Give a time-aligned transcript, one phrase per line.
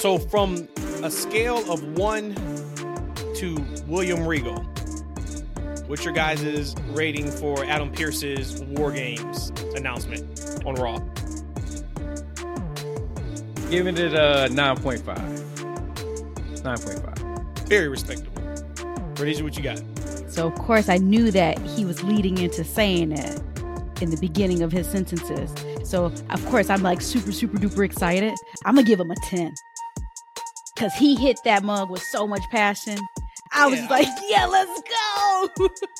[0.00, 0.66] So from
[1.02, 2.34] a scale of one
[3.34, 4.62] to William Regal,
[5.88, 11.00] what's your guys' rating for Adam Pearce's War Games announcement on Raw?
[13.68, 15.02] Giving it uh, a 9.5.
[16.62, 17.68] 9.5.
[17.68, 18.42] Very respectable.
[19.18, 19.82] Rhodesia, what you got?
[20.30, 23.38] So of course I knew that he was leading into saying it
[24.00, 25.52] in the beginning of his sentences.
[25.86, 28.32] So of course I'm like super super duper excited.
[28.64, 29.52] I'm gonna give him a 10.
[30.80, 32.98] Cause he hit that mug with so much passion.
[33.52, 33.88] I was Yeah.
[33.88, 35.50] like, yeah, let's go.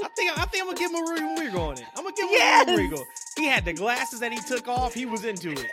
[0.03, 1.85] I think I think I'm gonna give him a William Regal on it.
[1.97, 2.69] I'm gonna give him Yes.
[2.69, 3.05] a Regal.
[3.37, 4.95] He had the glasses that he took off.
[4.95, 5.71] He was into it.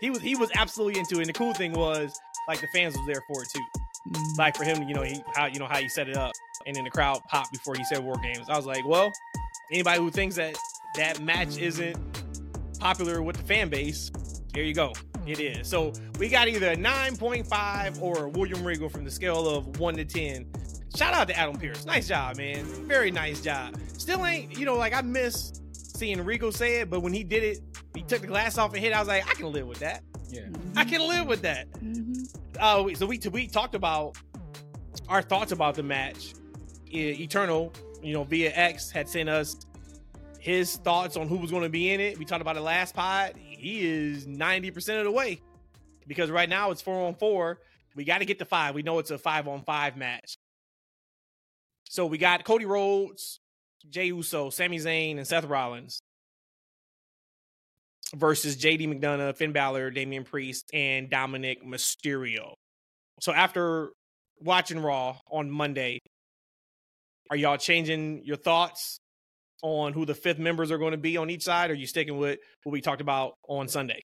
[0.00, 1.20] He was he was absolutely into it.
[1.20, 3.62] And the cool thing was, like the fans was there for it too.
[4.10, 4.38] Mm.
[4.38, 6.32] Like for him, you know, he how you know how he set it up,
[6.66, 8.46] and then the crowd popped before he said War Games.
[8.48, 9.12] I was like, well,
[9.70, 10.56] anybody who thinks that
[10.96, 11.96] that match isn't
[12.80, 14.10] popular with the fan base,
[14.54, 14.92] here you go.
[15.28, 15.68] It is.
[15.68, 20.04] So we got either a 9.5 or William Regal from the scale of 1 to
[20.04, 20.46] 10.
[20.96, 21.84] Shout out to Adam Pearce.
[21.84, 22.64] Nice job, man.
[22.86, 23.76] Very nice job.
[23.98, 27.42] Still ain't, you know, like I miss seeing Regal say it, but when he did
[27.42, 27.58] it,
[27.94, 28.92] he took the glass off and hit.
[28.92, 30.02] I was like, I can live with that.
[30.30, 30.42] Yeah.
[30.76, 31.70] I can live with that.
[31.72, 32.34] Mhm.
[32.58, 34.16] Uh, so we we talked about
[35.08, 36.34] our thoughts about the match.
[36.90, 39.56] Eternal, you know, via X had sent us
[40.38, 42.18] his thoughts on who was going to be in it.
[42.18, 43.34] We talked about it last pod.
[43.58, 45.40] He is ninety percent of the way
[46.06, 47.58] because right now it's four on four.
[47.94, 48.74] We got to get to five.
[48.74, 50.36] We know it's a five on five match.
[51.84, 53.40] So we got Cody Rhodes,
[53.88, 56.00] Jey Uso, Sami Zayn, and Seth Rollins
[58.14, 62.54] versus JD McDonagh, Finn Balor, Damian Priest, and Dominik Mysterio.
[63.20, 63.90] So after
[64.40, 65.98] watching Raw on Monday,
[67.30, 69.00] are y'all changing your thoughts
[69.62, 71.70] on who the fifth members are going to be on each side?
[71.70, 74.02] Or are you sticking with what we talked about on Sunday?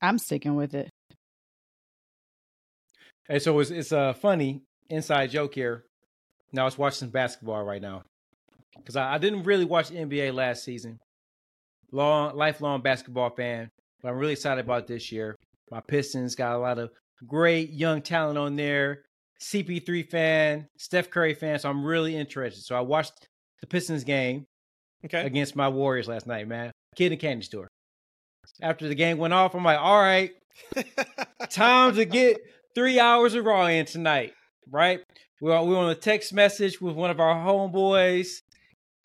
[0.00, 0.90] I'm sticking with it.
[3.28, 5.84] Hey, so it's it's a funny inside joke here.
[6.52, 8.02] Now I was watching some basketball right now
[8.76, 10.98] because I, I didn't really watch the NBA last season.
[11.92, 13.70] Long lifelong basketball fan,
[14.02, 15.36] but I'm really excited about this year.
[15.70, 16.90] My Pistons got a lot of
[17.26, 19.02] great young talent on there.
[19.40, 22.62] CP3 fan, Steph Curry fan, so I'm really interested.
[22.62, 23.28] So I watched
[23.62, 24.44] the Pistons game
[25.06, 25.24] okay.
[25.24, 26.70] against my Warriors last night, man.
[26.94, 27.68] Kid in candy store.
[28.60, 30.32] After the game went off, I'm like, all right,
[31.50, 32.38] time to get
[32.74, 34.34] three hours of Raw in tonight,
[34.70, 35.00] right?
[35.40, 38.40] We were, we on a text message with one of our homeboys,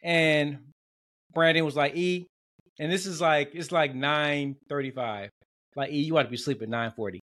[0.03, 0.59] and
[1.33, 2.25] Brandon was like, E,
[2.79, 5.29] and this is like, it's like 9.35.
[5.75, 7.19] Like, E, you ought to be sleeping 9.40.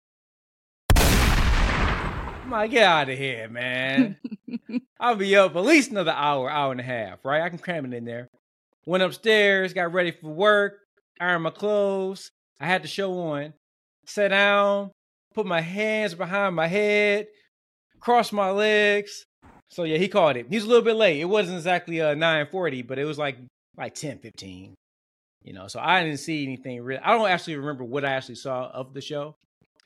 [2.53, 4.17] I get out of here, man.
[5.01, 7.43] I'll be up at least another hour, hour and a half, right?
[7.43, 8.29] I can cram it in there.
[8.87, 10.79] Went upstairs, got ready for work,
[11.21, 12.31] ironed my clothes.
[12.61, 13.53] I had the show on.
[14.07, 14.91] Sat down,
[15.35, 17.27] put my hands behind my head,
[18.01, 19.25] crossed my legs.
[19.71, 20.47] So yeah, he called it.
[20.49, 21.21] He was a little bit late.
[21.21, 23.37] It wasn't exactly uh, a 940, but it was like
[23.77, 24.75] like 10, 15.
[25.45, 27.01] You know, so I didn't see anything real.
[27.05, 29.37] I don't actually remember what I actually saw of the show.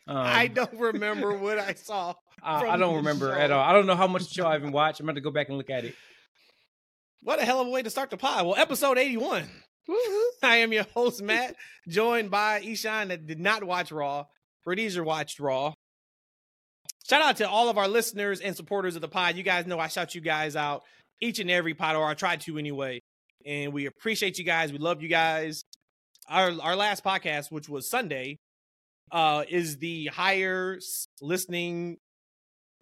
[0.08, 2.14] Um, I don't remember what I saw.
[2.42, 3.40] I, I don't remember show.
[3.40, 3.62] at all.
[3.62, 5.00] I don't know how much show I even watched.
[5.00, 5.94] I'm going to go back and look at it.
[7.22, 8.44] What a hell of a way to start the pod.
[8.46, 9.48] Well, episode 81.
[10.42, 11.54] I am your host, Matt,
[11.88, 14.26] joined by Eshaun that did not watch Raw.
[14.64, 15.74] Rhodesia watched Raw.
[17.08, 19.36] Shout out to all of our listeners and supporters of the pod.
[19.36, 20.82] You guys know I shout you guys out
[21.20, 23.00] each and every pod, or I try to anyway.
[23.44, 24.72] And we appreciate you guys.
[24.72, 25.64] We love you guys.
[26.28, 28.38] Our our last podcast, which was Sunday,
[29.12, 30.78] uh, is the higher
[31.20, 31.98] listening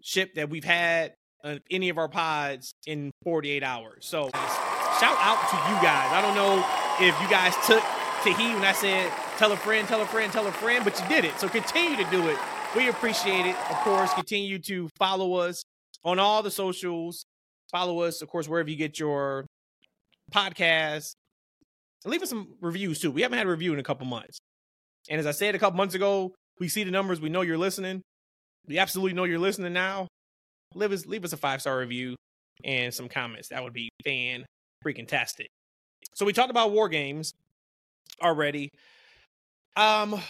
[0.00, 1.14] ship that we've had
[1.44, 4.06] on any of our pods in 48 hours.
[4.06, 6.12] So shout out to you guys.
[6.12, 6.64] I don't know
[7.04, 7.82] if you guys took
[8.22, 11.00] to heed when I said tell a friend, tell a friend, tell a friend, but
[11.00, 11.38] you did it.
[11.38, 12.38] So continue to do it.
[12.76, 13.56] We appreciate it.
[13.70, 15.62] Of course, continue to follow us
[16.04, 17.24] on all the socials.
[17.70, 19.46] Follow us, of course, wherever you get your
[20.32, 21.14] podcasts.
[22.05, 23.10] And leave us some reviews too.
[23.10, 24.38] We haven't had a review in a couple months.
[25.08, 27.20] And as I said a couple months ago, we see the numbers.
[27.20, 28.02] We know you're listening.
[28.67, 30.06] We absolutely know you're listening now.
[30.75, 32.14] Leave us leave us a five star review
[32.64, 33.49] and some comments.
[33.49, 34.44] That would be fan
[34.85, 35.49] freaking tastic.
[36.14, 37.32] So we talked about war games
[38.23, 38.69] already.
[39.76, 40.20] Um,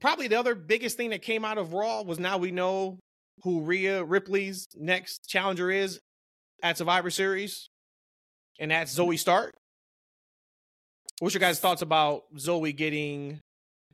[0.00, 2.98] probably the other biggest thing that came out of Raw was now we know
[3.42, 5.98] who Rhea Ripley's next challenger is
[6.62, 7.68] at Survivor Series,
[8.58, 9.54] and that's Zoey Stark.
[11.20, 13.40] What's your guys' thoughts about Zoey getting?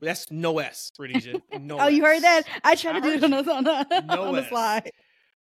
[0.01, 1.41] That's no S, Rhodesia.
[1.59, 2.43] No oh, you heard that?
[2.63, 4.89] I tried to do it on the, on the, No on the slide.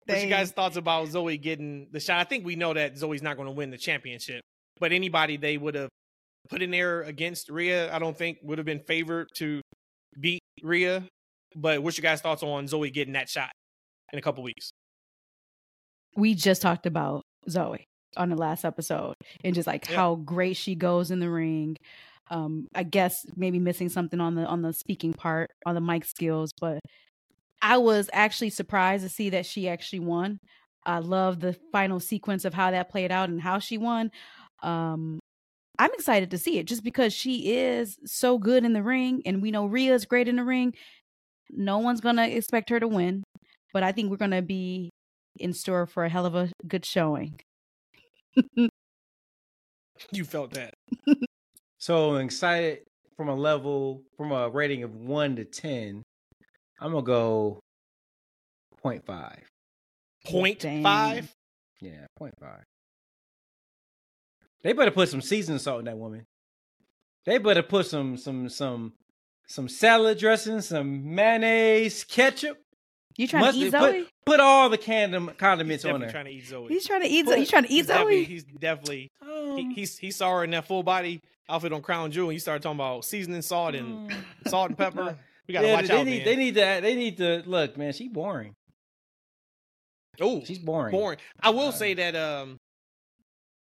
[0.07, 2.19] What's your guys' thoughts about Zoey getting the shot?
[2.19, 4.41] I think we know that Zoey's not going to win the championship,
[4.81, 5.91] but anybody they would have
[6.49, 9.61] put in there against Rhea, I don't think would have been favored to
[10.19, 11.05] beat Rhea.
[11.55, 13.51] But what's your guys' thoughts on Zoey getting that shot
[14.13, 14.71] in a couple weeks?
[16.17, 17.85] We just talked about Zoey
[18.17, 19.15] on the last episode
[19.45, 19.97] and just like Yeah.
[19.97, 21.77] how great she goes in the ring.
[22.31, 26.05] Um, I guess maybe missing something on the on the speaking part on the mic
[26.05, 26.81] skills, but
[27.63, 30.39] I was actually surprised to see that she actually won.
[30.85, 34.11] I love the final sequence of how that played out and how she won.
[34.63, 35.19] Um,
[35.79, 39.43] I'm excited to see it just because she is so good in the ring, and
[39.43, 40.75] we know Rhea's great in the ring.
[41.51, 43.25] No one's gonna expect her to win,
[43.73, 44.91] but I think we're gonna be
[45.39, 47.41] in store for a hell of a good showing.
[50.13, 50.75] You felt that.
[51.79, 52.81] So I'm excited
[53.17, 56.03] from a level from a rating of one to ten.
[56.81, 57.61] I'm gonna go
[58.85, 59.39] 0.5.
[60.27, 60.83] Point Dang.
[60.83, 61.33] five.
[61.81, 62.63] Yeah, 0.5.
[64.63, 66.25] They better put some seasoning salt in that woman.
[67.25, 68.95] They better put some some some
[69.47, 72.59] some salad dressing, some mayonnaise, ketchup.
[73.19, 74.03] You trying to eat Zoey?
[74.05, 76.11] Put, put all the condom, He's condiments on her.
[76.11, 76.69] trying to eat Zoey.
[76.70, 77.26] He's trying to eat.
[77.26, 77.38] Zoey.
[77.41, 78.26] You trying to eat He's definitely, Zoey?
[78.29, 82.11] he's definitely Um, he, he's he saw her in that full body outfit on Crown
[82.11, 82.29] Jewel.
[82.31, 85.19] and You started talking about seasoning salt and um, salt and pepper.
[85.49, 86.25] We gotta yeah, watch they out, need man.
[86.26, 87.94] they need to they need to look, man.
[87.94, 88.53] She's boring.
[90.21, 90.93] oh, She's boring.
[90.93, 91.19] boring.
[91.41, 92.59] I will Uh, say that um,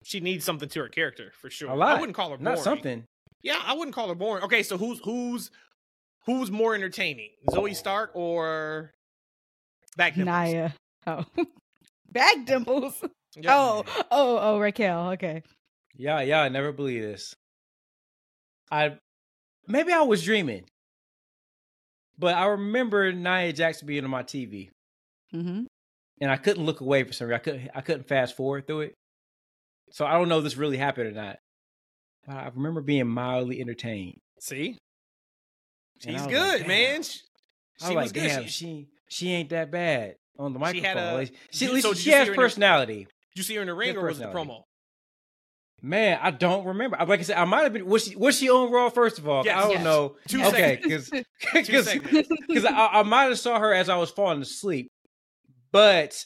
[0.04, 1.70] she needs something to her character for sure.
[1.70, 1.96] A lot.
[1.96, 2.44] I wouldn't call her boring.
[2.54, 3.04] Not something.
[3.42, 4.44] Yeah, I wouldn't call her boring.
[4.44, 5.50] Okay, so who's who's
[6.26, 8.92] who's more entertaining, Zoey Stark or
[9.96, 10.26] Back Dimples?
[10.52, 10.74] Nia.
[11.06, 11.24] Oh,
[12.12, 12.94] back dimples.
[13.36, 13.54] Yeah.
[13.54, 15.10] Oh, oh, oh, Raquel.
[15.12, 15.42] Okay.
[15.96, 17.34] Yeah, yeah, I never believe this.
[18.70, 18.96] I
[19.66, 20.64] maybe I was dreaming.
[22.18, 24.68] But I remember Nia Jackson being on my TV.
[25.34, 25.64] Mm-hmm.
[26.20, 27.34] And I couldn't look away for some reason.
[27.34, 28.94] I couldn't I couldn't fast forward through it.
[29.90, 31.38] So I don't know if this really happened or not.
[32.26, 34.18] But I remember being mildly entertained.
[34.40, 34.78] See,
[36.00, 37.02] she's was like, good, man.
[37.02, 37.18] She,
[37.80, 38.28] she was was like, good.
[38.28, 40.84] damn, She- she she ain't that bad on the She microphone.
[40.84, 43.04] had a- she, at least so she has see her the- personality.
[43.04, 44.62] Did you see her in the ring, or was it the promo?
[45.84, 46.96] Man, I don't remember.
[47.04, 47.86] Like I said, I might have been.
[47.86, 48.88] Was she was she on Raw?
[48.88, 49.56] First of all, Yes.
[49.56, 49.84] I don't Yes.
[49.84, 50.16] know.
[50.28, 51.10] Two okay, because
[51.52, 51.78] because
[52.66, 54.88] I, I might have saw her as I was falling asleep,
[55.72, 56.24] but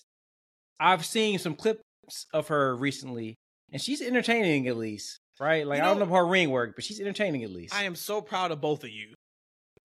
[0.78, 1.82] I've seen some clips
[2.34, 3.36] of her recently,
[3.72, 5.66] and she's entertaining at least, right?
[5.66, 7.74] Like You I don't know- know her ring work, but she's entertaining at least.
[7.74, 9.14] I am so proud of both of you.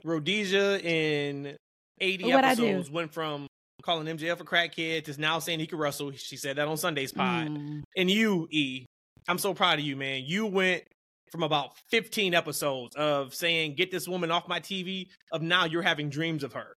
[0.03, 1.55] Rhodesia in
[2.01, 2.65] 80 What'd I do?
[2.67, 3.47] episodes went from
[3.83, 6.11] calling MJF a crackhead to now saying he could wrestle.
[6.11, 7.47] She said that on Sunday's pod.
[7.49, 7.81] Mm.
[7.97, 8.85] And you, E,
[9.27, 10.23] I'm so proud of you, man.
[10.25, 10.83] You went
[11.31, 15.81] from about 15 episodes of saying, get this woman off my TV, of now you're
[15.81, 16.75] having dreams of her.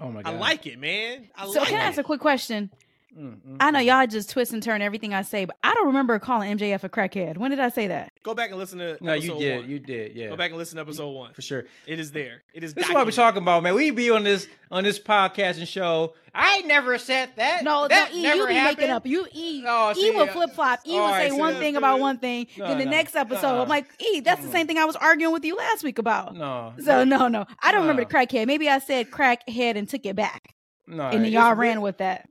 [0.00, 0.34] oh my God.
[0.34, 1.28] I like it, man.
[1.34, 1.88] I So like can I it.
[1.88, 2.70] ask a quick question?
[3.18, 3.86] Mm, mm, I know mm.
[3.86, 6.88] y'all just twist and turn everything I say, but I don't remember calling MJF a
[6.88, 7.38] crackhead.
[7.38, 8.10] When did I say that?
[8.28, 9.60] Go back and listen to No, you did.
[9.62, 9.70] one.
[9.70, 10.14] You did.
[10.14, 11.32] Yeah, Go back and listen to episode one.
[11.32, 11.64] for sure.
[11.86, 12.42] It is there.
[12.52, 13.14] It is This is what we documented.
[13.14, 13.74] talking about, man.
[13.74, 16.12] We be on this on this podcast and show.
[16.34, 17.64] I never said that.
[17.64, 18.76] No, that no, E, never you be happened.
[18.80, 19.06] making up.
[19.06, 20.80] You E, Oh, E see, will uh, flip flop.
[20.86, 22.90] E will all right, say see, one thing about one thing, no, then the no,
[22.90, 23.62] next episode, uh-uh.
[23.62, 26.36] I'm like, E, that's the same thing I was arguing with you last week about.
[26.36, 26.74] No.
[26.84, 28.46] So no, no, I don't remember the crackhead.
[28.46, 30.52] Maybe I said crackhead and took it back,
[30.86, 31.04] no.
[31.08, 31.58] and then y'all weird.
[31.60, 32.28] ran with that.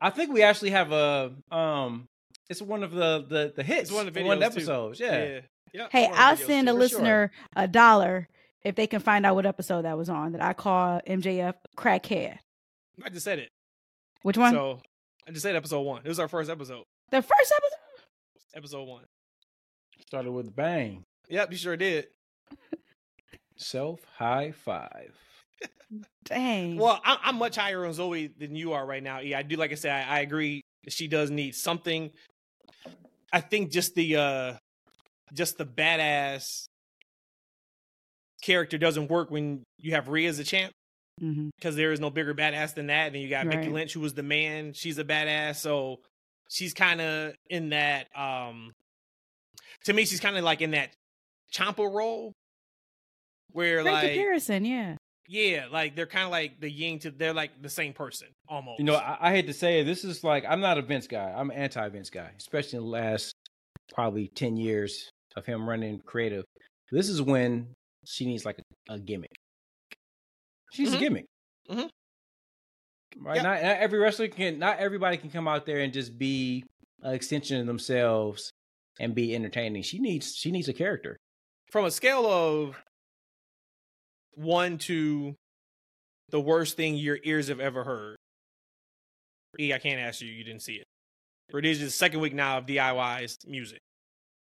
[0.00, 2.08] I think we actually have a um.
[2.50, 3.82] It's one of the the the hits.
[3.82, 5.00] It's one of the one videos, of episodes.
[5.00, 5.24] Yeah.
[5.24, 5.40] Yeah.
[5.72, 5.86] yeah.
[5.90, 6.78] Hey, One of the I'll videos, send a too.
[6.78, 6.98] for sure.
[6.98, 8.28] listener a dollar
[8.62, 12.38] if they can find out what episode that was on that I call MJF crackhead.
[13.04, 13.50] I just said it.
[14.22, 14.52] Which one?
[14.52, 14.80] So
[15.26, 16.02] I just said episode one.
[16.04, 16.84] It was our first episode.
[17.10, 17.78] the first episode.
[18.56, 19.04] Episode one.
[20.06, 21.02] Started with a bang.
[21.28, 22.06] Yep, you sure did.
[23.56, 25.12] Self high five.
[26.24, 26.76] Dang.
[26.76, 29.20] Well, I, I'm much higher on Zoey than you are right now.
[29.20, 29.56] Yeah, I do.
[29.56, 30.60] Like I said, I, I agree.
[30.88, 32.10] She does need something.
[33.32, 34.54] I think just the uh
[35.32, 36.66] just the badass
[38.42, 40.72] character doesn't work when you have Rhea as a champ
[41.56, 43.06] because there is no bigger badass than that.
[43.06, 43.72] And then you got Becky Right.
[43.72, 44.72] Lynch, who was the man.
[44.74, 46.00] She's a badass, so
[46.50, 48.06] she's kind of in that.
[48.16, 48.72] um
[49.84, 50.90] To me, she's kind of like in that
[51.50, 52.32] Champa role,
[53.52, 54.64] where Great like comparison.
[54.64, 54.96] Yeah.
[55.28, 58.78] Yeah, like they're kind of like the yin to they're like the same person almost.
[58.78, 59.84] You know, I, I hate to say it.
[59.84, 61.32] This is like I'm not a Vince guy.
[61.36, 63.34] I'm an anti Vince guy, especially in the last
[63.94, 66.44] probably ten years of him running creative.
[66.92, 67.68] This is when
[68.04, 69.32] she needs like a, a gimmick.
[70.72, 70.96] She's Mhm.
[70.96, 71.24] a gimmick.
[71.70, 71.88] Mhm.
[73.20, 73.36] Right?
[73.42, 74.58] Not, not every wrestler can.
[74.58, 76.64] Not everybody can come out there and just be
[77.02, 78.50] an extension of themselves
[79.00, 79.82] and be entertaining.
[79.82, 80.34] She needs.
[80.36, 81.16] She needs a character.
[81.70, 82.76] from a scale of
[84.36, 85.34] one to
[86.30, 88.16] the worst thing your ears have ever heard.
[89.58, 90.28] E, I can't ask you.
[90.30, 90.84] You didn't see it.
[91.50, 93.78] But it is the second week now of DIY's music.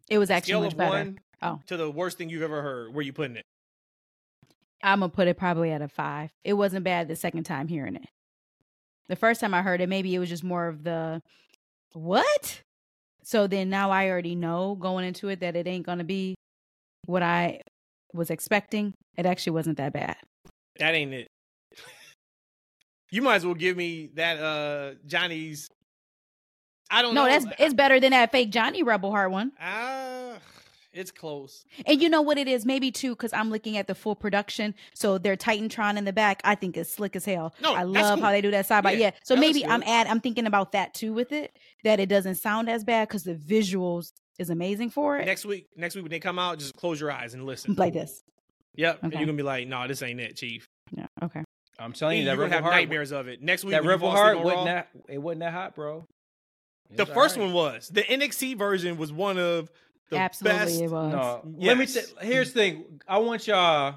[0.09, 0.91] It was actually Scale much better.
[0.91, 1.59] one Oh.
[1.67, 2.93] to the worst thing you've ever heard.
[2.93, 3.43] Where you putting it?
[4.83, 6.31] I'm gonna put it probably at a five.
[6.43, 8.05] It wasn't bad the second time hearing it.
[9.07, 11.21] The first time I heard it, maybe it was just more of the
[11.93, 12.61] what?
[13.23, 16.35] So then now I already know going into it that it ain't gonna be
[17.05, 17.61] what I
[18.17, 18.93] was expecting.
[19.17, 20.17] It actually wasn't that bad.
[20.79, 21.27] That ain't it.
[23.09, 25.69] You might as well give me that uh Johnny's.
[26.89, 27.25] I don't know.
[27.25, 27.45] No, know.
[27.45, 29.51] that's it's better than that fake Johnny Rebel Heart one.
[29.61, 30.33] Ah,
[30.97, 31.63] it's close.
[31.85, 32.65] And you know what it is?
[32.65, 34.73] Maybe too, because I'm looking at the full production.
[34.93, 37.53] So their Titantron in the back, I think is slick as hell.
[37.61, 39.11] No, I love how they do that side by Yeah, yeah.
[39.23, 41.57] So that maybe I'm add I'm thinking about that too with it.
[41.83, 45.25] That it doesn't sound as bad because the visuals is amazing for it.
[45.25, 47.75] Next week, next week when they come out, just close your eyes and listen.
[47.75, 48.23] like this.
[48.75, 49.19] Yep, and Okay.
[49.19, 51.07] you're gonna be like, "No, this ain't it, Chief." Yeah.
[51.23, 51.43] Okay.
[51.79, 53.71] I'm telling you, that you're gonna have Heart, nightmares of it next week.
[53.71, 56.05] that Rebel Heart wasn't that it wasn't that hot, bro.
[56.89, 57.53] It The first alright.
[57.53, 59.69] one was the NXT version was one of
[60.09, 60.81] the Absolutely, best.
[60.81, 61.11] it was.
[61.11, 61.85] No, let me.
[61.85, 61.93] Yes.
[62.13, 63.01] T- here's the thing.
[63.07, 63.95] I want y'all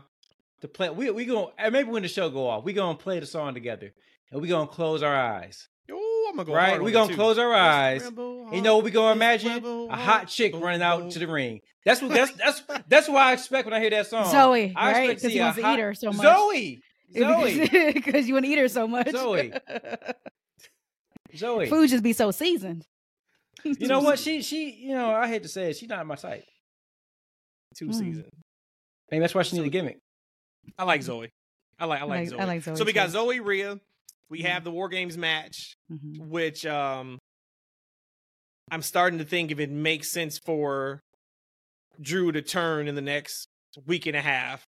[0.63, 0.91] to play.
[0.91, 3.55] We we going to, maybe when the show go off, we gonna play the song
[3.55, 3.93] together,
[4.33, 5.69] and we gonna close our eyes.
[6.31, 6.69] Ooh, I'm gonna go Right?
[6.71, 8.03] hard We it, gonna close our eyes.
[8.05, 9.53] Rebel you know what we gonna imagine?
[9.55, 11.11] rebel A hot chick boom, running out boom.
[11.11, 11.61] to the ring.
[11.85, 12.11] That's what.
[12.13, 14.25] That's that's that's what I expect when I hear that song.
[14.33, 15.09] Zoey, I right?
[15.09, 16.27] Because see he a wants to eat her so much.
[16.27, 16.79] Zoey,
[17.17, 19.07] Zoey, Because you want to eat her so much.
[19.09, 19.59] Zoey.
[21.35, 21.69] Zoey.
[21.69, 22.87] Food just be so seasoned.
[23.65, 24.19] You know what?
[24.19, 24.71] She she.
[24.73, 25.77] You know I hate to say it.
[25.77, 26.45] She's not my type.
[27.77, 27.95] two Mm.
[27.95, 28.31] seasons.
[29.11, 29.99] Maybe that's why she need a gimmick.
[30.79, 31.31] I like Zoey.
[31.79, 32.41] I like I like, like- Zoey.
[32.41, 33.09] I like Zoey So we got.
[33.11, 33.79] Zoey Rhea.
[34.31, 34.47] We Mhm.
[34.47, 36.29] have the War Games match, Mhm.
[36.29, 37.19] which um
[38.71, 41.01] I'm starting to think if it makes sense for
[42.01, 43.47] Drew to turn in the next
[43.85, 44.65] week and a half.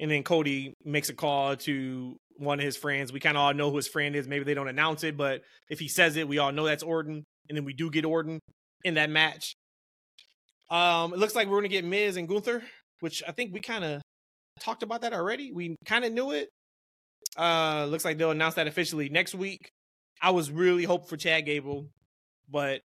[0.00, 3.12] And then Cody makes a call to one of his friends.
[3.12, 4.26] We kind of all know who his friend is.
[4.28, 7.24] Maybe they don't announce it, but if he says it, we all know that's Orton.
[7.48, 8.38] And then we do get Orton
[8.84, 9.54] in that match.
[10.70, 12.64] Um, it looks like we're gonna get Miz and Gunther,
[13.00, 14.02] which I think we kind of
[14.60, 15.52] talked about that already.
[15.52, 16.48] We kind of knew it.
[17.36, 19.70] Uh, looks like they'll announce that officially next week.
[20.20, 21.88] I was really hoping for Chad Gable,
[22.50, 22.80] but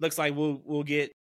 [0.00, 1.12] looks like we'll we'll get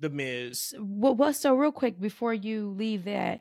[0.00, 0.74] the Miz.
[0.78, 3.40] What was so real quick before you leave that?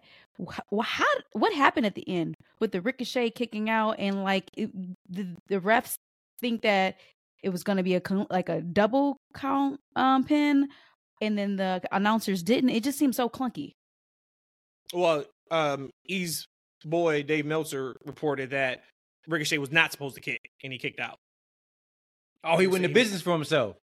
[0.81, 4.71] How what happened at the end with the ricochet kicking out and like it,
[5.09, 5.95] the the refs
[6.39, 6.97] think that
[7.43, 10.69] it was going to be a like a double count um pin,
[11.21, 12.71] and then the announcers didn't.
[12.71, 13.73] It just seemed so clunky.
[14.93, 16.47] Well, um, E's
[16.83, 18.83] boy Dave Meltzer reported that
[19.27, 21.17] Ricochet was not supposed to kick, and he kicked out.
[22.43, 22.85] Oh, he went see.
[22.85, 23.77] into business for himself.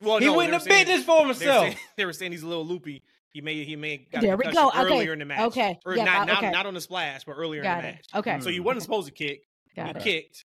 [0.00, 1.64] Well, he no, went they into saying- business for They were, himself.
[1.64, 3.02] saying, they were saying he's a little loopy.
[3.32, 4.82] He may he may got There a we concussion go.
[4.84, 4.94] Okay.
[4.94, 5.40] earlier in the match.
[5.48, 5.78] Okay.
[5.84, 6.50] or Yep, not, I- okay.
[6.50, 7.92] not on the splash, but earlier Got in the it.
[7.96, 8.06] match.
[8.14, 8.40] Okay.
[8.40, 8.64] So he Mm.
[8.64, 9.42] wasn't supposed to kick.
[9.74, 10.02] Got he it.
[10.02, 10.42] kicked,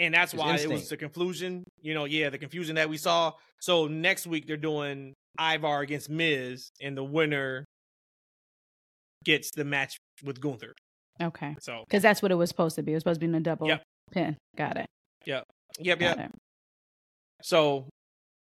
[0.00, 1.62] and that's His why it was the confusion.
[1.80, 3.32] You know, yeah, the confusion that we saw.
[3.60, 7.64] So next week they're doing Ivar against Miz, and the winner
[9.24, 10.74] gets the match with Gunther.
[11.20, 12.92] Okay, So because that's what it was supposed to be.
[12.92, 13.82] It was supposed to be in a double Yep.
[14.12, 14.36] pin.
[14.56, 14.86] Got it.
[15.24, 15.44] yep,
[15.78, 16.18] Got yep.
[16.18, 16.30] it.
[17.42, 17.86] So,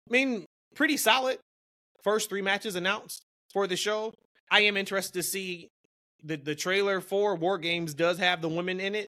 [0.10, 1.39] I mean, pretty solid.
[2.03, 3.22] First three matches announced
[3.53, 4.13] for the show.
[4.51, 5.67] I am interested to see
[6.24, 9.08] the the trailer for War Games does have the women in it.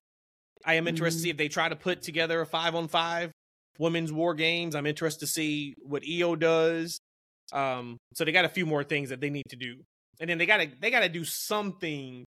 [0.65, 3.31] I am interested to see if they try to put together a five on five
[3.77, 4.75] women's War Games.
[4.75, 6.97] I'm interested to see what Iyo does.
[7.53, 9.75] Um, so they got a few more things that they need to do,
[10.19, 12.23] and then they gotta they gotta do something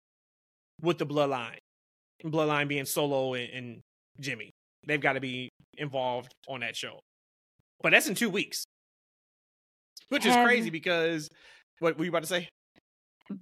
[0.82, 1.58] with the Bloodline.
[2.24, 3.80] Bloodline being Solo and, and
[4.20, 4.52] Jimmy.
[4.86, 7.00] They've got to be involved on that show.
[7.82, 8.64] But that's in two weeks,
[10.10, 11.28] which is Have- crazy because
[11.80, 12.48] what were you about to say?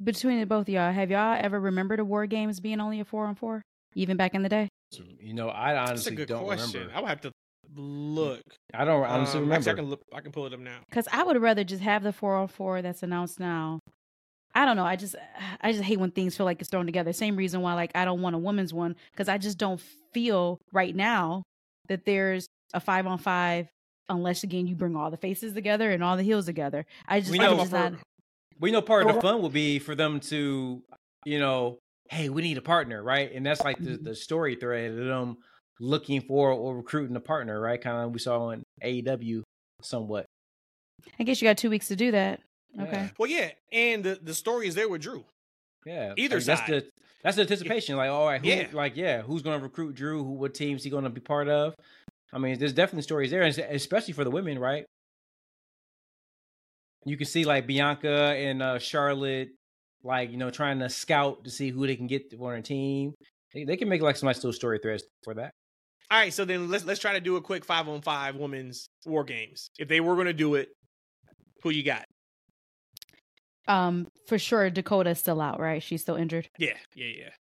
[0.03, 3.05] Between the both of y'all, have y'all ever remembered a war games being only a
[3.05, 3.61] four on four,
[3.93, 4.67] even back in the day?
[5.19, 6.73] You know, I That's a honestly good don't question.
[6.81, 6.97] remember.
[6.97, 7.31] I would have to
[7.75, 8.41] look.
[8.73, 9.69] I don't honestly Um, remember.
[9.69, 10.01] I can look.
[10.13, 10.79] I can pull it up now.
[10.89, 13.79] Because I would rather just have the four on four that's announced now.
[14.55, 14.85] I don't know.
[14.85, 15.15] I just
[15.61, 17.11] I just hate when things feel like it's thrown together.
[17.13, 19.81] Same reason why like I don't want a women's one because I just don't
[20.13, 21.43] feel right now
[21.89, 23.67] that there's a five on five
[24.09, 26.85] unless again you bring all the faces together and all the heels together.
[27.07, 27.93] I just We know just for- not.
[28.59, 30.81] We know part of the fun will be for them to,
[31.25, 31.77] you know,
[32.09, 33.29] hey, we need a partner, right?
[33.33, 34.03] And that's like the, Mhm.
[34.05, 35.35] the story thread of them
[35.81, 37.81] looking for or recruiting a partner, right?
[37.81, 39.43] Kind of we saw in AEW
[39.81, 40.25] somewhat.
[41.19, 42.39] I guess you got two weeks to do that.
[42.79, 43.09] Okay.
[43.17, 45.23] Well, yeah, and the the story is there with Drew.
[45.85, 46.13] Yeah.
[46.17, 46.69] Either like, that's side.
[46.69, 46.85] the
[47.23, 47.95] that's the anticipation.
[47.95, 48.67] Like, all right, who, Yeah.
[48.73, 50.23] like, yeah, who's going to recruit Drew?
[50.23, 51.73] Who, what teams he going to be part of?
[52.33, 54.85] I mean, there's definitely stories there, and especially for the women, right?
[57.05, 59.49] You can see like Bianca and uh, Charlotte,
[60.03, 63.13] like you know, trying to scout to see who they can get on their team.
[63.53, 65.51] They, they can make like some nice little story threads for that.
[66.11, 68.87] All right, so then let's let's try to do a quick five on five women's
[69.05, 69.69] War Games.
[69.79, 70.69] If they were going to do it,
[71.63, 72.05] who you got?
[73.67, 75.81] Um, for sure Dakota's still out, right?
[75.81, 76.47] She's still injured.
[76.57, 77.07] Yeah, yeah,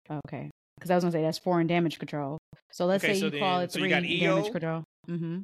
[0.10, 0.18] yeah.
[0.28, 2.38] Okay, because I was gonna say that's foreign damage control.
[2.72, 4.20] So let's Okay, say so you call then- it so you three got in Iyo?
[4.36, 4.84] damage control.
[5.10, 5.40] Mm-hmm.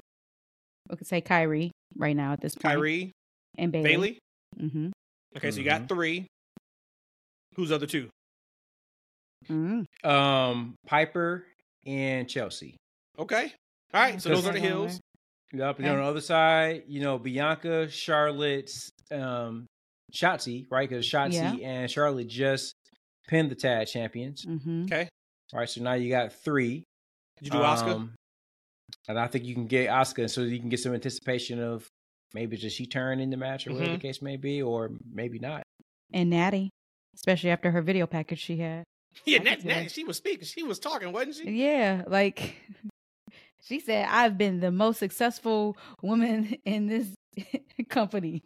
[0.90, 2.78] We could say Kairi right now at this point.
[2.78, 3.10] Kairi,
[3.56, 3.88] and Bayley.
[3.90, 4.18] Bayley.
[4.60, 4.88] Mm-hmm.
[5.36, 5.80] Okay, so you Mm-hmm.
[5.82, 6.26] got three.
[7.56, 8.08] Who's the other two?
[9.48, 10.08] Mm-hmm.
[10.08, 11.46] Um, Piper
[11.86, 12.76] and Chelsea.
[13.18, 13.52] Okay.
[13.94, 14.20] All right.
[14.20, 15.00] So those are the hills.
[15.52, 15.78] Yep.
[15.78, 15.88] And Okay.
[15.88, 19.66] on the other side, you know, Bianca, Charlotte's, um,
[20.12, 20.88] Shotzi, right?
[20.88, 22.74] Because Shotzi and Charlotte just
[23.28, 24.44] pinned the tag champions.
[24.44, 24.84] Mm-hmm.
[24.84, 25.08] Okay.
[25.52, 25.68] All right.
[25.68, 26.84] So now you got three.
[27.38, 27.94] Did you do Asuka?
[27.94, 28.14] Um,
[29.06, 31.86] and I think you can get Asuka so you can get some anticipation of
[32.34, 33.94] maybe does she turn in the match or whatever Mhm.
[34.02, 35.62] the case may be, or maybe not.
[36.12, 36.70] And Natty,
[37.14, 38.84] especially after her video package she had.
[39.24, 39.88] yeah, I Nat, think Nat, so.
[39.88, 40.44] she was speaking.
[40.44, 41.50] She was talking, wasn't she?
[41.50, 42.56] Yeah, like
[43.62, 47.08] she said, I've been the most successful woman in this
[47.88, 48.42] company.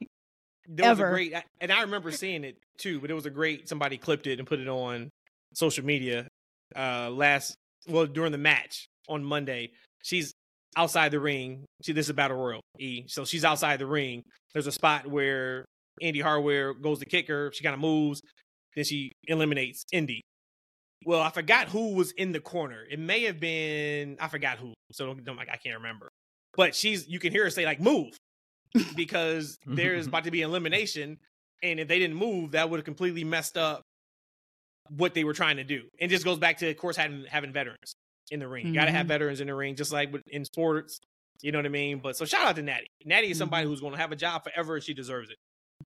[0.75, 3.01] There was a great, and I remember seeing it too.
[3.01, 3.69] But it was a great.
[3.69, 5.11] Somebody clipped it and put it on
[5.55, 6.29] social media
[6.75, 7.55] uh last.
[7.87, 10.33] Well, during the match on Monday, she's
[10.77, 11.65] outside the ring.
[11.83, 12.61] See, this is battle royal.
[12.79, 13.05] E.
[13.09, 14.23] So she's outside the ring.
[14.53, 15.65] There's a spot where
[16.01, 17.51] Indi Hartwell goes to kick her.
[17.53, 18.21] She kind of moves.
[18.75, 20.23] Then she eliminates Indi.
[21.05, 22.85] Well, I forgot who was in the corner.
[22.91, 24.73] It may have been I forgot who.
[24.93, 26.09] So don't, don't like I can't remember.
[26.57, 28.17] But she's you can hear her say like move
[28.97, 31.19] because there's about to be elimination,
[31.63, 33.83] and if they didn't move, that would have completely messed up
[34.97, 35.83] what they were trying to do.
[36.01, 37.95] And just goes back to, of course, having having veterans
[38.31, 38.67] in the ring.
[38.67, 40.99] You got to have veterans in the ring, just like in sports.
[41.43, 41.99] You know what I mean?
[41.99, 42.87] But so shout out to Natty.
[43.05, 44.77] Natty is somebody who's going to have a job forever.
[44.77, 45.37] and She deserves it.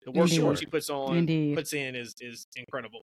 [0.04, 0.58] The work Indeed.
[0.58, 1.54] she- puts on, Indeed.
[1.56, 3.02] puts in is is incredible.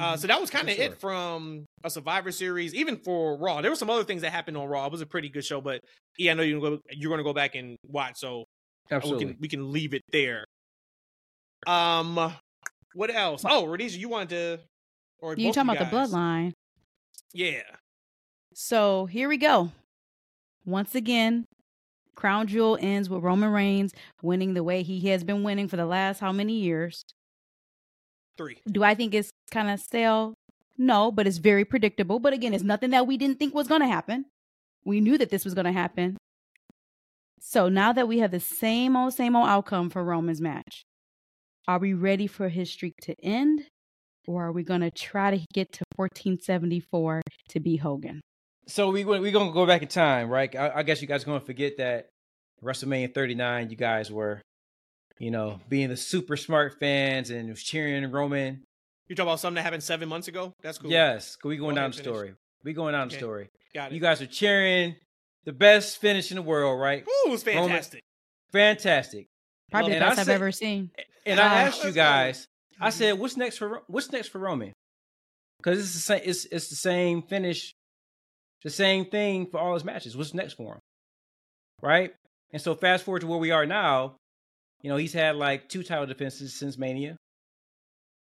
[0.00, 0.18] Uh, Mhm.
[0.18, 3.60] so that was kind of For it from a Survivor Series, even for Raw.
[3.60, 4.86] There were some other things that happened on Raw.
[4.86, 5.80] It was a pretty good show, but
[6.18, 8.16] yeah, I know you're gonna go, you're going to go back and watch.
[8.16, 8.45] So
[8.90, 9.26] we Absolutely.
[9.26, 10.44] can we can leave it there.
[11.66, 12.32] Um,
[12.94, 13.44] what else?
[13.44, 14.60] Oh, Rhodesia, you wanted to,
[15.20, 16.52] or you talking of about the bloodline.
[17.32, 17.62] Yeah,
[18.54, 19.70] So here we go.
[20.64, 21.44] Once again,
[22.14, 25.84] Crown Jewel ends with Roman Reigns winning the way he has been winning for the
[25.86, 27.04] last how many years?
[28.36, 28.58] three.
[28.70, 30.34] Do I think it's kind of stale?
[30.78, 32.18] No, but it's very predictable.
[32.18, 34.26] But again, it's nothing that we didn't think was going to happen.
[34.84, 36.16] We knew that this was going to happen.
[37.48, 40.82] So now that we have the same old, same old outcome for Roman's match,
[41.68, 43.62] are we ready for his streak to end?
[44.26, 48.20] Or are we going to try to get to 1474 to be Hogan?
[48.66, 50.52] So we we gonna go back in time, right?
[50.56, 52.08] I, I guess you guys are gonna forget that
[52.64, 53.70] WrestleMania 39.
[53.70, 54.42] You guys were,
[55.20, 58.64] you know, being the super smart fans and was cheering Roman.
[59.06, 60.52] You talking about something that happened seven months ago?
[60.64, 60.90] That's cool.
[60.90, 62.12] Yes, we going Go down the finish.
[62.12, 62.34] story.
[62.64, 63.50] We going down the story.
[63.72, 63.94] got it.
[63.94, 64.96] You guys are cheering
[65.46, 67.02] the best finish in the world, right?
[67.02, 68.02] Ooh, it was Roman- fantastic.
[68.52, 69.26] Fantastic.
[69.70, 70.90] Probably And the best I've said- ever seen.
[71.24, 71.42] And Ah.
[71.42, 72.46] I asked you Let's guys,
[72.80, 74.72] I said, "What's next for What's next for Roman?"
[75.58, 76.20] Because it's the same.
[76.24, 77.72] It's it's the same finish,
[78.62, 80.16] the same thing for all his matches.
[80.16, 80.80] What's next for him,
[81.82, 82.14] right?
[82.52, 84.16] And so fast forward to where we are now.
[84.82, 87.16] You know, he's had like two title defenses since Mania,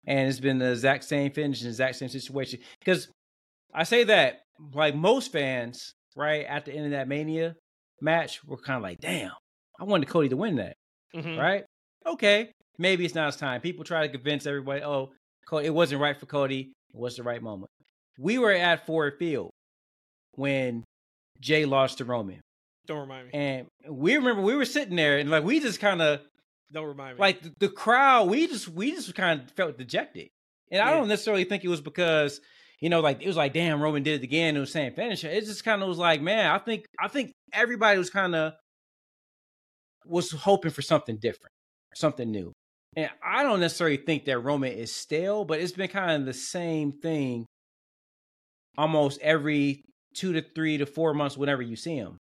[0.06, 2.60] and it's been the exact same finish, the exact same situation.
[2.80, 3.10] Because
[3.74, 4.44] I say that,
[4.74, 7.56] like most fans, right at the end of that Mania
[8.02, 9.32] match, were kind of like, "Damn,
[9.80, 10.76] I wanted Cody to win that."
[11.16, 11.38] Mhm.
[11.38, 11.64] right?
[12.06, 13.62] Okay, maybe it's not his time.
[13.62, 15.12] People try to convince everybody, oh,
[15.64, 16.72] it wasn't right for Cody.
[16.94, 17.70] It was the right moment.
[18.20, 19.52] We were at Ford Field
[20.34, 20.84] when
[21.40, 22.42] Jey lost to Roman,
[22.86, 23.32] Don't remind me.
[23.34, 26.22] and we remember we were sitting there and like we just kind of
[26.72, 27.22] Don't remind me.
[27.22, 28.30] like the, the crowd.
[28.30, 30.28] We just we just kind of felt dejected,
[30.72, 32.42] and I don't necessarily think it was because.
[32.80, 34.56] You know, like it was like, damn, Roman did it again.
[34.56, 35.24] It was saying finish.
[35.24, 38.54] It just kind of was like, man, I think, I think everybody was kind of
[40.06, 41.52] was hoping for something different,
[41.96, 42.54] something new.
[42.96, 46.34] And I don't necessarily think that Roman is stale, but it's been kind of the
[46.34, 47.46] same thing
[48.78, 49.84] almost every
[50.16, 52.18] two to three to four months whenever you see him.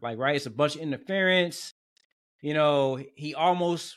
[0.00, 0.36] Like, right?
[0.36, 1.72] It's a bunch of interference.
[2.40, 3.96] You know, he almost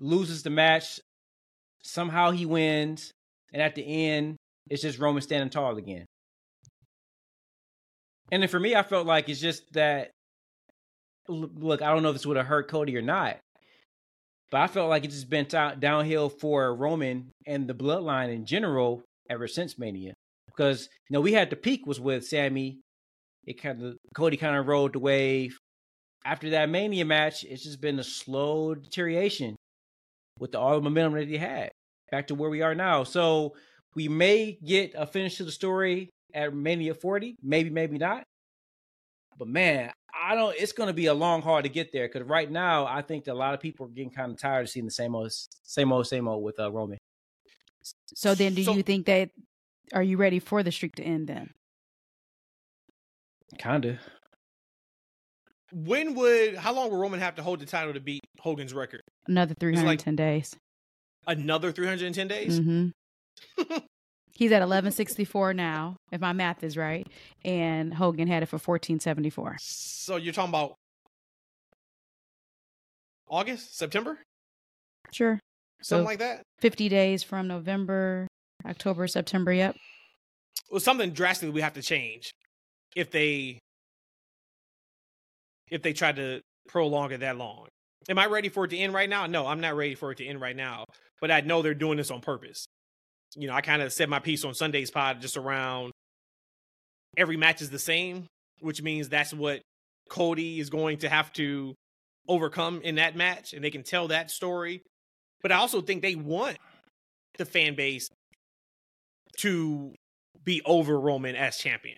[0.00, 1.00] loses the match.
[1.82, 3.12] Somehow he wins.
[3.52, 4.36] And at the end,
[4.70, 6.06] it's just Roman standing tall again.
[8.30, 10.10] And then for me, I felt like it's just that
[11.28, 13.38] look, I don't know if this would have hurt Cody or not,
[14.50, 18.46] but I felt like it's just been down downhill for Roman and the bloodline in
[18.46, 20.14] general ever since Mania.
[20.46, 22.80] Because you know we had the peak was with Sami,
[23.46, 25.58] it kind of Cody kind of rode the wave.
[26.24, 29.56] After that Mania match, it's just been a slow deterioration
[30.38, 31.70] with the, all the momentum that he had.
[32.10, 33.54] Back to where we are now, so
[33.98, 38.22] we may get a finish to the story at Mania 40, maybe, maybe not.
[39.36, 40.54] But man, I don't.
[40.56, 43.24] It's going to be a long haul to get there because right now, I think
[43.24, 45.32] that a lot of people are getting kind of tired of seeing the same old,
[45.64, 46.98] same old, same old with uh, Roman.
[48.14, 49.30] So then, do So- you think that
[49.92, 51.50] Are you ready for the streak to end then?
[53.58, 53.98] Kinda.
[55.72, 59.02] When would how long will Roman have to hold the title to beat Hogan's record?
[59.26, 60.56] Another It's like 310 days.
[61.26, 62.58] Another 310 days?
[62.58, 62.88] hmm
[64.32, 67.06] He's at 1164 now, if my math is right.
[67.44, 69.56] And Hogan had it for 1474.
[69.60, 70.74] So you're talking about
[73.28, 74.18] August, September,
[75.12, 75.38] Sure.
[75.82, 76.42] something So- like that.
[76.60, 78.26] 50 days from November,
[78.64, 79.52] October, September.
[79.52, 79.76] Yep.
[80.70, 82.30] Well, something drastically we have to change
[82.96, 83.58] if they
[85.70, 87.68] if they try to prolong it that long.
[88.08, 89.26] Am I ready for it to end right now?
[89.26, 90.86] No, I'm not ready for it to end right now.
[91.20, 92.64] But I know they're doing this on purpose.
[93.36, 95.92] You know, I kind of said my piece on Sunday's pod just around
[97.16, 98.26] every match is the same,
[98.60, 99.60] which means that's what
[100.08, 101.74] Cody is going to have to
[102.28, 104.82] overcome in that match, and they can tell that story.
[105.42, 106.58] But I also think they want
[107.38, 108.08] the fan base
[109.38, 109.94] to
[110.44, 111.96] be over Roman as champion.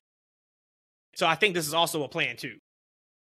[1.15, 2.57] So I think this is also a plan too.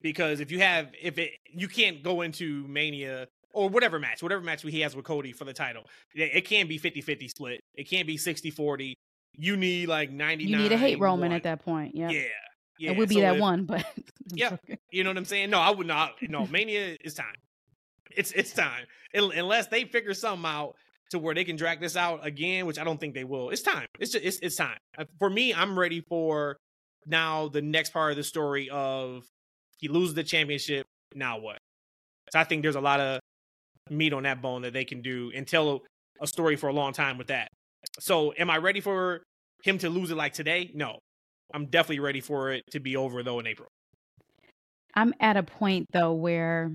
[0.01, 4.43] Because if you have if it you can't go into Mania or whatever match, whatever
[4.43, 5.85] match he has with Cody for the title.
[6.15, 7.61] It, it can't be 50-50 split.
[7.75, 8.95] It can't be 60-40.
[9.35, 11.37] You need like 99 You need a hate Roman one.
[11.37, 11.95] at that point.
[11.95, 12.11] Yep.
[12.13, 12.21] Yeah.
[12.79, 12.91] Yeah.
[12.93, 13.85] It would be So that if- one, but
[14.35, 14.57] Yeah.
[14.91, 15.51] You know what I'm saying?
[15.51, 16.15] No, I would not.
[16.23, 17.35] No, Mania is time.
[18.15, 18.85] It's it's time.
[19.15, 20.75] Un- Unless they figure something out
[21.11, 23.51] to where they can drag this out again, which I don't think they will.
[23.51, 23.87] It's time.
[23.99, 24.77] It's just it's it's time.
[24.99, 26.57] Uh, For me, I'm ready for
[27.07, 29.25] now the next part of the story of
[29.79, 30.85] he loses the championship.
[31.15, 31.59] Now what?
[32.33, 33.21] So I think there's a lot of
[33.93, 35.83] meat on that bone that they can do and tell
[36.21, 37.49] a story for a long time with that.
[38.01, 39.23] So am I ready for
[39.65, 40.71] him to lose it like today?
[40.75, 40.99] No.
[41.55, 43.69] I'm definitely ready for it to be over though in April.
[44.95, 46.73] I'm at a point though where,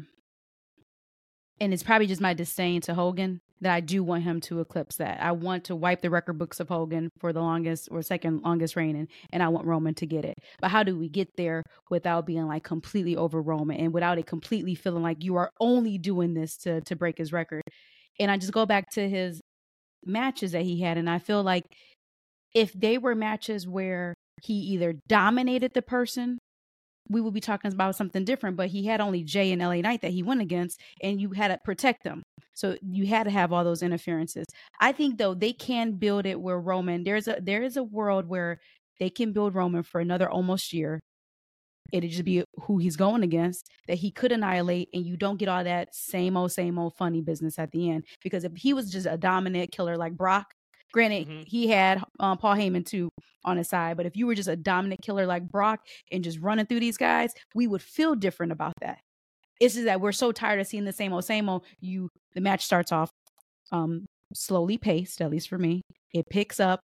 [1.59, 4.97] and it's probably just my disdain to Hogan that I do want him to eclipse
[4.97, 5.21] that.
[5.21, 8.75] I want to wipe the record books of Hogan for the longest or second longest
[8.75, 10.35] reigning, and I want Roman to get it.
[10.59, 14.27] But how do we get there without being like completely over Roman and without it
[14.27, 17.63] completely feeling like you are only doing this to to break his record?
[18.19, 19.41] And I just go back to his
[20.05, 21.63] matches that he had, and I feel like
[22.53, 26.37] if they were matches where he either dominated the person
[27.09, 28.57] we would be talking about something different.
[28.57, 31.49] But he had only Jey and LA Knight that he went against, and you had
[31.49, 32.23] to protect them.
[32.53, 34.45] So you had to have all those interferences.
[34.79, 38.27] I think though they can build it where Roman there's a there is a world
[38.27, 38.59] where
[38.99, 40.99] they can build Roman for another almost year.
[41.93, 45.47] It'd just be who he's going against that he could annihilate, and you don't get
[45.47, 48.05] all that same old same old funny business at the end.
[48.23, 50.47] Because if he was just a dominant killer like Brock,
[50.93, 51.43] granted Mhm.
[51.47, 53.10] he had um, Paul Heyman too
[53.45, 55.80] on his side, but if you were just a dominant killer like Brock
[56.12, 59.00] and just running through these guys, we would feel different about that.
[59.60, 61.65] It's just that we're so tired of seeing the same old, same old.
[61.80, 63.10] You, the match starts off
[63.71, 65.82] um, slowly paced, at least for me.
[66.13, 66.80] It picks up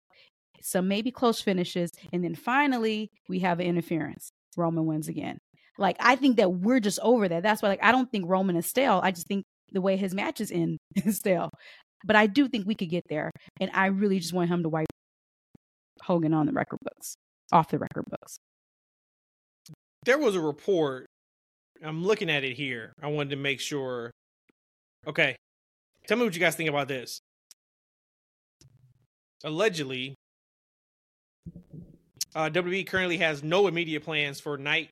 [0.62, 4.30] some maybe close finishes, and then finally we have an interference.
[4.56, 5.38] Roman wins again.
[5.78, 7.42] Like I think that we're just over that.
[7.42, 9.00] That's why, like, I don't think Roman is stale.
[9.02, 11.50] I just think the way his matches end is stale.
[12.04, 14.68] But I do think we could get there, and I really just want him to
[14.68, 14.86] wipe
[16.02, 17.14] Hogan on the record books,
[17.52, 18.38] off the record books.
[20.04, 21.06] there was a report.
[21.84, 22.92] I'm looking at it here.
[23.02, 24.10] I wanted to make sure.
[25.06, 25.36] Okay.
[26.06, 27.20] Tell me what you guys think about this.
[29.44, 30.14] Allegedly,
[32.34, 34.90] uh, WWE currently has no immediate plans for Knight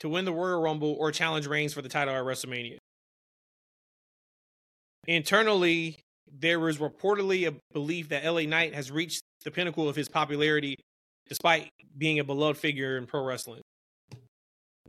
[0.00, 2.78] to win the Royal Rumble or challenge Reigns for the title at WrestleMania.
[5.06, 5.98] Internally,
[6.38, 10.76] there is reportedly a belief that LA Knight has reached the pinnacle of his popularity
[11.28, 13.62] despite being a beloved figure in pro wrestling.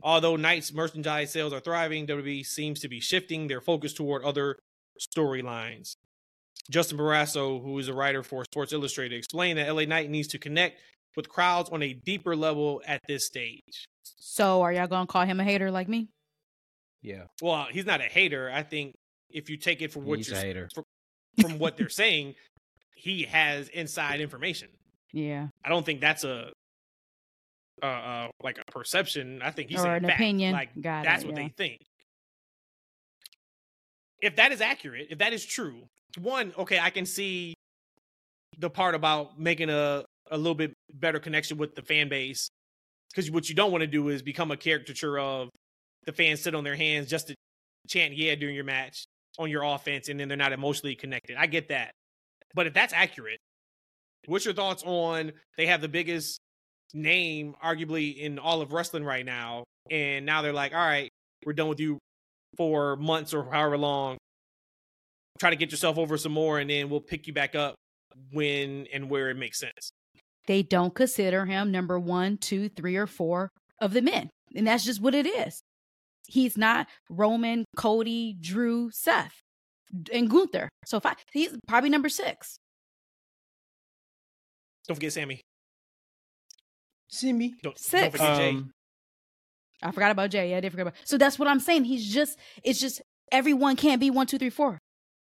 [0.02, 4.58] Although Knight's merchandise sales are thriving, WWE seems to be shifting their focus toward other
[5.00, 5.94] storylines.
[6.70, 10.38] Justin Barrasso, who is a writer for Sports Illustrated, explained that LA Knight needs to
[10.38, 10.80] connect
[11.16, 13.84] with crowds on a deeper level at this stage.
[14.02, 16.08] So, are y'all gonna call him a hater like me?
[17.02, 17.24] Yeah.
[17.40, 18.50] Well, he's not a hater.
[18.52, 18.94] I think
[19.30, 20.68] if you take it from what He's you're a hater.
[21.40, 22.34] From what they're saying,
[22.94, 24.68] he has inside information.
[25.14, 26.50] Yeah, I don't think that's a
[27.82, 29.42] uh, uh like a perception.
[29.42, 30.14] I think he's or an fact.
[30.14, 30.54] opinion.
[30.54, 31.42] Like Got that's it, what yeah.
[31.42, 31.82] they think.
[34.22, 35.82] If that is accurate, if that is true,
[36.18, 37.52] one, okay, I can see
[38.58, 42.48] the part about making a a little bit better connection with the fan base
[43.10, 45.50] because what you don't want to do is become a caricature of
[46.06, 47.34] the fans sit on their hands just to
[47.86, 49.04] chant yeah during your match
[49.38, 51.36] on your offense and then they're not emotionally connected.
[51.38, 51.92] I get that.
[52.54, 53.38] But if that's accurate,
[54.26, 56.38] what's your thoughts on they have the biggest
[56.94, 61.10] name arguably in all of wrestling right now and now they're like, "All right,
[61.44, 61.98] we're done with you
[62.56, 64.18] for months or however long.
[65.38, 67.74] Try to get yourself over some more and then we'll pick you back up
[68.30, 69.92] when and where it makes sense."
[70.46, 74.30] they don't consider him number one, two, three, or four of the men.
[74.54, 75.62] And that's just what it is.
[76.26, 79.40] He's not Roman, Cody, Drew, Seth,
[80.12, 80.68] and Gunther.
[80.86, 82.56] So if I, he's probably number six.
[84.88, 85.40] Don't forget Sami.
[87.08, 87.48] Sami.
[87.50, 88.12] Don't, don't Six.
[88.16, 88.48] forget Jey.
[88.50, 88.70] Um,
[89.82, 90.50] I forgot about Jey.
[90.50, 90.98] Yeah, I did forget about.
[91.04, 91.84] So that's what I'm saying.
[91.84, 92.38] He's just.
[92.64, 94.78] It's just everyone can't be one, two, three, four.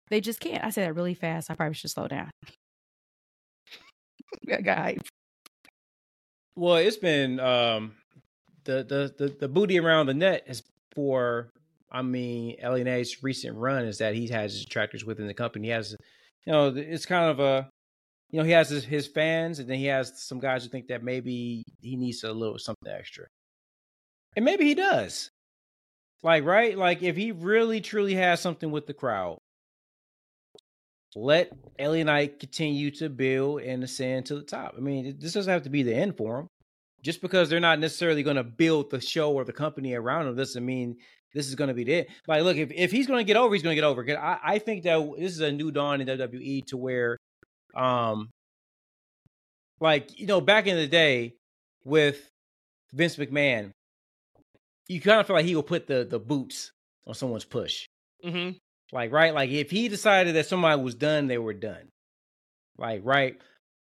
[0.08, 0.64] They just can't.
[0.64, 1.50] I said that really fast.
[1.50, 2.30] I probably should slow down.
[4.52, 5.02] I got hype.
[6.56, 7.92] well, it's been um,
[8.64, 10.62] the, the the the booty around the net is
[10.96, 11.50] for.
[11.92, 15.68] I mean, LNA's recent run is that he has his detractors within the company.
[15.68, 15.94] He has,
[16.44, 17.70] you know, it's kind of a,
[18.30, 20.88] you know, he has his, his fans, and then he has some guys who think
[20.88, 23.26] that maybe he needs a little something extra,
[24.34, 25.30] and maybe he does.
[26.24, 26.76] Like, right?
[26.76, 29.38] Like, if he really truly has something with the crowd,
[31.14, 34.74] let Knight continue to build and ascend to the top.
[34.76, 36.48] I mean, this doesn't have to be the end for him.
[37.06, 40.34] Just because they're not necessarily going to build the show or the company around him
[40.34, 40.96] doesn't mean
[41.32, 42.08] this is going to be it.
[42.26, 44.02] Like, look, if, if he's going to get over, he's going to get over.
[44.04, 47.16] 'Cause I, I think that this is a new dawn in WWE to where,
[47.76, 48.28] um,
[49.80, 51.34] like you know, back in the day
[51.84, 52.28] with
[52.92, 53.70] Vince McMahon,
[54.88, 56.72] you kind of feel like he will put the the boots
[57.06, 57.86] on someone's push.
[58.24, 58.50] hmm
[58.90, 59.32] Like, right?
[59.32, 61.88] Like, if he decided that somebody was done, they were done.
[62.78, 63.40] Like, right?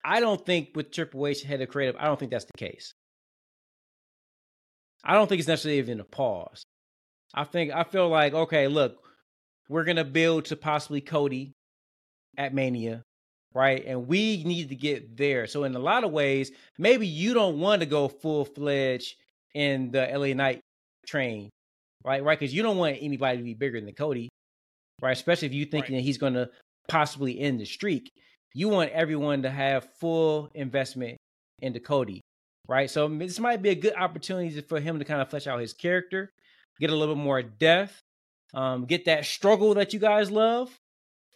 [0.04, 2.92] I don't think with Triple H head of creative, I don't think that's the case.
[5.04, 6.64] I don't think it's necessarily even a pause.
[7.34, 8.96] I think I feel like, okay, look,
[9.68, 11.52] we're gonna build to possibly Cody
[12.36, 13.02] at Mania,
[13.54, 13.84] right?
[13.86, 15.46] And we need to get there.
[15.46, 19.16] So in a lot of ways, maybe you don't want to go full fledged
[19.54, 20.60] in the LA Knight
[21.06, 21.50] train,
[22.04, 22.22] right?
[22.24, 22.38] Right?
[22.38, 24.28] Because you don't want anybody to be bigger than Cody,
[25.00, 25.12] right?
[25.12, 26.00] Especially if you're thinking Right.
[26.00, 26.50] that he's going to
[26.88, 28.10] possibly end the streak.
[28.54, 31.16] You want everyone to have full investment
[31.60, 32.20] into Cody,
[32.68, 32.90] right?
[32.90, 35.72] So this might be a good opportunity for him to kind of flesh out his
[35.72, 36.30] character,
[36.80, 38.00] get a little bit more depth,
[38.54, 40.74] um, get that struggle that you guys love,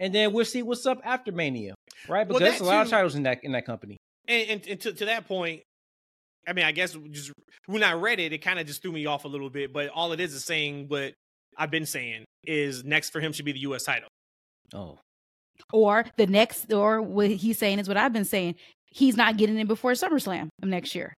[0.00, 1.74] and then we'll see what's up after Mania,
[2.08, 2.26] right?
[2.28, 3.96] Well, Because there's a lot of titles in that in that company.
[4.26, 5.62] And, and, and to, to that point,
[6.46, 7.32] I mean, I guess just
[7.66, 9.72] when I read it, it kind of just threw me off a little bit.
[9.72, 11.14] But all it is is saying what
[11.56, 13.84] I've been saying is next for him should be the U.S.
[13.84, 14.08] title.
[14.74, 14.98] Oh,
[15.72, 18.54] Or the next, or what he's saying is what I've been saying.
[18.90, 21.14] He's not getting in before SummerSlam of next year.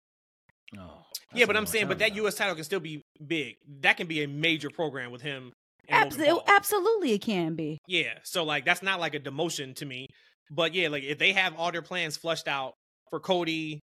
[0.78, 1.04] oh.
[1.34, 2.34] yeah, but I'm saying, but that U.S.
[2.34, 3.56] title can still be big.
[3.80, 5.52] That can be a major program with him.
[5.88, 6.44] and Logan Abs- Paul.
[6.56, 7.78] absolutely, it can be.
[7.86, 10.06] Yeah, so like that's not like a demotion to me,
[10.50, 12.74] but yeah, like if they have all their plans flushed out
[13.10, 13.80] for Cody,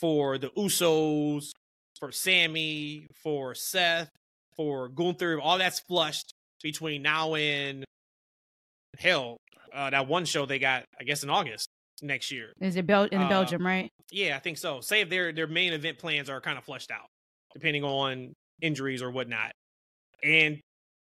[0.00, 1.50] for the Usos,
[2.00, 4.08] for Sami, for Seth,
[4.56, 7.84] for Gunther, all that's flushed between now and
[8.98, 9.36] hell,
[9.72, 11.68] uh, that one show they got, I guess in August
[12.04, 12.52] next year.
[12.60, 13.90] Is it Bel- in Uh, Belgium, right?
[14.10, 14.80] Yeah, I think so.
[14.80, 17.06] Say if their their main event plans are kind of flushed out,
[17.52, 19.52] depending on injuries or whatnot,
[20.22, 20.60] and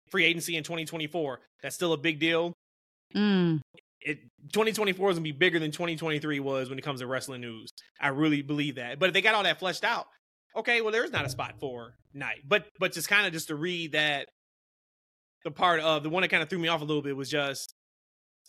[0.09, 2.53] free agency in 2024, that's still a big deal
[3.13, 3.61] Mm.
[4.01, 4.19] it
[4.51, 7.69] 2024 is gonna be bigger than 2023 was when it comes to wrestling news.
[7.99, 8.99] I really believe that.
[8.99, 10.07] But if they got all that fleshed out,
[10.55, 12.41] okay, well there's not a spot for Knight.
[12.47, 14.27] But but just kind of just to read that
[15.43, 17.29] the part of the one that kind of threw me off a little bit was
[17.29, 17.73] just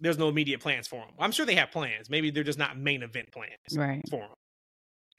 [0.01, 1.11] there's no immediate plans for him.
[1.19, 2.11] I'm sure they have plans.
[2.11, 4.03] Maybe they're just not main event plans Right.
[4.11, 4.31] for him.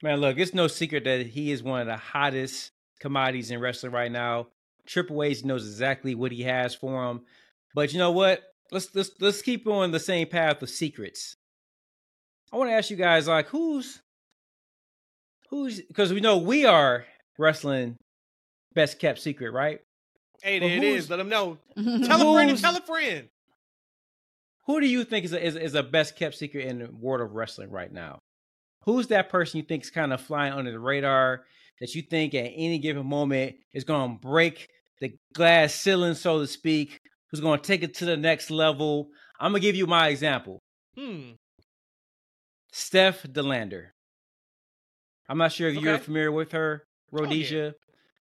[0.04, 3.92] Man, look, it's no secret that he is one of the hottest commodities in wrestling
[3.92, 4.48] right now.
[4.86, 7.22] Triple H knows exactly what he has for him.
[7.74, 8.42] But you know what?
[8.72, 11.34] Let's let's let's keep on the same path of secrets.
[12.54, 14.00] I want to ask you guys, like, who's
[15.50, 17.06] who's because we know we are
[17.38, 17.96] wrestling
[18.74, 19.80] best kept secret, right?
[20.42, 21.10] Hey, But there it who's- is.
[21.10, 21.58] Let them know.
[21.76, 22.58] Tell a friend.
[22.60, 23.28] Tell a friend.
[24.68, 27.22] Who do you think is a, is, is a best kept secret in the world
[27.22, 28.20] of wrestling right now?
[28.84, 31.44] Who's that person you think is kind of flying under the radar
[31.80, 34.68] that you think at any given moment is going to break
[35.00, 37.00] the glass ceiling, so to speak?
[37.32, 39.10] Who's going to take it to the next level?
[39.40, 40.60] I'm gonna give you my example.
[40.98, 41.32] Hmm.
[42.72, 43.94] Steph De Lander.
[45.30, 47.22] I'm not sure if you're familiar with her, Oh, yeah.
[47.22, 47.74] Rhodesia.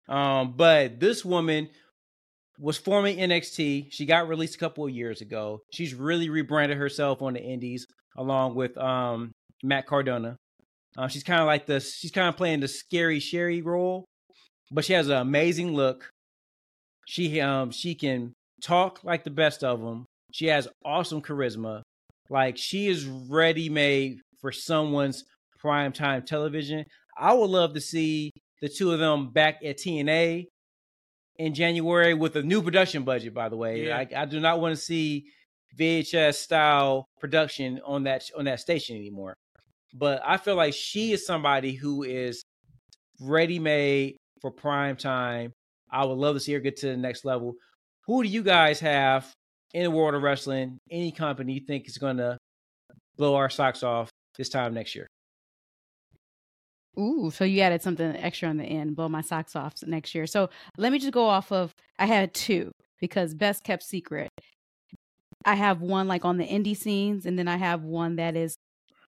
[0.09, 1.69] Um, but this woman
[2.59, 3.89] was forming NXT.
[3.91, 5.61] She got released a couple of years ago.
[5.73, 10.37] She's really rebranded herself on the indies along with um Matt Cardona.
[10.97, 14.05] Uh, she's kind of like the she's kind of playing the scary Sherry role,
[14.71, 16.09] but she has an amazing look.
[17.07, 20.07] She um she can talk like the best of them.
[20.33, 21.83] She has awesome charisma.
[22.31, 25.25] Like she is ready made for someone's
[25.59, 26.85] prime time television.
[27.19, 30.47] I would love to see the two of them back at TNA
[31.39, 33.35] in January with a new production budget.
[33.35, 33.99] By the way, Yeah.
[33.99, 35.27] I, I do not want to see
[35.79, 39.35] VHS style production on that on that station anymore.
[39.95, 42.43] but I feel like she is somebody who is
[43.21, 45.53] ready made for prime time.
[45.91, 47.55] I would love to see her get to the next level.
[48.07, 49.31] Who do you guys have
[49.75, 50.79] in the world of wrestling?
[50.91, 52.37] Any company you think is going to
[53.17, 55.07] blow our socks off this time next year?
[56.99, 60.27] Ooh, so you added something extra on the end, blow my socks off next year.
[60.27, 64.31] So let me just go off of I had two because best kept secret.
[65.45, 68.57] I have one like on the indie scenes, and then I have one that is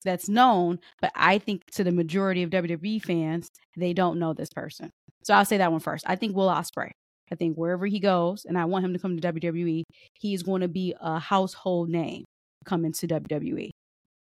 [0.04, 4.50] that's known, but I think to the majority of WWE fans, they don't know this
[4.56, 4.92] person.
[5.24, 6.06] So I'll say that one first.
[6.08, 6.92] I think Will Ospreay.
[7.32, 10.62] I think wherever he goes, and I want him to come to WWE, he's going
[10.62, 12.24] to be a household name
[12.66, 13.72] coming to WWE.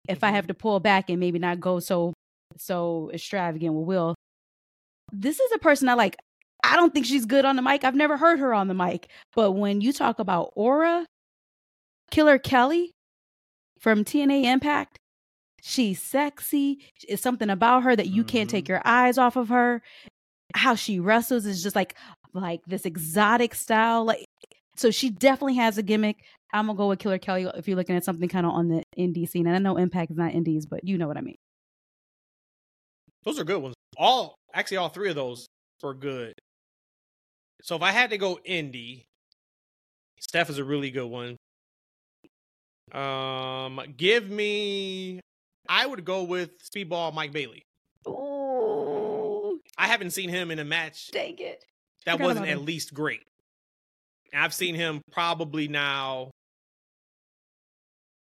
[0.09, 0.35] If I mm-hmm.
[0.35, 2.13] have to pull back and maybe not go so
[2.59, 4.15] so extravagant with Will,
[5.11, 6.17] this is a person I like.
[6.63, 7.83] I don't think she's good on the mic.
[7.83, 9.09] I've never heard her on the mic.
[9.35, 11.05] But when you talk about aura,
[12.11, 12.91] Killer Kelly
[13.79, 14.97] from TNA Impact,
[15.61, 16.79] she's sexy.
[17.07, 18.29] It's something about her that you mm-hmm.
[18.29, 18.73] can't take mm-hmm.
[18.73, 19.81] your eyes off of her.
[20.55, 21.95] How she wrestles is just like
[22.33, 24.05] like this exotic style.
[24.05, 24.25] Like
[24.75, 26.23] so she definitely has a gimmick.
[26.53, 28.83] I'm gonna go with Killer Kelly if you're looking at something kind of on the
[28.97, 29.47] indie scene.
[29.47, 31.37] And I know Impact is not indies, but you know what I mean.
[33.27, 33.75] Those are good ones.
[33.97, 35.47] All actually, all three of those
[35.83, 36.31] were good.
[37.61, 39.03] So if I had to go indie,
[40.21, 41.35] Steph is a really good one.
[42.93, 45.19] Um, give me.
[45.67, 47.63] I would go with Speedball Mike Bailey.
[48.05, 51.09] Oh, I haven't seen him in a match.
[51.11, 51.65] Dang it!
[52.05, 53.23] That wasn't at least great.
[54.33, 56.31] I've seen him probably now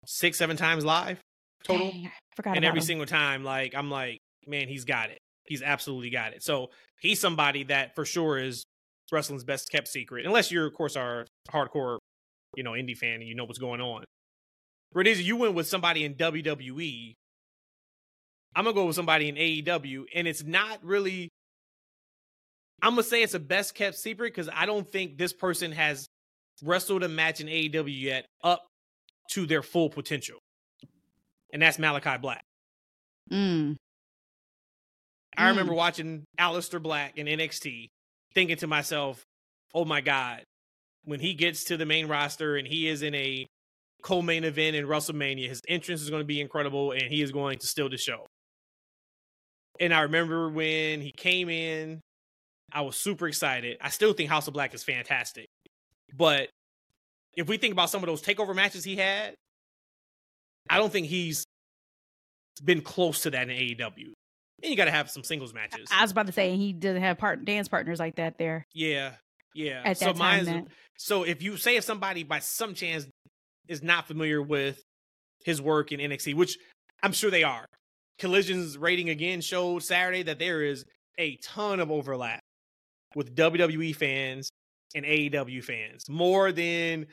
[0.06, 1.18] six, seven times live
[1.64, 1.90] total.
[1.90, 2.86] Dang, forgot and every him.
[2.86, 5.18] single time, like I'm like, man, he's got it.
[5.44, 6.42] He's absolutely got it.
[6.42, 8.64] So he's somebody that for sure is
[9.12, 11.98] wrestling's best kept secret, unless you're, of course, our hardcore,
[12.56, 14.04] you know, indie fan and you know what's going on.
[14.94, 17.14] Rhodesia, you went with somebody in WWE.
[18.56, 21.28] I'm gonna go with somebody in AEW, and it's not really.
[22.80, 26.06] I'm gonna say it's a best kept secret because I don't think this person has
[26.62, 28.62] wrestled a match in AEW yet up
[29.32, 30.38] to their full potential,
[31.52, 32.42] and that's Malachi Black.
[33.32, 33.76] Mm.
[35.36, 35.76] I remember mm.
[35.76, 37.88] watching Aleister Black in NXT,
[38.34, 39.22] thinking to myself,
[39.74, 40.44] "Oh my god,
[41.04, 43.46] when he gets to the main roster and he is in a
[44.02, 47.58] co-main event in WrestleMania, his entrance is going to be incredible, and he is going
[47.58, 48.26] to steal the show."
[49.80, 52.00] And I remember when he came in,
[52.72, 53.78] I was super excited.
[53.80, 55.46] I still think House of Black is fantastic,
[56.16, 56.48] but
[57.36, 59.34] if we think about some of those takeover matches he had,
[60.70, 61.44] I don't think he's
[62.62, 64.12] been close to that in AEW.
[64.62, 65.88] And you got to have some singles matches.
[65.92, 68.66] I was about to say he doesn't have part dance partners like that there.
[68.72, 69.12] Yeah,
[69.54, 69.82] yeah.
[69.84, 70.64] At so time, that.
[70.96, 73.06] so if you say if somebody by some chance
[73.68, 74.82] is not familiar with
[75.44, 76.56] his work in NXT, which
[77.02, 77.66] I'm sure they are,
[78.18, 80.84] Collision's rating again showed Saturday that there is
[81.18, 82.40] a ton of overlap
[83.14, 84.50] with WWE fans
[84.94, 87.06] and AEW fans, more than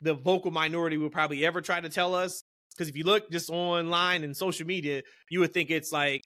[0.00, 2.42] the vocal minority will probably ever try to tell us.
[2.74, 6.22] Because if you look just online and social media, you would think it's like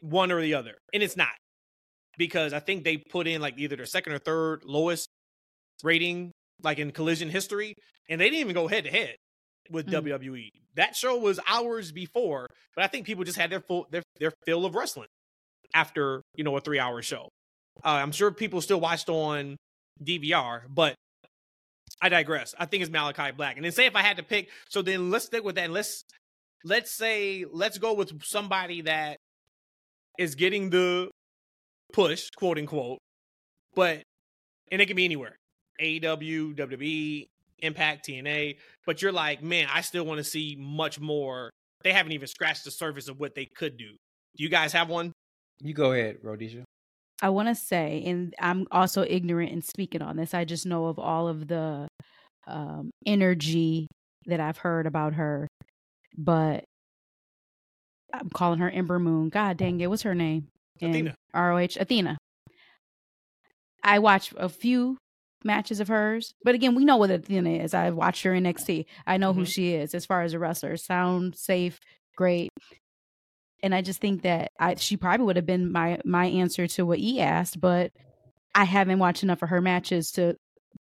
[0.00, 1.28] one or the other, and it's not
[2.16, 5.08] because I think they put in like either their second or third lowest
[5.82, 7.74] rating like in collision history,
[8.08, 9.16] and they didn't even go head to head
[9.70, 10.02] with mm.
[10.02, 10.48] WWE.
[10.76, 14.32] That show was hours before, but I think people just had their full their their
[14.46, 15.08] fill of wrestling
[15.74, 17.28] after you know a three hour show.
[17.84, 19.56] Uh, I'm sure people still watched on
[20.02, 20.94] DVR, but
[22.00, 22.54] I digress.
[22.58, 23.56] I think it's Malachi Black.
[23.56, 25.70] And then say if I had to pick, so then let's stick with that.
[25.70, 26.04] let's
[26.64, 29.18] let's say let's go with somebody that
[30.18, 31.10] is getting the
[31.92, 32.98] push, quote unquote,
[33.74, 34.02] but
[34.70, 35.36] and it can be anywhere.
[35.80, 37.26] AEW, WWE,
[37.60, 41.50] Impact, TNA, but you're like, man, I still want to see much more.
[41.82, 43.90] They haven't even scratched the surface of what they could do.
[44.36, 45.12] Do you guys have one?
[45.60, 46.64] You go ahead, Rhodesia.
[47.22, 50.34] I want to say, and I'm also ignorant in speaking on this.
[50.34, 51.88] I just know of all of the
[52.46, 53.86] um, energy
[54.26, 55.46] that I've heard about her,
[56.16, 56.64] but
[58.20, 59.28] I'm calling her Ember Moon.
[59.28, 60.48] God dang it, what's her name?
[60.80, 61.14] Athena.
[61.34, 62.18] ROH Athena.
[63.82, 64.96] I watched a few
[65.44, 67.74] matches of hers, but again, we know what Athena is.
[67.74, 68.86] I watched her in NXT.
[69.06, 69.40] I know mm-hmm.
[69.40, 70.76] who she is as far as a wrestler.
[70.76, 71.78] Sound safe,
[72.16, 72.50] great.
[73.62, 76.84] And I just think that I she probably would have been my my answer to
[76.84, 77.90] what E asked, but
[78.54, 80.36] I haven't watched enough of her matches to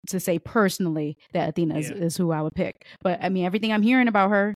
[0.09, 1.81] to say personally that Athena yeah.
[1.81, 2.75] is, is who I would pick.
[3.03, 4.55] But I mean, everything I'm hearing about her,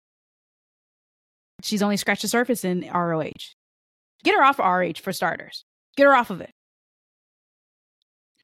[1.63, 3.31] she's only scratched the surface in ROH.
[4.23, 5.65] Get her off of ROH for starters.
[5.97, 6.51] Get her off of it.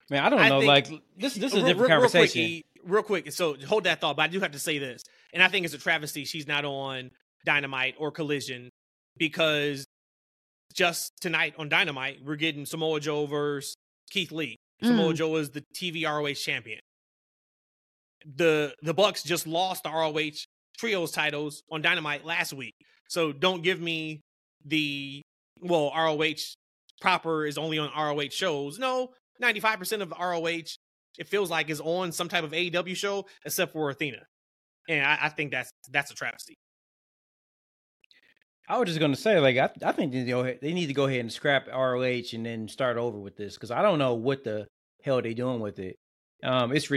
[0.09, 0.59] Man, I don't I know.
[0.59, 0.87] Think, like
[1.17, 2.41] this, this is a different real, conversation.
[2.41, 4.15] Real quick, real quick, so hold that thought.
[4.15, 5.03] But I do have to say this,
[5.33, 7.11] and I think it's a travesty she's not on
[7.45, 8.69] Dynamite or Collision
[9.17, 9.85] because
[10.73, 13.75] just tonight on Dynamite, we're getting Samoa Joe versus
[14.09, 14.57] Keith Lee.
[14.81, 15.17] Samoa Mm.
[15.17, 16.79] Joe is the TV ROH champion.
[18.25, 20.45] The the Bucks just lost the ROH
[20.77, 22.75] trios titles on Dynamite last week.
[23.07, 24.21] So don't give me
[24.65, 25.21] the
[25.61, 26.55] well, ROH
[27.01, 28.79] proper is only on ROH shows.
[28.79, 29.09] No,
[29.41, 30.67] 95% of ROH
[31.17, 34.21] it feels like is on some type of AEW show except for Athena.
[34.87, 36.55] And I, I think that's that's a travesty.
[38.69, 41.21] I was just gonna say, like, I, I think they, they need to go ahead
[41.21, 44.67] and scrap ROH and then start over with this because I don't know what the
[45.03, 45.95] hell they're doing with it.
[46.43, 46.91] Um, it's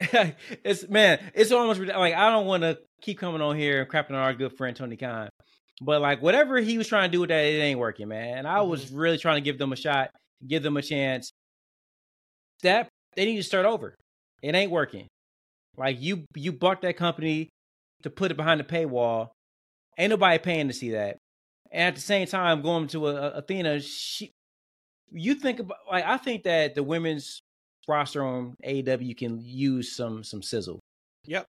[0.64, 4.10] it's man, it's almost like I don't want to keep coming on here and crapping
[4.10, 5.28] on our good friend Tony Khan,
[5.80, 8.38] but like whatever he was trying to do with that, it ain't working, man.
[8.38, 8.96] And I was mm-hmm.
[8.96, 10.10] really trying to give them a shot,
[10.46, 11.32] give them a chance.
[12.62, 13.94] That they need to start over.
[14.42, 15.06] It ain't working.
[15.76, 17.48] Like you, you bought that company
[18.02, 19.30] to put it behind the paywall.
[19.96, 21.18] Ain't nobody paying to see that.
[21.70, 24.30] And at the same time, going to a, a- Athena, she,
[25.10, 27.40] you think about like I think that the women's
[27.88, 30.80] roster on AEW can use some some sizzle.
[31.26, 31.46] Yep.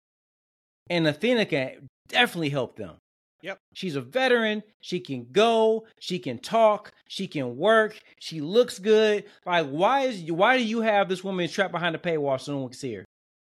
[0.89, 2.97] And Athena can definitely help them.
[3.43, 3.59] Yep.
[3.75, 4.63] She's a veteran.
[4.81, 5.87] She can go.
[6.01, 6.93] She can talk.
[7.09, 7.99] She can work.
[8.21, 9.25] She looks good.
[9.45, 12.59] Like, why is why do you have this woman trapped behind the paywall so no
[12.59, 13.05] one can see her?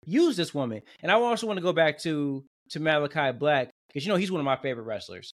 [0.04, 0.82] Use this woman.
[1.02, 4.32] And I also want to go back to to Malachi Black because you know he's
[4.32, 5.32] one of my favorite wrestlers.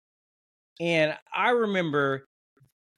[0.80, 2.24] And I remember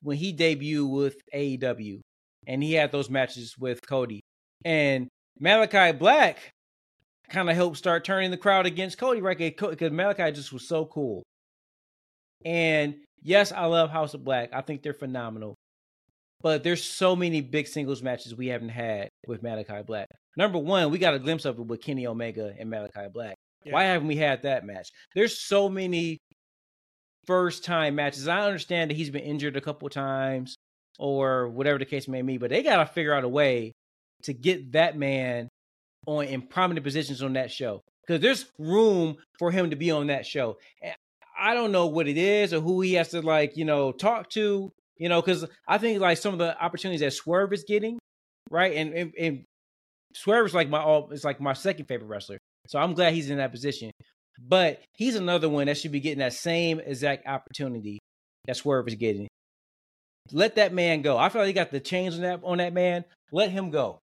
[0.02, 2.00] when he debuted with AEW
[2.46, 4.20] and he had those matches with Cody.
[4.64, 5.08] And
[5.38, 6.38] Malachi Black
[7.28, 9.38] kind of helped start turning the crowd against Cody, right?
[9.38, 11.22] Because Malachi just was so cool.
[12.44, 14.50] And yes, I love House of Black.
[14.52, 15.54] I think they're phenomenal.
[16.42, 20.08] But there's so many big singles matches we haven't had with Malachi Black.
[20.36, 23.36] Number one, we got a glimpse of it with Kenny Omega and Malachi Black.
[23.64, 23.74] Yeah.
[23.74, 24.88] Why haven't we had that match?
[25.14, 26.18] There's so many
[27.26, 28.26] first time matches.
[28.26, 30.56] I understand that he's been injured a couple times
[30.98, 33.72] or whatever the case may be, but they got to figure out a way
[34.24, 35.48] to get that man
[36.06, 40.08] on in prominent positions on that show because there's room for him to be on
[40.08, 40.56] that show.
[40.82, 40.94] And
[41.38, 44.28] I don't know what it is or who he has to like, you know, talk
[44.30, 47.98] to, you know, because I think like some of the opportunities that Swerve is getting,
[48.50, 49.44] right, and and, and
[50.14, 52.38] Swerve is like my all, it's like my second favorite wrestler.
[52.68, 53.90] So I'm glad he's in that position.
[54.40, 57.98] But he's another one that should be getting that same exact opportunity
[58.46, 59.28] that Swerve is getting.
[60.32, 61.18] Let that man go.
[61.18, 63.04] I feel like he got the chains on that on that man.
[63.32, 63.98] Let him go.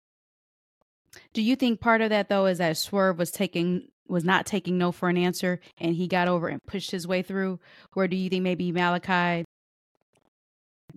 [1.33, 4.77] Do you think part of that though is that Swerve was taking was not taking
[4.77, 7.59] no for an answer and he got over and pushed his way through?
[7.95, 9.45] Or do you think maybe Malachi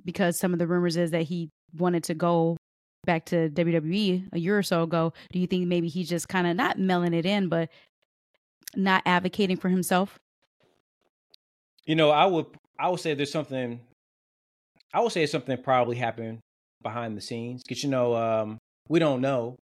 [0.04, 2.56] because some of the rumors is that he wanted to go
[3.04, 6.46] back to WWE a year or so ago, do you think maybe he's just kind
[6.46, 7.70] of not mailing it in but
[8.76, 10.18] not advocating for himself?
[11.86, 12.46] You know, I would
[12.78, 13.80] I would say there's something
[14.92, 16.40] I would say something probably happened
[16.82, 17.62] behind the scenes.
[17.68, 18.58] Cause you know, um,
[18.88, 19.56] we don't know,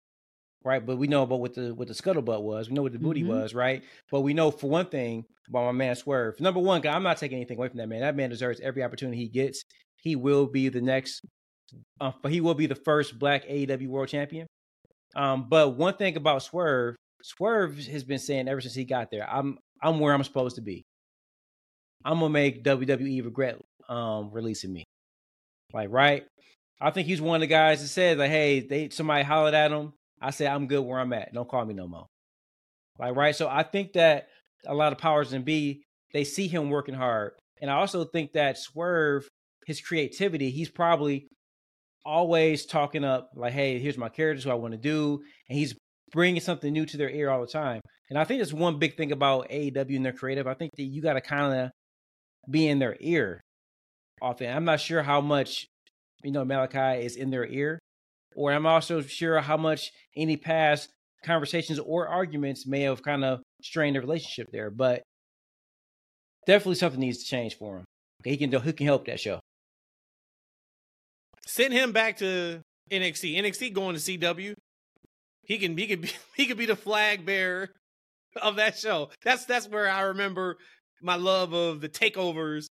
[0.65, 0.85] right?
[0.85, 2.69] But we know about what the what the scuttlebutt was.
[2.69, 3.29] We know what the booty Mhm.
[3.29, 3.83] was, right?
[4.11, 6.41] But we know for one thing about my man Swerve.
[6.41, 8.01] Number one, I'm not taking anything away from that man.
[8.01, 9.63] That man deserves every opportunity he gets.
[9.97, 11.23] He will be the next,
[12.01, 14.47] uh, but he will be the first Black AEW World Champion.
[15.17, 19.29] Um, but one thing about Swerve, Swerve has been saying ever since he got there,
[19.31, 20.83] I'm I'm where I'm supposed to be.
[22.05, 24.85] I'm gonna make WWE regret um releasing me.
[25.73, 26.25] Like, right?
[26.81, 29.71] I think he's one of the guys that said, like, hey, they somebody hollered at
[29.71, 29.93] him.
[30.21, 31.33] I said, I'm good where I'm at.
[31.33, 32.07] Don't call me no more.
[32.99, 33.35] Like, right?
[33.35, 34.29] So I think that
[34.67, 37.33] a lot of powers and B, they see him working hard.
[37.61, 39.29] And I also think that Swerve,
[39.67, 41.27] his creativity, he's probably
[42.05, 45.23] always talking up, like, hey, here's my characters, what I want to do.
[45.49, 45.75] And he's
[46.13, 47.81] bringing something new to their ear all the time.
[48.11, 50.47] And I think that's one big thing about AEW and their creative.
[50.47, 51.71] I think that you got to kind of
[52.51, 53.41] be in their ear
[54.21, 54.55] often.
[54.55, 55.67] I'm not sure how much,
[56.23, 57.79] you know, Malachi is in their ear,
[58.35, 60.89] or I'm also sure how much any past
[61.25, 64.71] conversations or arguments may have kind of strained the relationship there.
[64.71, 65.03] But
[66.47, 67.85] definitely something needs to change for him.
[68.25, 69.41] He can do, he can help that show.
[71.47, 72.61] Send him back to
[72.91, 73.37] NXT.
[73.37, 74.55] NXT going to CW.
[75.47, 77.71] He can he can be he could be the flag bearer
[78.41, 79.11] of that show.
[79.23, 80.57] That's that's where I remember
[81.03, 82.67] my love of the takeovers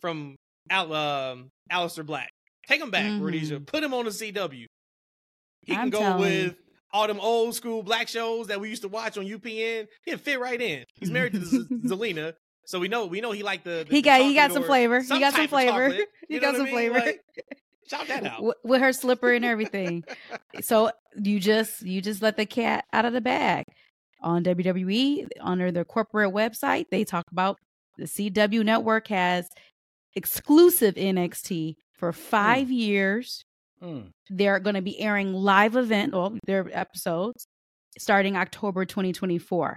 [0.00, 0.36] from
[0.70, 2.28] Al, um, Aleister Black.
[2.66, 3.22] Take him back, Mhm.
[3.22, 3.60] Rhodesia.
[3.60, 4.66] Put him on the CW.
[5.68, 6.56] He can I'm go telling with
[6.90, 9.86] all them old school black shows that we used to watch on UPN.
[10.04, 10.84] He'd fit right in.
[10.94, 12.32] He's married to Z- Zelina,
[12.64, 14.66] so we know we know he like the, the He got- he got some or
[14.66, 15.00] flavor.
[15.02, 15.88] He got some flavor.
[15.90, 16.08] chocolate.
[16.28, 16.74] He got some I mean?
[16.74, 16.98] flavor.
[16.98, 17.22] Like,
[17.86, 18.36] shout that out.
[18.36, 20.04] w- with her slipper and everything.
[20.62, 20.90] so
[21.22, 23.64] you just you just let the cat out of the bag.
[24.20, 27.58] On WWE, under their corporate website, they talk about
[27.98, 29.48] the CW network has
[30.16, 32.18] exclusive NXT for hmm.
[32.18, 33.44] five years.
[33.82, 34.10] Mm.
[34.30, 37.46] They're going to be airing live event, well, their episodes
[37.98, 39.76] starting October 2024.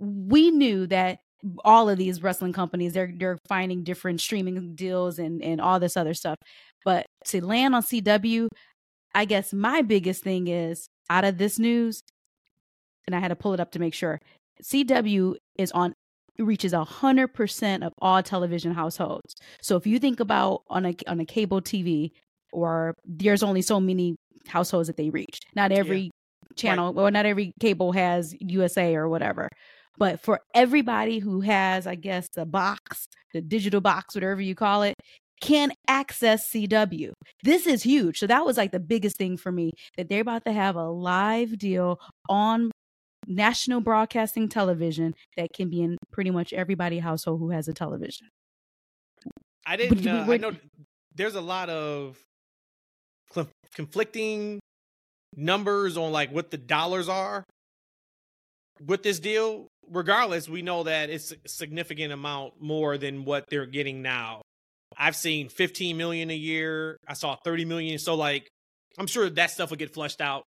[0.00, 1.18] We knew that
[1.64, 5.96] all of these wrestling companies they're they're finding different streaming deals and and all this
[5.96, 6.36] other stuff.
[6.84, 8.48] But to land on CW,
[9.14, 12.02] I guess my biggest thing is out of this news,
[13.06, 14.18] and I had to pull it up to make sure.
[14.62, 15.94] CW is on
[16.38, 19.34] reaches a hundred percent of all television households.
[19.60, 22.12] So if you think about on a on a cable TV,
[22.52, 25.40] or there's only so many households that they reach.
[25.54, 26.10] Not every
[26.56, 29.48] channel or not every cable has USA or whatever.
[29.98, 34.82] But for everybody who has, I guess, the box, the digital box, whatever you call
[34.82, 34.94] it,
[35.40, 37.12] can access CW.
[37.42, 38.18] This is huge.
[38.18, 40.88] So that was like the biggest thing for me that they're about to have a
[40.88, 41.98] live deal
[42.28, 42.70] on
[43.26, 48.28] national broadcasting television that can be in pretty much everybody household who has a television.
[49.66, 50.06] I didn't.
[50.06, 50.52] Uh, I know
[51.14, 52.18] there's a lot of
[53.74, 54.60] conflicting
[55.36, 57.44] numbers on like what the dollars are
[58.84, 59.68] with this deal.
[59.90, 64.42] Regardless, we know that it's a significant amount more than what they're getting now.
[64.96, 66.96] I've seen 15 million a year.
[67.06, 67.98] I saw 30 million.
[67.98, 68.48] So like,
[68.98, 70.44] I'm sure that stuff will get flushed out.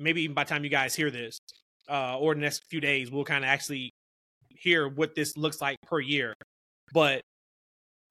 [0.00, 1.38] Maybe even by the time you guys hear this,
[1.88, 3.90] uh, or the next few days, we'll kind of actually
[4.48, 6.34] hear what this looks like per year.
[6.92, 7.22] But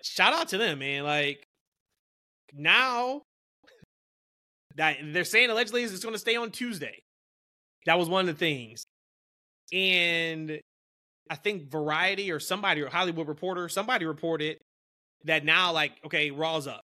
[0.03, 1.03] shout out to them, man.
[1.03, 1.43] Like
[2.53, 3.21] now
[4.77, 6.99] that they're saying allegedly it's going to stay on Tuesday.
[7.85, 8.85] That was one of the things.
[9.73, 10.59] And
[11.29, 14.57] I think Variety or somebody or Hollywood Reporter, somebody reported
[15.25, 16.81] that now, like, okay, Raw's up.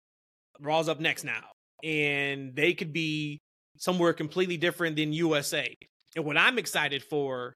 [0.59, 1.43] Raw's up next now.
[1.83, 3.39] And they could be
[3.77, 5.73] somewhere completely different than USA.
[6.15, 7.53] And what I'm excited for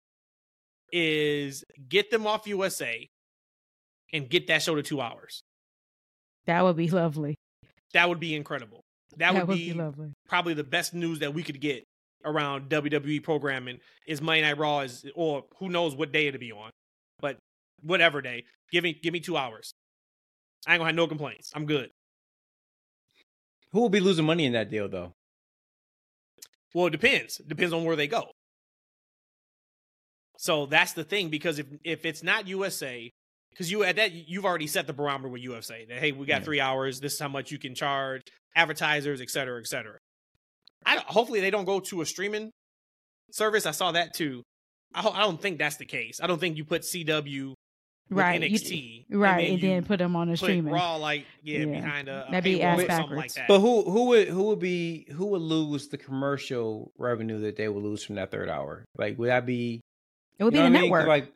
[0.91, 3.07] is get them off USA
[4.13, 5.41] and get that show to two hours.
[6.45, 7.35] That would be lovely.
[7.93, 8.83] That would be incredible.
[9.17, 10.13] That, would, be, lovely.
[10.27, 11.83] probably the best news that we could get
[12.25, 16.51] around WWE programming is Monday Night Raw is or who knows what day it'll be
[16.51, 16.71] on.
[17.19, 17.37] But
[17.81, 18.43] whatever day.
[18.71, 19.71] Give me give me two hours.
[20.65, 21.51] I ain't gonna have no complaints.
[21.53, 21.89] I'm good.
[23.71, 25.11] Who will be losing money in that deal though?
[26.73, 27.37] Well, it depends.
[27.37, 28.31] Depends on where they go.
[30.37, 33.09] So that's the thing because if if it's not USA,
[33.51, 36.41] because you at that you've already set the barometer with USA that hey we got
[36.41, 36.45] Yeah.
[36.45, 36.99] three hours.
[36.99, 38.21] This is how much you can charge
[38.55, 39.97] advertisers, et cetera, et cetera.
[40.85, 42.51] I don't- hopefully they don't go to a streaming
[43.31, 43.65] service.
[43.65, 44.43] I saw that too.
[44.93, 46.19] I, ho- I don't think that's the case.
[46.21, 47.55] I don't think you put CW with
[48.19, 48.41] Right.
[48.41, 49.49] you- NXT right.
[49.49, 50.71] And you then put them on the put streaming.
[50.73, 51.65] Raw like yeah, Yeah.
[51.65, 53.33] behind a, a That'd be paywall ass or something like backwards.
[53.35, 53.47] that.
[53.47, 57.67] But who who would who would be who would lose the commercial revenue that they
[57.69, 58.83] would lose from that third hour?
[58.97, 59.79] Like would that be
[60.37, 60.81] It would be the what I mean?
[60.81, 61.07] 'Cause, network.
[61.07, 61.31] Like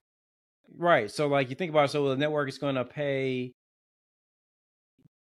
[0.78, 1.10] right.
[1.10, 3.54] So like you think about it, so the network is gonna pay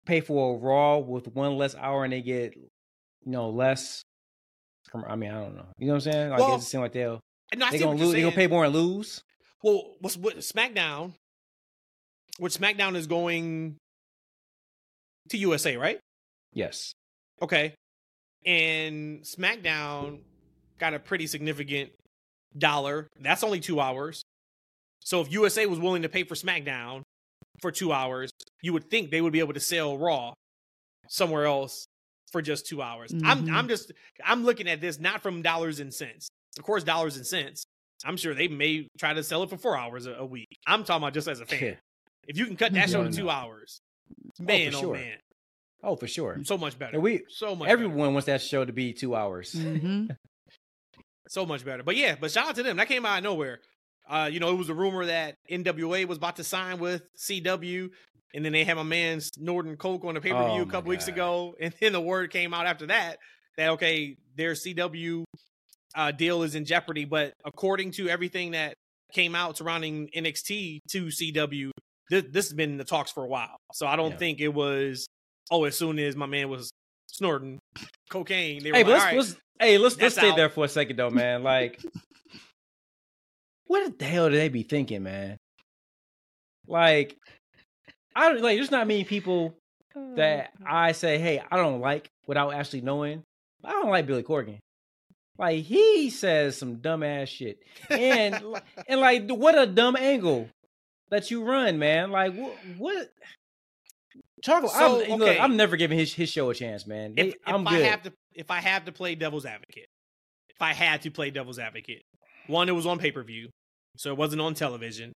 [0.05, 4.03] pay for a raw with one less hour and they get you know less
[5.07, 5.65] I mean, I don't know.
[5.77, 6.29] You know what I'm saying?
[6.29, 7.19] Like Well, it seem like they'll
[7.55, 9.23] no, they're gonna what you're they gonna pay more and lose.
[9.63, 11.13] Well, what's what SmackDown?
[12.37, 13.77] Which SmackDown is going
[15.29, 15.99] to USA, right?
[16.53, 16.93] Yes.
[17.41, 17.73] Okay.
[18.45, 20.19] And SmackDown
[20.79, 21.91] got a pretty significant
[22.57, 23.07] dollar.
[23.19, 24.23] That's only two hours.
[24.99, 27.01] So if USA was willing to pay for SmackDown
[27.61, 28.31] for two hours,
[28.61, 30.33] you would think they would be able to sell Raw
[31.09, 31.85] somewhere else
[32.31, 33.13] for just two hours.
[33.23, 33.53] I'm Mhm.
[33.53, 33.91] I'm just
[34.23, 36.27] I'm looking at this not from dollars and cents.
[36.57, 37.63] Of course, dollars and cents.
[38.03, 40.47] I'm sure they may try to sell it for four hours a, a week.
[40.67, 41.77] I'm talking about just as a fan.
[42.27, 43.15] If you can cut that show to Yeah.
[43.15, 43.79] two hours,
[44.39, 44.93] man, for oh, sure.
[44.95, 45.17] man,
[45.83, 46.39] Oh, for sure.
[46.43, 46.93] so much better.
[46.95, 47.67] And we so much.
[47.67, 47.71] better.
[47.71, 49.53] everyone wants that show to be two hours.
[49.53, 50.07] hmm
[51.27, 51.81] so much better.
[51.83, 52.77] But yeah, but shout out to them.
[52.77, 53.59] That came out of nowhere.
[54.09, 57.89] Uh, you know, it was a rumor that NWA was about to sign with CW,
[58.33, 60.71] and then they had my man Norton Coke on the pay per view Oh a
[60.71, 63.17] couple weeks ago, and then the word came out after that
[63.57, 65.23] that okay, their CW
[65.95, 67.05] uh, deal is in jeopardy.
[67.05, 68.73] But according to everything that
[69.13, 71.71] came out surrounding NXT to CW,
[72.09, 73.55] this, this has been in the talks for a while.
[73.73, 74.17] So I don't Yeah.
[74.17, 75.07] think it was
[75.51, 76.69] oh, as soon as my man was
[77.07, 77.59] snorting
[78.09, 80.35] cocaine, they were Hey, like, let's, all right, let's hey let's let's stay out.
[80.35, 81.43] there for a second though, man.
[81.43, 81.79] Like,
[83.67, 85.37] what the hell do they be thinking, man?
[86.67, 87.17] Like,
[88.15, 88.57] I don't like.
[88.57, 89.55] There's not many people
[89.95, 93.23] oh, that I say, hey, I don't like without actually knowing.
[93.63, 94.59] I don't like Billy Corgan.
[95.37, 97.59] Like he says some dumbass shit,
[97.89, 98.41] and
[98.87, 100.47] and like what a dumb angle
[101.09, 102.11] that you run, man.
[102.11, 102.55] Like what?
[102.77, 103.09] what?
[104.43, 104.69] Talk.
[104.69, 105.39] So, I'm, look, okay.
[105.39, 107.15] I'm never giving his his show a chance, man.
[107.15, 107.85] They, if, if I'm I good.
[107.85, 109.87] have to if I have to play devil's advocate,
[110.49, 112.03] if I had to play devil's advocate,
[112.47, 113.49] one, it was on pay per view,
[113.97, 115.13] so it wasn't on television.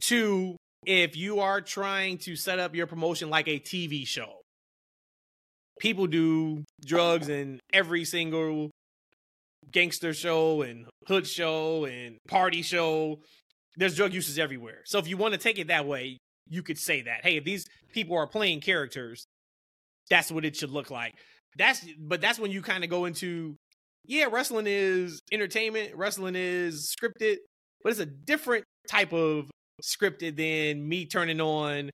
[0.00, 0.56] Two,
[0.86, 4.40] if you are trying to set up your promotion like a TV show,
[5.78, 8.70] people do drugs in every single
[9.70, 13.18] gangster show and hood show and party show.
[13.76, 14.82] There's drug uses everywhere.
[14.86, 17.20] So if you want to take it that way, you could say that.
[17.22, 19.26] Hey, if these people are playing characters,
[20.10, 21.14] that's what it should look like.
[21.56, 23.56] That's but that's when you kind of go into
[24.08, 27.36] yeah, wrestling is entertainment, wrestling is scripted,
[27.82, 29.50] but it's a different type of
[29.82, 31.90] scripted than me turning on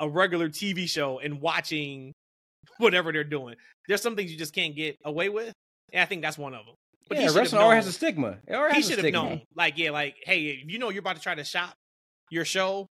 [0.00, 2.12] a regular TV show and watching
[2.78, 3.56] whatever they're doing.
[3.88, 5.52] There's some things you just can't get away with,
[5.92, 6.74] and I think that's one of them.
[7.08, 8.38] But yeah, wrestling already has a stigma.
[8.74, 11.44] he should have known, like, yeah, like, hey, you know, you're about to try to
[11.44, 11.74] shop
[12.30, 12.86] your show.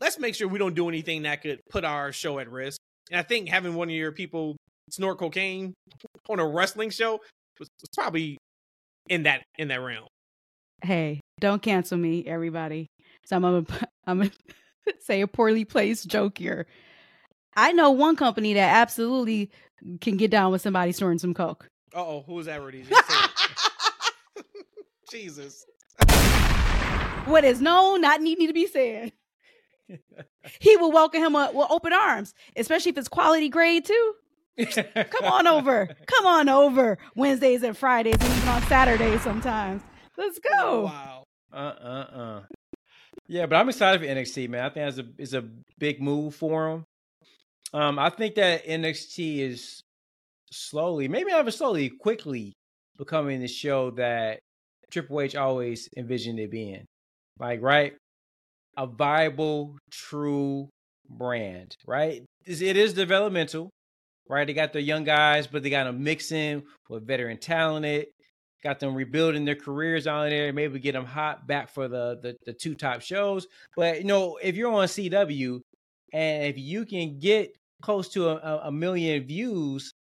[0.00, 2.78] Let's make sure we don't do anything that could put our show at risk.
[3.10, 4.56] And I think having one of your people
[4.90, 5.74] snort cocaine
[6.28, 7.20] on a wrestling show
[7.58, 8.38] was, was probably
[9.08, 10.06] in that in that realm.
[10.82, 12.86] Hey, don't cancel me, everybody.
[13.24, 13.64] So I'm gonna
[14.06, 14.30] I'm gonna
[15.00, 16.66] say a poorly placed joke here.
[17.56, 19.50] I know one company that absolutely
[20.00, 21.66] can get down with somebody snorting some coke.
[21.94, 22.94] oh, who was that, Rhodesia?
[25.10, 25.64] Jesus.
[27.24, 29.12] What is known, not needing to be said.
[30.60, 34.14] he will welcome him up with open arms, especially if it's quality grade too.
[35.10, 35.88] Come on over.
[36.06, 36.98] Come on over.
[37.14, 39.82] Wednesdays and Fridays and even on Saturdays sometimes.
[40.16, 40.50] Let's go.
[40.58, 41.24] Oh, wow.
[41.52, 42.42] Uh uh uh.
[43.28, 44.64] Yeah, but I'm excited for NXT, man.
[44.64, 45.44] I think it's a it's a
[45.78, 46.84] big move for them.
[47.72, 49.82] Um, I think that NXT is
[50.50, 52.54] slowly, maybe not even slowly, quickly
[52.96, 54.40] becoming the show that
[54.90, 56.86] Triple H always envisioned it being.
[57.38, 57.94] Like, right?
[58.76, 60.68] A viable, true
[61.08, 62.22] brand, right?
[62.46, 63.70] It is developmental,
[64.28, 64.46] right?
[64.46, 68.06] They got their young guys, but they got them mixing with veteran talented.
[68.64, 70.52] Got them rebuilding their careers on there.
[70.52, 73.46] Maybe get them hot back for the, the the two top shows.
[73.76, 75.60] But you know, if you're on CW
[76.12, 79.92] and if you can get close to a, a million views,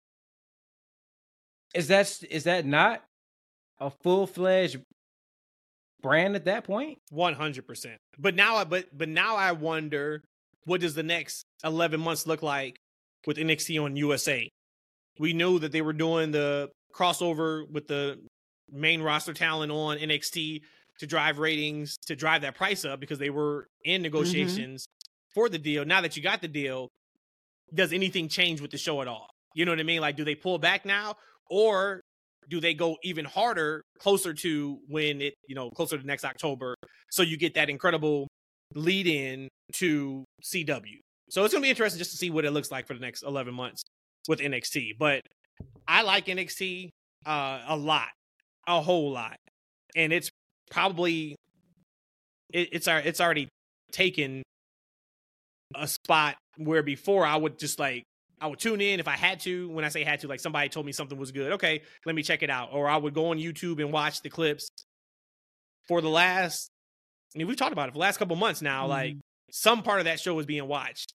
[1.75, 3.03] is that is that not
[3.79, 4.79] a full fledged
[6.01, 6.97] brand at that point?
[7.11, 7.99] One hundred percent.
[8.17, 10.23] But now, I but but now I wonder
[10.65, 12.79] what does the next eleven months look like
[13.27, 14.49] with NXT on USA?
[15.19, 18.17] We knew that they were doing the crossover with the
[18.71, 20.61] main roster talent on NXT
[20.99, 24.03] to drive ratings, to drive that price up because they were in mm-hmm.
[24.03, 25.33] negotiations mm-hmm.
[25.35, 25.85] for the deal.
[25.85, 26.89] Now that you got the deal,
[27.73, 29.27] does anything change with the show at all?
[29.53, 30.01] You know what I mean?
[30.01, 31.15] Like, do they pull back now,
[31.49, 32.01] or
[32.49, 36.75] do they go even harder closer to when it, you know, closer to next October?
[37.11, 38.27] So you get that incredible
[38.73, 40.99] lead in to CW.
[41.29, 43.23] So it's gonna be interesting just to see what it looks like for the next
[43.23, 43.83] 11 months
[44.27, 44.97] with NXT.
[44.97, 45.23] But
[45.87, 46.89] I like NXT
[47.25, 48.09] uh, a lot,
[48.67, 49.37] a whole lot,
[49.95, 50.29] and it's
[50.71, 51.35] probably
[52.53, 53.49] it, it's it's already
[53.91, 54.43] taken
[55.75, 58.03] a spot where before I would just like
[58.39, 59.69] I would tune in if I had to.
[59.69, 61.53] When I say had to, like somebody told me something was good.
[61.53, 62.69] Okay, let me check it out.
[62.71, 64.69] Or I would go on YouTube and watch the clips.
[65.87, 66.69] For the last,
[67.33, 68.81] I mean, we've talked about it for the last couple months now.
[68.81, 68.89] Mm-hmm.
[68.89, 69.17] Like
[69.51, 71.13] some part of that show was being watched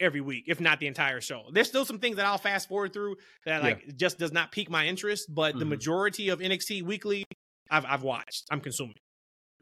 [0.00, 1.44] every week, if not the entire show.
[1.52, 3.92] There's still some things that I'll fast forward through that like yeah.
[3.96, 5.32] just does not pique my interest.
[5.34, 5.58] But mm-hmm.
[5.60, 7.24] the majority of NXT weekly,
[7.70, 8.44] I've I've watched.
[8.50, 8.96] I'm consuming.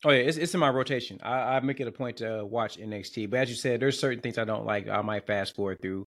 [0.04, 1.18] Oh yeah, it's, it's in my rotation.
[1.22, 4.20] I, I make it a point to watch NXT, but as you said, there's certain
[4.20, 4.88] things I don't like.
[4.88, 6.06] I might fast forward through.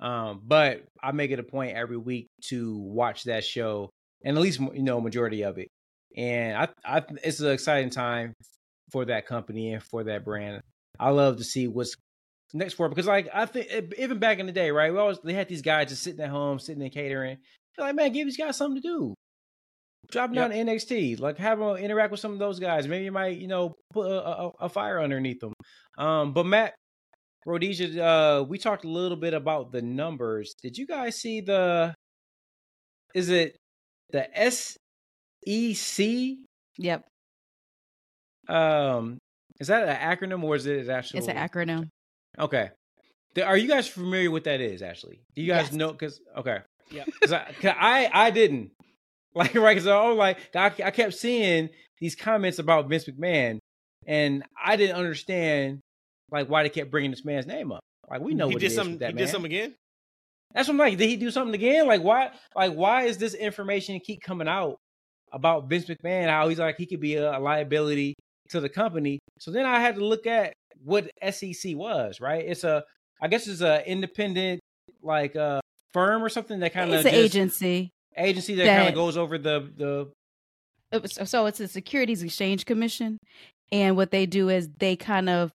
[0.00, 3.90] Um, but I make it a point every week to watch that show,
[4.24, 5.68] and at least you know majority of it.
[6.16, 8.34] And I, I, it's an exciting time
[8.92, 10.62] for that company and for that brand.
[11.00, 11.96] I love to see what's
[12.54, 13.68] next for because, like, I think
[13.98, 14.92] even back in the day, right?
[14.92, 17.38] We always they had these guys just sitting at home, sitting in catering.
[17.76, 19.14] They're like, man, give these guys something to do.
[20.10, 20.50] Drop yep.
[20.50, 22.88] down to NXT, like have them interact with some of those guys.
[22.88, 25.52] Maybe you might, you know, put a, a, a fire underneath them.
[25.98, 26.74] Um, but Matt,
[27.44, 30.54] Rhodesia, uh, we talked a little bit about the numbers.
[30.62, 31.94] Did you guys see the?
[33.14, 33.56] Is it
[34.10, 36.06] the SEC?
[36.78, 37.06] Yep.
[38.48, 39.18] Um,
[39.60, 41.18] is that an acronym or is it actually?
[41.18, 41.88] It's an acronym.
[42.38, 42.70] Okay.
[43.44, 44.82] Are you guys familiar with that is?
[44.82, 45.72] Actually, do you guys yes.
[45.72, 45.92] know?
[45.92, 46.58] Because okay,
[46.90, 48.70] yeah, because I, I I didn't
[49.34, 51.68] like right because oh like I, I kept seeing
[52.00, 53.58] these comments about Vince McMahon,
[54.06, 55.80] and I didn't understand
[56.30, 57.80] like why they kept bringing this man's name up.
[58.10, 58.94] Like we know he what did something.
[58.94, 59.16] he man.
[59.16, 59.74] did something again.
[60.54, 60.98] That's what I'm like.
[60.98, 61.86] Did he do something again?
[61.86, 62.30] Like why?
[62.56, 64.76] Like why is this information keep coming out
[65.32, 66.28] about Vince McMahon?
[66.28, 68.14] How he's like he could be a, a liability
[68.48, 69.18] to the company.
[69.38, 70.54] So then I had to look at
[70.84, 72.20] what SEC was.
[72.20, 72.44] Right?
[72.46, 72.84] It's a
[73.20, 74.60] I guess it's a independent
[75.02, 75.60] like uh
[75.92, 79.38] firm or something that kind of an agency agency that, that kind of goes over
[79.38, 80.08] the the.
[80.90, 83.18] It was, so it's the Securities Exchange Commission,
[83.70, 85.52] and what they do is they kind of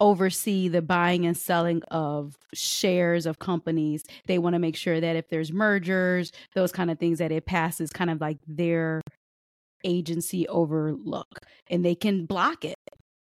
[0.00, 4.04] oversee the buying and selling of shares of companies.
[4.26, 7.46] They want to make sure that if there's mergers, those kind of things, that it
[7.46, 9.00] passes kind of like their
[9.84, 12.76] agency overlook and they can block it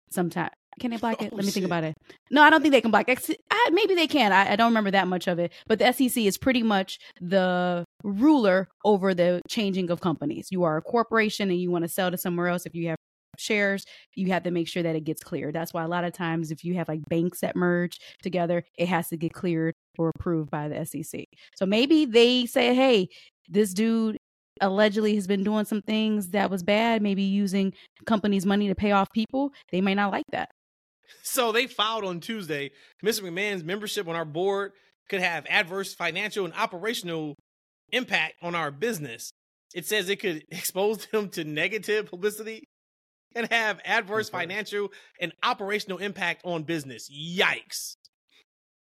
[0.09, 0.51] sometimes.
[0.79, 1.33] Can they block oh, it?
[1.33, 1.95] Oh, Let me think about it.
[2.29, 3.29] No, I don't think they can block it.
[3.49, 4.31] I- Maybe they can.
[4.31, 5.51] I, I don't remember that much of it.
[5.67, 10.47] But the SEC is pretty much the ruler over the changing of companies.
[10.51, 12.65] You are a corporation and you want to sell to somewhere else.
[12.65, 12.97] If you have
[13.37, 15.55] shares, you have to make sure that it gets cleared.
[15.55, 18.87] That's why a lot of times, if you have like banks that merge together, it
[18.87, 21.25] has to get cleared or approved by the SEC.
[21.55, 23.07] So maybe they say, hey,
[23.49, 24.17] this dude
[24.59, 27.73] allegedly has been doing some things that was bad, maybe using
[28.05, 29.51] companies' money to pay off people.
[29.71, 30.49] They may not like that.
[31.23, 32.71] So they filed on Tuesday.
[33.03, 33.21] Mr.
[33.21, 34.73] McMahon's membership on our board
[35.09, 37.35] could have adverse financial and operational
[37.91, 39.31] impact on our business.
[39.73, 42.65] It says it could expose him to negative publicity
[43.35, 44.39] and have adverse Okay.
[44.39, 44.89] financial
[45.19, 47.09] and operational impact on business.
[47.09, 47.95] Yikes.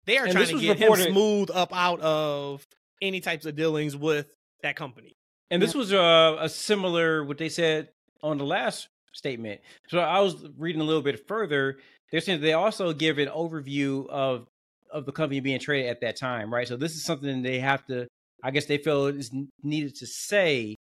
[0.06, 2.66] They are And trying to get reported- him smooth up out of
[3.00, 4.26] any types of dealings with
[4.62, 5.14] that company.
[5.50, 7.88] And this was uh, a similar what they said
[8.22, 9.60] on the last statement.
[9.88, 11.78] So I was reading a little bit further.
[12.10, 14.46] They're saying they also give an overview of
[14.90, 16.68] of the company being traded at that time, right?
[16.68, 18.06] So this is something they have to.
[18.42, 19.30] I guess they feel is
[19.62, 20.76] needed to say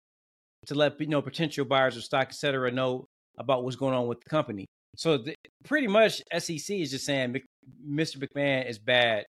[0.66, 3.06] to let you know potential buyers of stock, et cetera, know
[3.38, 4.66] about what's going on with the company.
[4.96, 7.40] So the, pretty much, SEC is just saying
[7.88, 8.16] Mr.
[8.16, 9.24] McMahon is bad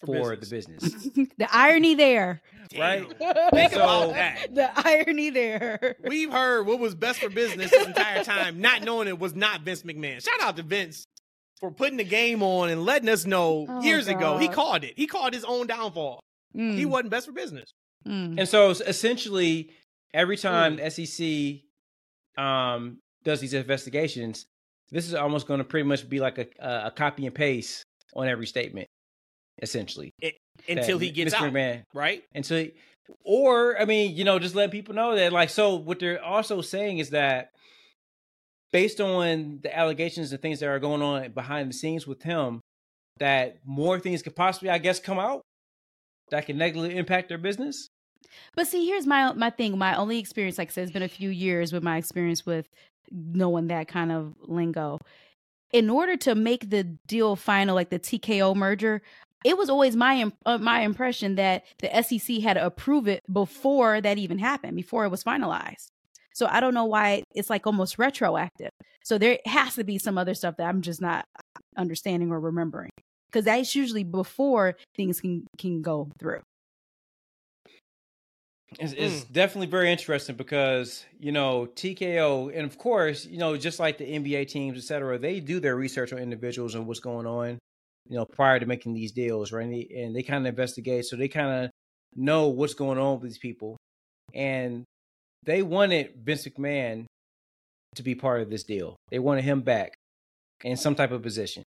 [0.00, 0.82] For for, business.
[0.82, 1.28] the business.
[1.38, 2.42] the irony there.
[2.78, 3.06] Right.
[3.52, 4.54] Think So- about that.
[4.54, 5.96] The irony there.
[6.04, 9.62] We've heard what was best for business this entire time, not knowing it was not
[9.62, 10.22] Vince McMahon.
[10.24, 11.04] Shout out to Vince
[11.60, 14.36] for putting the game on and letting us know Oh, years ago.
[14.38, 14.92] He called it.
[14.96, 16.20] He called his own downfall.
[16.54, 17.70] Mm, He wasn't best for business.
[18.06, 18.38] mm.
[18.38, 19.70] And so essentially,
[20.12, 20.92] every time Mm.
[22.36, 24.46] SEC um, does these investigations,
[24.90, 27.82] this is almost going to pretty much be like a, a, a copy and paste
[28.14, 28.88] on every statement,
[29.62, 30.12] essentially.
[30.68, 31.40] Until he gets Mr.
[31.40, 32.22] out, McMahon, right?
[32.34, 32.72] until, he-
[33.24, 36.60] or I mean, you know, just let people know that, like, so what they're also
[36.60, 37.50] saying is that
[38.72, 42.60] based on the allegations and things that are going on behind the scenes with him,
[43.18, 45.42] that more things could possibly, I guess, come out
[46.30, 47.88] that can negatively impact their business.
[48.54, 49.78] But see, here's my my thing.
[49.78, 52.66] My only experience, like I said, it's been a few years with my experience with
[53.10, 54.98] knowing that kind of lingo.
[55.72, 59.02] In order to make the deal final, like the TKO merger,
[59.44, 64.00] it was always my uh, my impression that the SEC had to approve it before
[64.00, 65.88] that even happened, before it was finalized.
[66.34, 68.70] So I don't know why it's like almost retroactive.
[69.04, 71.24] So there has to be some other stuff that I'm just not
[71.76, 72.90] understanding or remembering
[73.26, 76.40] because that's usually before things can can go through.
[78.80, 83.78] It's, it's definitely very interesting because you know TKO, and of course, you know just
[83.78, 87.26] like the NBA teams, et cetera, they do their research on individuals and what's going
[87.26, 87.58] on,
[88.08, 89.64] you know, prior to making these deals, right?
[89.64, 91.70] And they, they kind of investigate, so they kind of
[92.14, 93.76] know what's going on with these people,
[94.34, 94.84] and
[95.44, 97.06] they wanted Vince McMahon
[97.94, 98.96] to be part of this deal.
[99.10, 99.94] They wanted him back
[100.64, 101.62] in some type of position.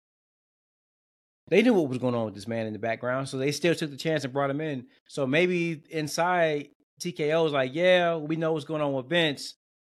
[1.49, 3.75] They knew what was going on with this man in the background, so they still
[3.75, 4.87] took the chance and brought him in.
[5.09, 6.71] So maybe inside
[7.01, 9.55] TKO is like, yeah, we know what's going on with Vince,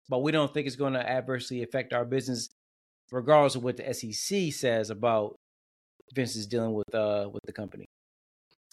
[0.08, 2.48] but we don't think it's going to adversely affect our business,
[3.10, 5.36] regardless of what the SEC says about
[6.14, 7.86] Vince is dealing with uh with the company.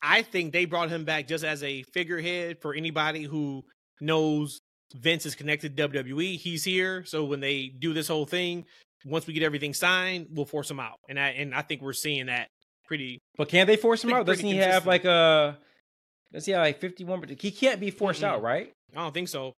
[0.01, 3.63] I think they brought him back just as a figurehead for anybody who
[4.01, 4.59] knows
[4.93, 6.37] Vince is connected to WWE.
[6.37, 8.65] He's here, so when they do this whole thing,
[9.05, 10.97] once we get everything signed, we'll force him out.
[11.09, 12.49] And I and I think we're seeing that
[12.85, 13.19] pretty.
[13.37, 14.25] But can they force him out?
[14.25, 15.57] Doesn't pretty he have like a?
[16.31, 17.23] Does he have like fifty one?
[17.39, 18.27] He can't be forced Mm-mm.
[18.27, 18.71] out, right?
[18.95, 19.53] I don't think so.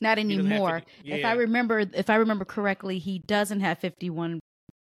[0.00, 0.82] Not He doesn't anymore.
[0.98, 1.24] 50 If.
[1.24, 4.40] I remember, if I remember correctly, he doesn't have fifty one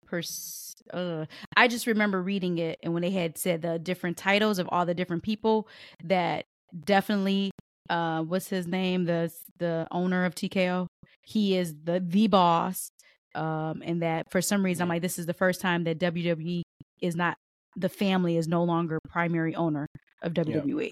[0.05, 0.70] percent.
[0.93, 1.25] Uh,
[1.55, 4.85] I just remember reading it, and when they had said the different titles of all
[4.85, 5.67] the different people,
[6.03, 6.45] that
[6.85, 7.51] definitely,
[7.89, 9.05] uh, what's his name?
[9.05, 10.87] The the owner of TKO.
[11.21, 12.89] He is the the boss.
[13.33, 16.63] Um, and that for some reason, I'm like, this is the first time that WWE
[17.01, 17.37] is not
[17.75, 19.87] the family is no longer primary owner
[20.21, 20.91] of WWE.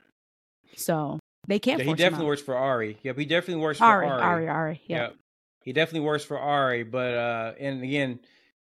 [0.76, 1.80] So they can't.
[1.80, 2.98] Yeah, he definitely works for Ari.
[3.04, 4.22] Yep, he definitely works for Ari, Ari.
[4.22, 4.82] Ari, Ari.
[4.86, 4.98] Yeah.
[4.98, 5.16] Yep.
[5.66, 8.20] He definitely works for Ari, but uh and again,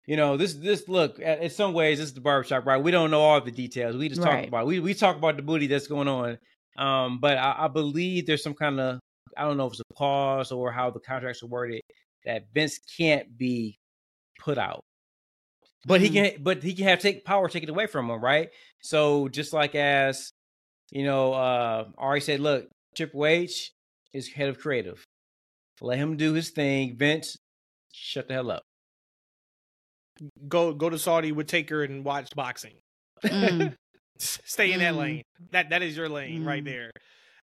[0.06, 2.82] you know, this this look, in some ways this is the barbershop, right?
[2.82, 3.96] We don't know all the details.
[3.96, 4.48] We just talk Right.
[4.48, 6.38] about we we talk about the booty that's going on.
[6.76, 9.00] Um, but I, I believe there's some kind of
[9.36, 11.80] I don't know if it's a pause or how the contracts are worded
[12.24, 13.78] that Vince can't be
[14.38, 14.80] put out.
[15.86, 16.04] But Mhm.
[16.04, 18.50] he can but he can have take power taken away from him, right?
[18.82, 20.30] So just like as
[20.92, 23.72] you know, uh Ari said, look, Triple H
[24.12, 25.02] is head of creative.
[25.80, 26.96] Let him do his thing.
[26.96, 27.36] Vince,
[27.92, 28.62] shut the hell up.
[30.48, 32.74] Go go to Saudi with Taker and watch boxing.
[33.24, 33.74] Mm.
[34.18, 34.98] Stay in that Mm.
[34.98, 35.22] lane.
[35.52, 36.66] That that is your lane right Mm.
[36.66, 36.90] there.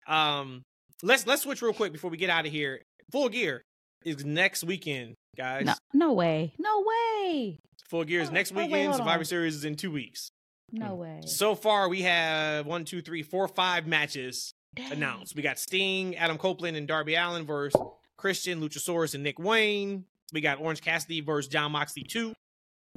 [0.08, 0.64] Um,
[1.04, 2.82] let's let's switch real quick before we get out of here.
[3.12, 3.62] Full Gear
[4.04, 5.66] is next weekend, guys.
[5.66, 6.54] No, no way.
[6.58, 7.60] No way.
[7.90, 8.86] Full Gear is Oh, next oh, weekend.
[8.88, 9.26] hold Survivor on.
[9.26, 10.30] Series is in two weeks.
[10.72, 11.22] No way.
[11.26, 14.92] So far, we have one, two, three, four, five matches Dang.
[14.94, 15.36] announced.
[15.36, 17.80] We got Sting, Adam Copeland, and Darby Allin versus
[18.18, 20.06] Christian, Luchasaurus, and Nick Wayne.
[20.34, 22.34] We got Orange Cassidy versus Jon Moxley 2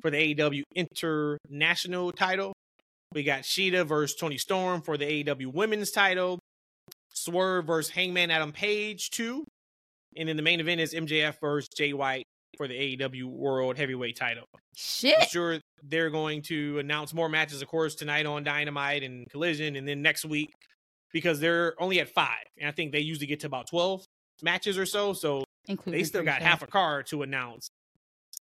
[0.01, 2.53] for the AEW International title.
[3.12, 6.38] We got Shida versus Toni Storm for the AEW Women's title.
[7.14, 9.44] Swerve versus Hangman Adam Page 2.
[10.16, 12.24] And then the main event is MJF versus Jay White
[12.57, 14.44] for the AEW World Heavyweight title.
[15.20, 19.76] I'm sure they're going to announce more matches, of course, tonight on Dynamite and Collision,
[19.76, 20.53] and then next week
[21.12, 24.05] because they're only at five, and I think they usually get to about twelve
[24.42, 25.12] matches or so.
[25.12, 27.68] So Including they still got half a card to announce.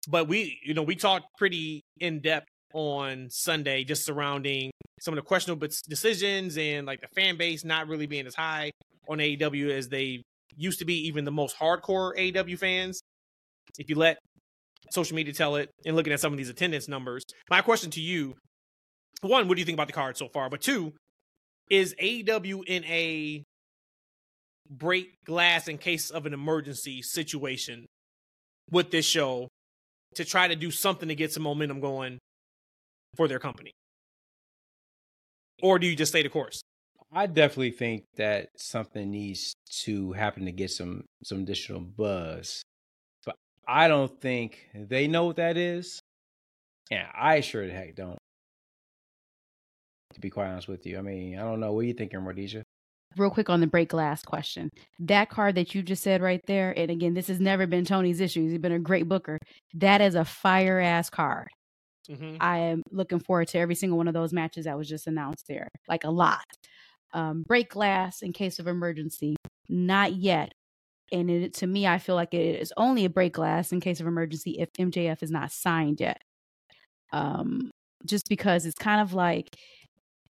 [0.09, 5.17] But we, you know, we talked pretty in depth on Sunday just surrounding some of
[5.17, 8.71] the questionable decisions and like the fan base not really being as high
[9.09, 10.23] on AEW as they
[10.57, 13.01] used to be, even the most hardcore AEW fans.
[13.79, 14.19] If you let
[14.91, 18.01] social media tell it and looking at some of these attendance numbers, my question to
[18.01, 18.35] you
[19.21, 20.51] one, what do you think about the card so far?
[20.51, 20.93] But two,
[21.71, 23.43] is AEW in a
[24.71, 27.87] break glass in case of an emergency situation
[28.71, 29.49] with this show
[30.17, 32.19] to try to do something to get some momentum going
[33.17, 33.73] for their company?
[35.63, 36.63] Or do you just stay the course?
[37.13, 42.63] I definitely think that something needs to happen to get some some additional buzz.
[43.25, 43.37] But
[43.69, 46.01] I don't think they know what that is.
[46.91, 48.19] And I sure the heck don't.
[50.15, 50.99] To be quite honest with you.
[50.99, 51.73] I mean, I don't know.
[51.73, 52.63] What are you thinking, Rhodesia?
[53.17, 54.71] Real quick on the break glass question.
[54.99, 58.21] That card that you just said right there, and again, this has never been Tony's
[58.21, 58.49] issue.
[58.49, 59.39] He's been a great booker.
[59.75, 61.49] That is a fire ass card.
[62.11, 62.37] Mm-hmm.
[62.41, 65.47] I am looking forward to every single one of those matches that was just announced
[65.49, 66.45] there, like a lot.
[67.13, 69.37] Um, break glass in case of emergency,
[69.69, 70.53] not yet.
[71.13, 74.01] And it, to me, I feel like it is only a break glass in case
[74.01, 76.21] of emergency if MJF is not signed yet.
[77.13, 77.71] Um,
[78.05, 79.57] just because it's kind of like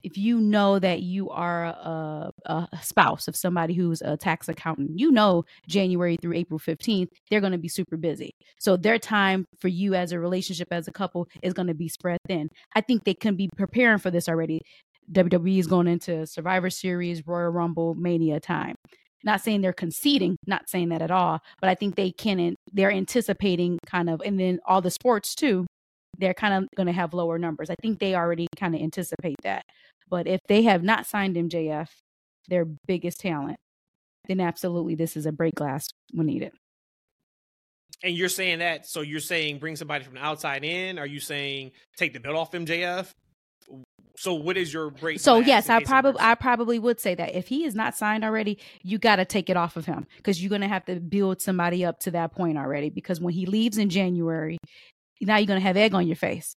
[0.06, 4.96] if you know that you are a, a spouse of somebody who's a tax accountant,
[4.96, 8.30] you know January through April 15th, they're going to be super busy.
[8.60, 11.88] So their time for you as a relationship, as a couple, is going to be
[11.88, 12.48] spread thin.
[12.76, 14.60] I think they can be preparing for this already.
[15.10, 18.76] WWE is going into Survivor Series, Royal Rumble, Mania time.
[19.24, 22.92] Not saying they're conceding, not saying that at all, but I think they can, they're
[22.92, 25.66] anticipating kind of, and then all the sports too,
[26.18, 27.70] they're kind of going to have lower numbers.
[27.70, 29.64] I think they already kind of anticipate that.
[30.08, 31.88] But if they have not signed MJF,
[32.48, 33.58] their biggest talent,
[34.28, 36.52] then absolutely this is a break glass when needed.
[38.02, 40.98] And you're saying that, so you're saying bring somebody from the outside in?
[40.98, 43.10] Are you saying take the belt off MJF?
[44.18, 45.20] So what is your break?
[45.20, 46.20] So yes, I probably?
[46.20, 49.50] I probably would say that if he is not signed already, you got to take
[49.50, 52.56] it off of him because you're gonna have to build somebody up to that point
[52.56, 52.90] already.
[52.90, 54.58] Because when he leaves in January,
[55.20, 56.54] now you're gonna have egg on your face.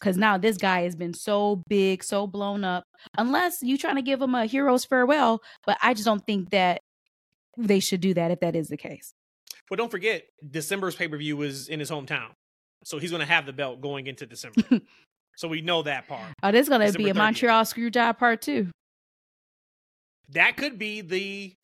[0.00, 2.84] Because now this guy has been so big, so blown up.
[3.16, 6.80] Unless you're trying to give him a hero's farewell, but I just don't think that
[7.56, 9.14] they should do that if that is the case.
[9.70, 12.30] Well, don't forget, December's pay per view was in his hometown,
[12.84, 14.62] so he's going to have the belt going into December.
[15.36, 16.32] so we know that part.
[16.42, 17.16] Oh, there's gonna be a 30th.
[17.16, 18.70] Montreal screw job part two.
[20.30, 21.54] That could be the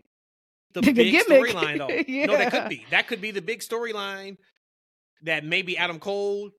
[0.72, 2.26] the The big storyline, though.
[2.26, 2.84] No, that could be.
[2.90, 4.36] That could be the big storyline
[5.22, 6.50] that maybe Adam Cole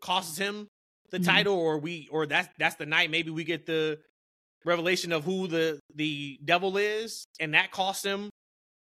[0.00, 0.66] costs him
[1.10, 1.24] the Mhm.
[1.24, 3.10] title, or we, or that's that's the night.
[3.10, 3.98] Maybe we get the
[4.64, 8.30] revelation of who the the devil is, and that costs him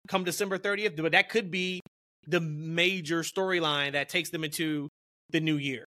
[0.08, 0.96] come December thirtieth.
[0.96, 1.82] But that could be
[2.28, 4.90] the major storyline that takes them into
[5.30, 5.86] the new year.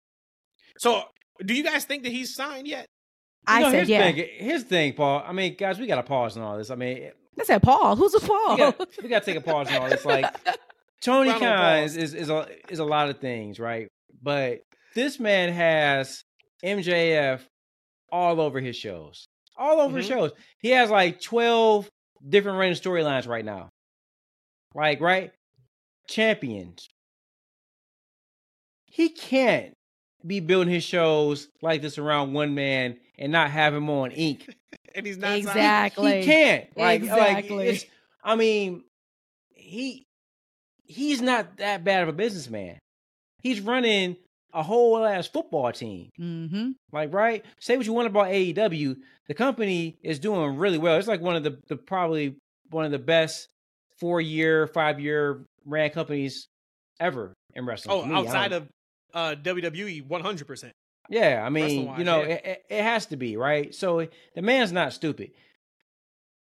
[0.77, 1.03] So,
[1.43, 2.85] do you guys think that he's signed yet?
[3.47, 4.11] You I know, said here's yeah.
[4.11, 5.23] The thing, here's the thing, Paul.
[5.25, 6.69] I mean, guys, we got to pause on all this.
[6.69, 7.95] I mean, I said Paul.
[7.95, 8.73] Who's a Paul?
[9.01, 10.05] we got to take a pause on all this.
[10.05, 10.25] Like,
[11.01, 13.87] Tony Khan is, is is a is a lot of things, right?
[14.21, 14.59] But
[14.95, 16.21] this man has
[16.63, 17.41] MJF
[18.11, 19.25] all over his shows,
[19.57, 20.09] all over his Mhm.
[20.09, 20.31] shows.
[20.59, 21.89] He has like twelve
[22.27, 23.69] different running storylines right now.
[24.75, 25.31] Like, right?
[26.07, 26.87] Champions.
[28.85, 29.73] He can't
[30.25, 34.47] be building his shows like this around one man and not have him on ink.
[34.95, 35.37] And he's not signed?
[35.45, 36.19] Exactly.
[36.21, 36.75] He can't.
[36.75, 37.55] Like, Exactly.
[37.57, 37.85] like it's,
[38.23, 38.83] I mean,
[39.53, 40.03] he
[40.87, 42.79] he's not that bad of a businessman.
[43.43, 44.17] He's running
[44.53, 46.09] a whole ass football team.
[46.19, 46.71] Mm-hmm.
[46.91, 47.45] Like, right?
[47.59, 48.97] Say what you want about AEW.
[49.27, 50.97] The company is doing really well.
[50.97, 52.35] It's like one of the, the probably
[52.71, 53.47] one of the best
[53.99, 56.47] four year, five year ran companies
[56.99, 58.01] ever in wrestling.
[58.01, 58.15] Oh, me.
[58.15, 58.67] Outside of
[59.13, 60.47] uh WWE 100.
[60.47, 60.73] percent
[61.09, 62.27] Yeah, I mean, you know, yeah.
[62.27, 63.73] it, it, it has to be right.
[63.73, 65.31] So the man's not stupid.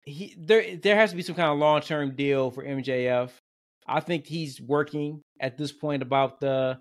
[0.05, 3.31] He there there has to be some kind of long term deal for MJF.
[3.87, 6.79] I think he's working at this point about the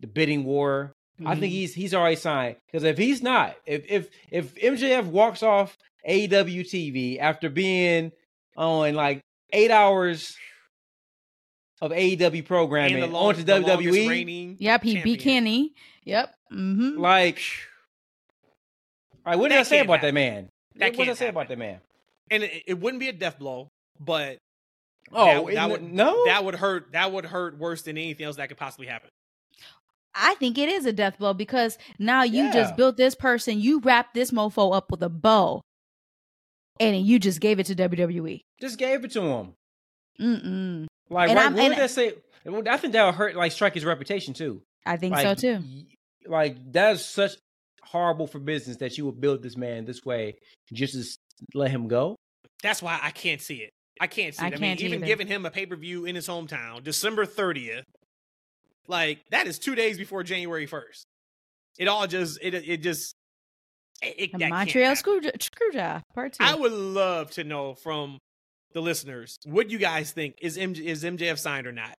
[0.00, 0.92] the bidding war.
[1.20, 1.40] I Mm-hmm.
[1.40, 5.76] think he's he's already signed because if he's not, if if if MJF walks off
[6.08, 8.10] AEW TV after being
[8.56, 9.20] on like
[9.52, 10.36] eight hours
[11.80, 15.18] of AEW programming and the, long, onto the WWE, reigning Yep, he beat champion.
[15.18, 15.74] Kenny.
[16.04, 16.34] Yep.
[16.52, 16.98] Mm-hmm.
[16.98, 17.40] like,
[19.24, 20.48] all right, what did That I say can't about that man?
[20.76, 21.78] That what did I can't say about that man?
[22.30, 23.68] and it, it wouldn't be a death blow,
[24.00, 24.38] but
[25.12, 26.92] Oh, that, that n- would no, that would hurt.
[26.92, 29.10] That would hurt worse than anything else that could possibly happen.
[30.14, 32.52] I think it is a death blow because now you Yeah.
[32.52, 35.62] just built this person, you wrapped this mofo up with a bow,
[36.80, 38.40] and you just gave it to WWE.
[38.60, 39.54] just gave it to him.
[40.20, 40.86] Mm-mm.
[41.10, 42.14] Like, And right, what would that say?
[42.46, 44.62] I think that would hurt, like, strike his reputation too.
[44.84, 45.62] I think like, so too.
[46.26, 47.32] Like, that's such
[47.82, 50.36] horrible for business that you would build this man this way
[50.72, 51.18] just to
[51.54, 52.16] let him go.
[52.62, 53.70] That's why I can't see it.
[54.00, 54.54] I can't see I it.
[54.54, 55.06] I, can't mean, even either.
[55.06, 57.82] giving him a pay per view in his hometown, December 30th,
[58.88, 61.02] like that is two days before January 1st.
[61.78, 63.14] It all just it it just
[64.02, 64.96] it, it- A that can't Montreal happen.
[64.96, 66.44] screw Screwjob part two.
[66.44, 68.18] I would love to know from
[68.72, 71.94] the listeners what you guys think is MJ, is MJF signed or not.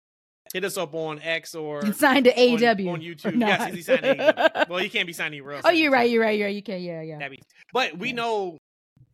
[0.54, 3.40] Hit us up on X or He signed to on, AEW on YouTube.
[3.40, 4.68] Yes, he signed to AEW?
[4.70, 5.64] Well, he can't be signed anywhere else.
[5.66, 6.10] oh, you're right.
[6.10, 6.38] You're right.
[6.38, 6.56] You're right.
[6.56, 6.82] You can.
[6.82, 7.30] Yeah, yeah.
[7.30, 8.16] Be- but we Yeah.
[8.16, 8.58] know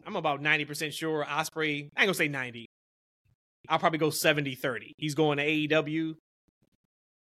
[0.05, 2.65] I'm about 90% sure Osprey, I ain't gonna say 90.
[3.69, 4.93] I'll probably go 70 30.
[4.97, 6.15] He's going to AEW.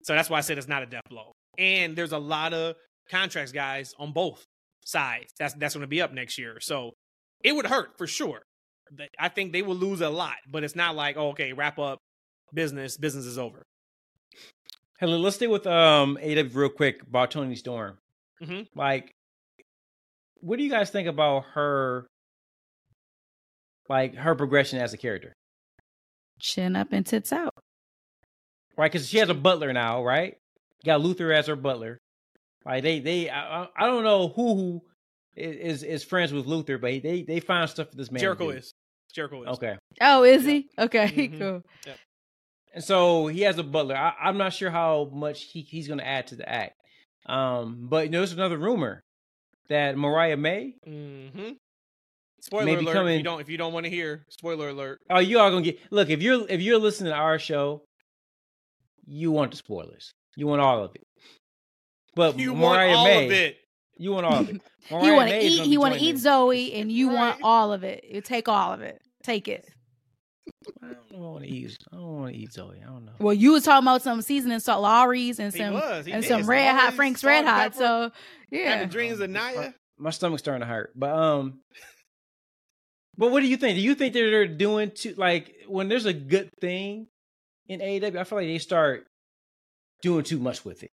[0.04, 1.32] So that's why I said it's not a death blow.
[1.58, 2.76] And there's a lot of
[3.10, 4.44] contracts, guys, on both
[4.86, 5.32] sides.
[5.40, 6.60] That's that's gonna be up next year.
[6.60, 6.92] So
[7.44, 8.42] it would hurt for sure.
[9.20, 11.98] I think they will lose a lot, but it's not like, oh, okay, wrap up
[12.54, 13.64] business, business is over.
[15.00, 17.98] Hey, let- let's stay with um AW real quick about Toni Storm.
[18.42, 18.78] Mm-hmm.
[18.80, 19.12] Like,
[20.42, 22.08] what do you guys think about her?
[23.90, 25.34] Like her progression as a character,
[26.40, 27.53] Chin up and tits out.
[28.78, 28.92] Right?
[28.92, 30.36] Because she has a butler now, right?
[30.86, 31.98] Got Luther as her butler.
[32.66, 34.82] Like they, they, I, I- I don't know who who
[35.36, 38.20] is is friends with Luther, but they they find stuff for this man.
[38.20, 38.72] to Jericho is.
[39.14, 39.50] Jericho is.
[39.58, 39.78] okay.
[40.02, 40.52] Oh, is Yeah.
[40.52, 40.68] he?
[40.80, 41.40] Okay, Mhm.
[41.40, 41.62] cool.
[42.74, 43.96] And so he has a butler.
[43.96, 46.74] I, I'm not sure how much he, he's going to add to the act.
[47.28, 49.02] Um, but you know, there's another rumor
[49.70, 50.74] that Mariah May.
[50.88, 51.52] Mm-hmm.
[52.42, 53.08] Spoiler Maybe alert.
[53.08, 55.00] If you don't if you don't want to hear, spoiler alert.
[55.10, 55.80] Oh, you are gonna get.
[55.92, 57.84] Look, if you're if you're listening to our show,
[59.06, 60.14] you want the spoilers.
[60.36, 61.04] You want all of it.
[62.16, 63.58] But You want all May, of it.
[63.98, 64.62] you want all of it.
[64.90, 65.50] He Mariah want to eat.
[65.58, 66.16] gonna He be want to eat.
[66.18, 68.04] Zoey, and you want all of it.
[68.10, 69.02] You take all of it.
[69.24, 69.66] Take it.
[70.84, 71.78] I don't want to eat.
[71.92, 72.84] I don't want to eat Zoey.
[72.84, 73.14] I don't know.
[73.20, 76.06] Well, you was talking about some seasoning salt Lawry's and He some was.
[76.06, 76.28] He and did.
[76.28, 77.76] some red hot Frank's red hot.
[77.76, 78.12] So
[78.52, 79.74] yeah, having dreams of Nia.
[79.98, 80.92] My stomach's starting to hurt.
[80.96, 81.62] But um,
[83.18, 83.78] but what do you think?
[83.78, 87.08] Do you think that they're doing too like when there's a good thing
[87.68, 88.18] in AEW?
[88.18, 89.08] I feel like they start
[90.02, 90.92] doing too much with it.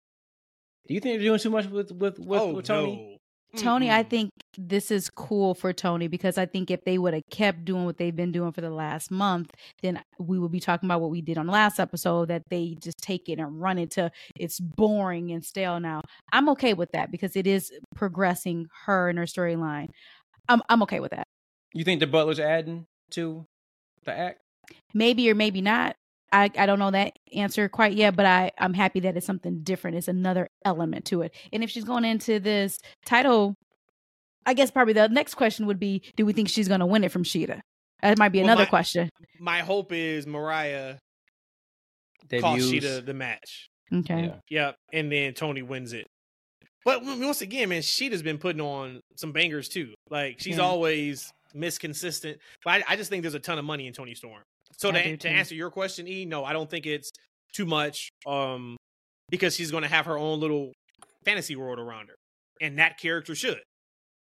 [0.87, 3.13] Do you think they're doing too much with with with, oh with Toni?
[3.13, 3.17] no.
[3.57, 7.23] Toni, I think this is cool for Toni because I think if they would have
[7.31, 9.51] kept doing what they've been doing for the last month,
[9.83, 12.77] then we would be talking about what we did on the last episode that they
[12.81, 16.03] just take it and run it to it's boring and stale now.
[16.33, 19.89] I'm okay with that because it is progressing her and her storyline.
[20.49, 21.27] I'm I'm okay with that.
[21.73, 23.47] You think the Butler's adding to
[24.05, 24.41] the act?
[24.95, 25.97] Maybe or maybe not.
[26.33, 29.61] I, I don't know that answer quite yet, but I, I'm happy that it's something
[29.63, 29.97] different.
[29.97, 31.35] It's another element to it.
[31.53, 33.55] And if she's going into this title,
[34.45, 37.05] I guess probably the next question would be Do we think she's going to win
[37.05, 37.61] it from Shida?
[38.03, 39.09] That might be Well, another my- question.
[39.41, 40.97] My hope is Mariah
[42.41, 42.85] costs Debuts.
[42.85, 43.69] Shida the match.
[43.93, 44.25] Okay.
[44.25, 44.35] Yeah.
[44.51, 46.07] Yep, and then Toni wins it.
[46.85, 49.95] But once again, man, Shida's been putting on some bangers too.
[50.11, 50.65] Like she's Yeah.
[50.65, 52.37] always misconsistent.
[52.65, 54.43] But I, I just think there's a ton of money in Toni Storm.
[54.79, 57.11] So to, to answer your question, E, no, I don't think it's
[57.55, 58.11] too much.
[58.27, 58.77] Um,
[59.31, 60.73] because she's going to have her own little
[61.25, 62.15] fantasy world around her,
[62.61, 63.59] and that character should.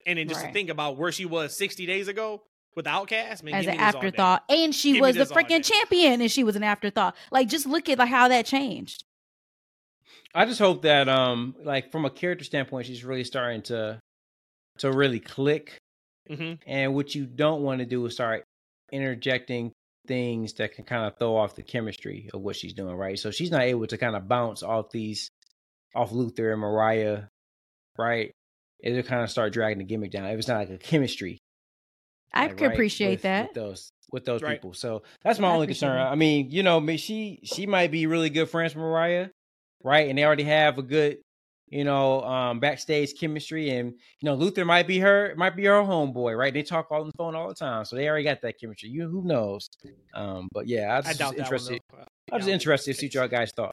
[0.06, 2.40] And then just to think about where she was 60 days ago
[2.76, 3.98] with Outcast, man, As an me this all day.
[3.98, 4.44] afterthought.
[4.48, 5.42] And she Give was the this all day.
[5.42, 7.16] freaking champion and she was an afterthought.
[7.32, 9.02] Like just look at like how that changed.
[10.34, 13.98] I just hope that um like from a character standpoint, she's really starting to
[14.78, 15.76] to really click.
[16.30, 16.58] Mhm.
[16.66, 18.44] And what you don't want to do is start
[18.92, 19.72] interjecting
[20.06, 23.18] things that can kind of throw off the chemistry of what she's doing, right?
[23.18, 25.30] So she's not able to kind of bounce off these
[25.94, 27.24] off Luther and Mariah,
[27.98, 28.30] right?
[28.80, 30.26] It'll kind of start dragging the gimmick down.
[30.26, 31.38] If it's not like a chemistry.
[32.32, 33.48] I like, could right, appreciate with- that.
[33.48, 34.52] with those with those Right.
[34.52, 34.72] people.
[34.74, 35.96] So that's my I only concern.
[35.96, 36.06] that.
[36.12, 39.28] I mean, you know, she she might be really good friends with Mariah,
[39.82, 40.08] right?
[40.08, 41.18] And they already have a good
[41.68, 45.82] you know, um, backstage chemistry, and you know, Luther might be her, might be her
[45.82, 46.54] homeboy, right?
[46.54, 48.88] They talk on the phone all the time, so they already got that chemistry.
[48.88, 49.68] You, who knows?
[50.14, 51.80] Um, but yeah, I was I just doubt that one, interested.
[52.32, 53.72] I was Yeah, interested to see what y'all guys thought.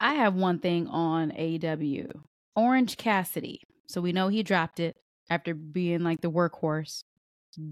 [0.00, 2.20] I have one thing on AW.
[2.56, 3.60] Orange Cassidy.
[3.86, 4.96] So we know he dropped it
[5.28, 7.00] after being like the workhorse.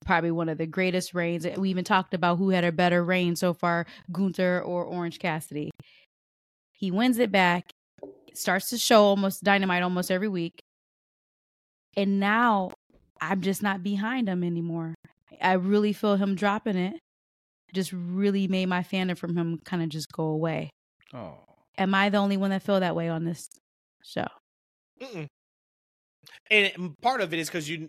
[0.04, 1.46] Probably one of the greatest reigns.
[1.56, 5.70] We even talked about who had a better reign so far, Gunther or Orange Cassidy.
[6.72, 7.70] He wins it back,
[8.38, 10.60] starts to show almost dynamite almost every week.
[11.96, 12.72] And now
[13.20, 14.94] I'm just not behind him anymore.
[15.40, 17.00] I really feel him dropping it.
[17.74, 20.70] Just really made my fandom from him kind of just go away.
[21.12, 21.34] Oh,
[21.76, 23.48] Am I the only one that feel that way on this
[24.04, 24.26] show?
[25.00, 25.26] Mm-mm.
[26.50, 27.88] And part of it is because you.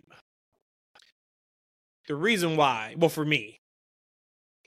[2.06, 3.56] The reason why, well, for me,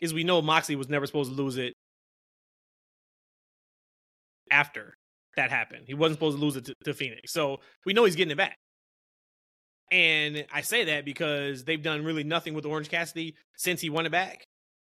[0.01, 1.73] is we know Moxley was never supposed to lose it
[4.51, 4.95] after
[5.35, 5.83] that happened.
[5.87, 7.29] He wasn't supposed to lose it to, to Fénix.
[7.29, 8.57] So we know he's getting it back.
[9.91, 14.05] And I say that because they've done really nothing with Orange Cassidy since he won
[14.05, 14.43] it back.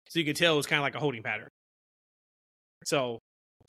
[0.09, 1.47] So you can tell it was kind of like a holding pattern.
[2.83, 3.19] So,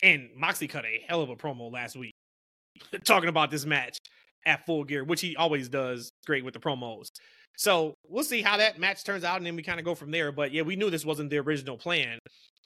[0.03, 2.13] and Moxley cut a hell of a promo last week
[3.05, 3.99] talking about this match
[4.45, 7.09] at full gear, which he always does great with the promos.
[7.57, 10.11] So we'll see how that match turns out, and then we kind of go from
[10.11, 10.33] there.
[10.33, 12.19] But yeah, we knew this wasn't the original plan,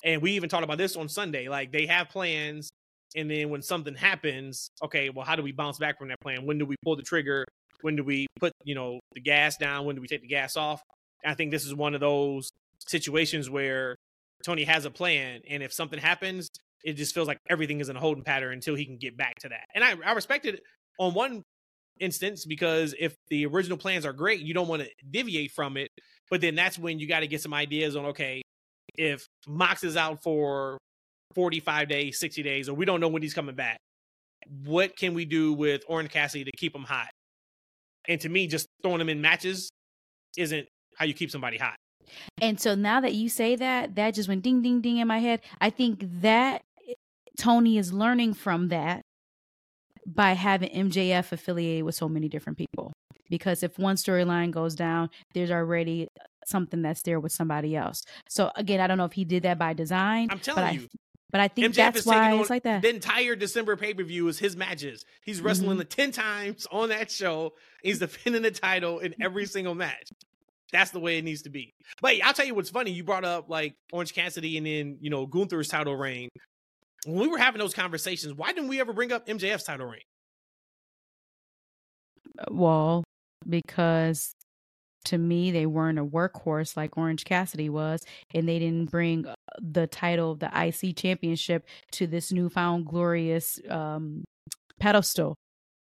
[0.04, 1.48] and we even talked about this on Sunday.
[1.48, 2.70] Like they have plans,
[3.16, 6.44] and then when something happens, okay, well, how do we bounce back from that plan?
[6.46, 7.44] When do we pull the trigger?
[7.80, 9.86] When do we put you know the gas down?
[9.86, 10.82] When do we take the gas off?
[11.24, 12.50] I think this is one of those
[12.86, 13.96] situations where
[14.44, 16.48] Tony has a plan, and if something happens,
[16.84, 19.34] it just feels like everything is in a holding pattern until he can get back
[19.40, 19.64] to that.
[19.74, 20.62] And I, I respect it
[20.98, 21.42] on one
[21.98, 25.88] instance because if the original plans are great, you don't want to deviate from it.
[26.30, 28.42] But then that's when you got to get some ideas on okay,
[28.96, 30.78] if Mox is out for
[31.36, 33.76] 45 days, 60 days, or we don't know when he's coming back,
[34.64, 37.10] what can we do with Orange Cassidy to keep him hot?
[38.08, 39.68] And to me, just throwing him in matches
[40.38, 40.66] isn't
[40.96, 41.76] how you keep somebody hot.
[42.40, 45.18] And so now that you say that, that just went ding, ding, ding in my
[45.18, 45.42] head.
[45.60, 46.94] I think that eh,
[47.36, 49.02] Tony is learning from that
[50.06, 52.92] by having MJF affiliated with so many different people.
[53.28, 56.08] Because if one storyline goes down, there's already
[56.46, 58.02] something that's there with somebody else.
[58.28, 60.28] So again, I don't know if he did that by design.
[60.30, 60.88] I'm but telling I, you,
[61.30, 62.82] But I think MJF that's is why it's like that.
[62.82, 65.04] The entire December pay per view is his matches.
[65.24, 65.78] He's wrestling Mhm.
[65.78, 67.54] the 10 times on that show.
[67.82, 70.08] He's defending the title in every single match.
[70.72, 71.74] That's the way it needs to be.
[72.00, 72.92] But I'll tell you what's funny.
[72.92, 76.28] You brought up like Orange Cassidy and then, you know, Gunther's title reign.
[77.04, 80.00] When we were having those conversations, why didn't we ever bring up MJF's title reign?
[82.50, 83.04] Well,
[83.48, 84.34] because
[85.06, 88.04] to me, they weren't a workhorse like Orange Cassidy was,
[88.34, 93.58] and they didn't bring uh, the title of the IC championship to this newfound glorious
[93.68, 94.24] um,
[94.78, 95.34] pedestal.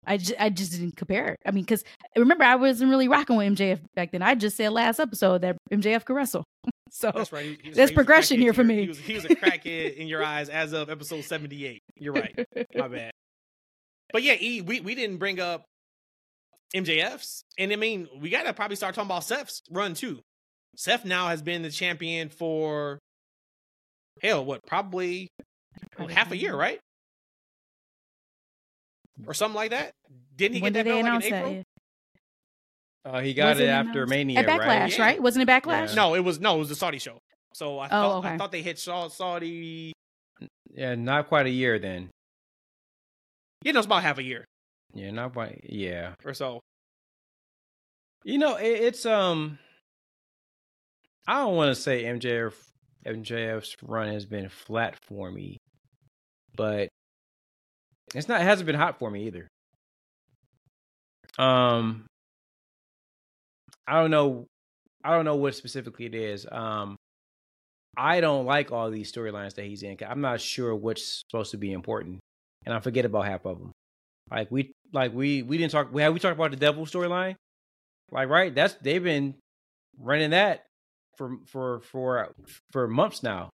[0.05, 1.37] I just, I just didn't compare it.
[1.45, 1.83] I mean, because
[2.15, 4.21] remember, I wasn't really rocking with MJF back then.
[4.21, 6.45] I just said last episode that MJF could wrestle.
[6.89, 7.45] so That's right.
[7.45, 8.81] He- he There's he progression here for me.
[8.83, 11.81] He was, he was a crackhead in your eyes as of episode 78.
[11.97, 12.45] You're right.
[12.75, 13.11] My bad.
[14.13, 15.65] But yeah, E, we, we didn't bring up
[16.75, 17.43] MJF's.
[17.57, 20.19] And I mean, we got to probably start talking about Seth's run too.
[20.75, 22.99] Seth now has been the champion for,
[24.21, 25.27] hell, what, probably
[26.09, 26.79] half a year, right?
[29.25, 29.91] Or something like that.
[30.35, 31.33] Didn't he when get did that they belt like in?
[31.33, 31.53] April?
[33.05, 33.11] Yeah.
[33.11, 34.09] uh, he got Was it it after announced?
[34.11, 34.99] Mania, At Backlash, right?
[34.99, 35.21] right?
[35.23, 35.89] Wasn't it Backlash?
[35.89, 35.95] Yeah.
[35.95, 37.17] No, it was no, it was the Saudi show.
[37.53, 39.93] So I Oh, thought I thought they hit Saudi.
[40.75, 42.09] Yeah, not quite a year then.
[43.63, 44.45] You know, it's about half a year
[44.97, 45.61] Yeah, not quite.
[45.63, 46.59] Yeah, or so.
[48.23, 49.59] you know, it, it's um.
[51.27, 52.53] I don't want to say MJF
[53.05, 55.57] MJF's run has been flat for me,
[56.55, 56.89] but
[58.15, 58.41] it's not.
[58.41, 59.47] It hasn't been hot for me either.
[61.37, 62.07] Um,
[63.87, 64.47] I don't know.
[65.03, 66.47] I don't know what specifically it is.
[66.51, 66.95] Um,
[67.95, 69.95] I don't like all these storylines that he's in.
[70.07, 72.19] I'm not sure what's supposed to be important,
[72.65, 73.71] and I forget about half of them.
[74.31, 75.93] Like we, like we, we didn't talk.
[75.93, 77.35] We have we talked about the devil storyline,
[78.11, 78.53] like right?
[78.53, 79.35] That's they've been
[79.99, 80.63] running that
[81.17, 82.33] for for for
[82.71, 83.49] for months now.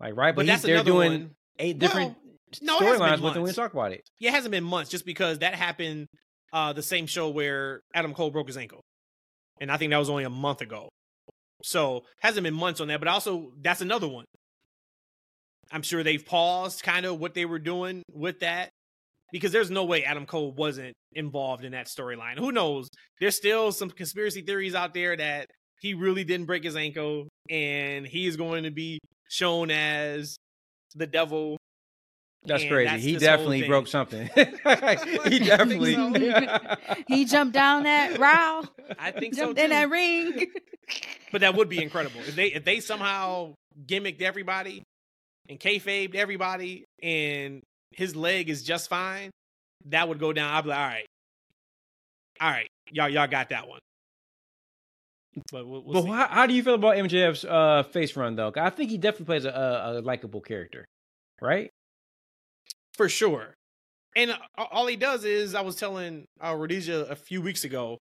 [0.00, 1.30] Like right, But, but, that's they're doing one.
[1.58, 2.16] eight different
[2.60, 3.36] no, hasn't been storylines with.
[3.36, 4.02] We didn't talk about it.
[4.18, 6.06] Yeah, it hasn't been months just because that happened
[6.52, 8.80] uh the same show where Adam Cole broke his ankle.
[9.60, 10.88] And I think that was only a month ago.
[11.62, 14.24] So hasn't been months on that, but also that's another one.
[15.72, 18.70] I'm sure they've paused kind of what they were doing with that
[19.32, 22.38] because there's no way Adam Cole wasn't involved in that storyline.
[22.38, 22.88] Who knows?
[23.20, 25.48] There's still some conspiracy theories out there that
[25.80, 28.98] he really didn't break his ankle and he is going to be
[29.28, 30.36] shown as
[30.94, 31.56] the devil
[32.46, 32.90] That's And crazy.
[32.90, 34.28] that's he definitely broke something.
[34.34, 35.94] he definitely.
[35.94, 36.12] so.
[37.08, 38.62] he jumped down that row,
[38.98, 40.46] I think so jumped in that ring.
[41.32, 43.54] But that would be incredible if they if they somehow
[43.86, 44.82] gimmicked everybody
[45.48, 47.62] and kayfabed everybody, and
[47.96, 49.30] his leg is just fine.
[49.86, 50.54] That would go down.
[50.54, 51.06] I'd be like, all right,
[52.40, 53.80] all right, y'all y'all got that one.
[55.50, 58.52] But we'll, we'll but how, how do you feel about MJF's uh, face run though?
[58.56, 60.84] I think he definitely plays a, a, a likable character,
[61.40, 61.70] right?
[62.94, 63.54] for sure.
[64.16, 64.36] And uh,
[64.70, 67.98] all he does is, I was telling uh, Rhodesia a few weeks ago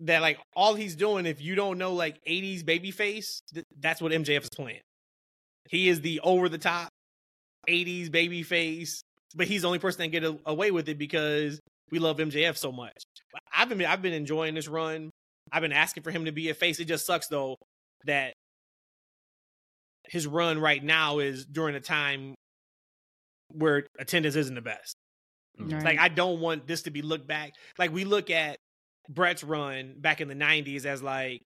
[0.00, 4.12] that like all he's doing, if you don't know like '80s babyface, th- that's what
[4.12, 4.80] MJF is playing.
[5.68, 6.88] He is the over the top
[7.68, 9.00] '80s babyface,
[9.34, 11.60] but he's the only person that get a- away with it because
[11.90, 13.02] we love MJF so much.
[13.54, 15.10] I've been I've been enjoying this run.
[15.52, 16.78] I've been asking for him to be a face.
[16.80, 17.56] It just sucks though
[18.04, 18.34] that
[20.08, 22.34] his run right now is during a time
[23.52, 24.94] where attendance isn't the best.
[25.58, 25.72] Mm.
[25.72, 25.84] Right.
[25.84, 27.52] Like I don't want this to be looked back.
[27.78, 28.56] Like we look at
[29.08, 31.42] Brett's run back in the '90s as like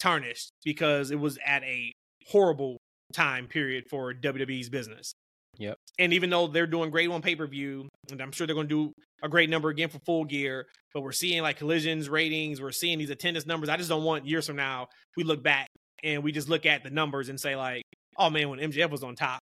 [0.00, 1.92] tarnished because it was at a
[2.28, 2.78] horrible
[3.12, 5.12] time period for WWE's business.
[5.58, 5.78] Yep.
[5.98, 8.68] And even though they're doing great on pay per view, and I'm sure they're going
[8.68, 12.60] to do a great number again for Full Gear, but we're seeing like collisions ratings,
[12.60, 13.68] we're seeing these attendance numbers.
[13.68, 15.68] I just don't want years from now we look back
[16.02, 17.82] and we just look at the numbers and say like,
[18.18, 19.40] oh man, when MJF was on top,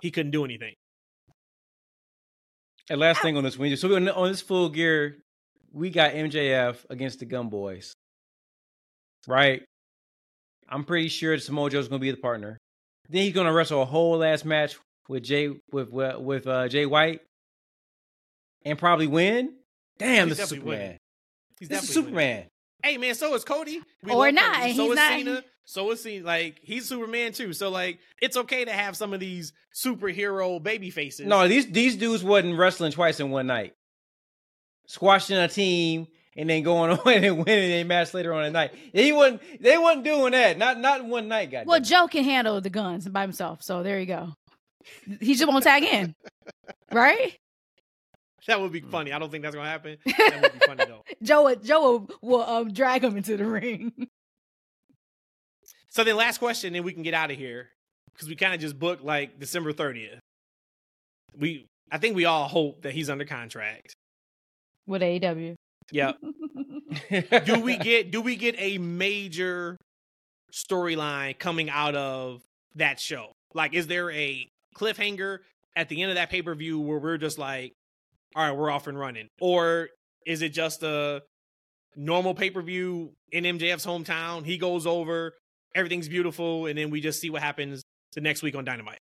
[0.00, 0.74] he couldn't do anything.
[2.90, 5.18] And last thing on this one, so on, on this full gear,
[5.72, 7.94] we got MJF against the Gunn Boys,
[9.26, 9.62] right?
[10.68, 12.58] I'm pretty sure Samoa Joe's going to be the partner.
[13.08, 14.76] Then he's going to wrestle a whole last match
[15.08, 17.20] with Jay with with, with uh, Jay White,
[18.64, 19.54] and probably win.
[19.98, 20.86] Damn, He's this is definitely winning.
[20.86, 20.98] Superman.
[21.60, 22.30] He's This is definitely winning.
[22.36, 22.48] Superman.
[22.82, 23.80] Hey man, so is Cody.
[24.02, 24.74] We Or not, Cody.
[24.74, 25.44] So he's is not- Cena.
[25.64, 26.24] So is Cena.
[26.26, 27.52] Like he's Superman too.
[27.52, 29.52] So like it's okay to have some of these
[29.84, 31.26] superhero baby faces.
[31.26, 33.74] No, these these dudes wasn't wrestling twice in one night.
[34.88, 38.72] Squashing a team and then going on and winning a match later on the night.
[38.92, 39.42] He wasn't.
[39.62, 40.58] They wasn't doing that.
[40.58, 41.66] Not not one night, guys.
[41.66, 44.34] Well, Joe can handle the Gunns by himself, so there you go.
[45.20, 46.14] He just won't tag in,
[46.90, 47.36] right?
[48.46, 49.12] that would be funny.
[49.12, 49.98] I don't think that's gonna happen.
[50.04, 51.02] That would be funny though.
[51.22, 53.92] Joe, Joe will, will um, drag him into the ring.
[55.90, 57.68] So then, last question, then we can get out of here
[58.12, 60.20] because we kind of just booked like December thirtieth.
[61.36, 63.94] We, I think we all hope that he's under contract.
[64.86, 65.54] With AEW.
[65.90, 66.18] Yep.
[67.44, 69.76] do we get do we get a major
[70.52, 72.42] storyline coming out of
[72.74, 73.32] that show?
[73.54, 75.38] Like, is there a cliffhanger
[75.76, 77.72] at the end of that pay per view where we're just like,
[78.34, 79.88] all right, we're off and running, or
[80.26, 81.22] is it just a
[81.96, 84.44] normal pay per view in MJF's hometown?
[84.44, 85.34] He goes over,
[85.74, 87.82] everything's beautiful, and then we just see what happens
[88.14, 88.98] the next week on Dynamite.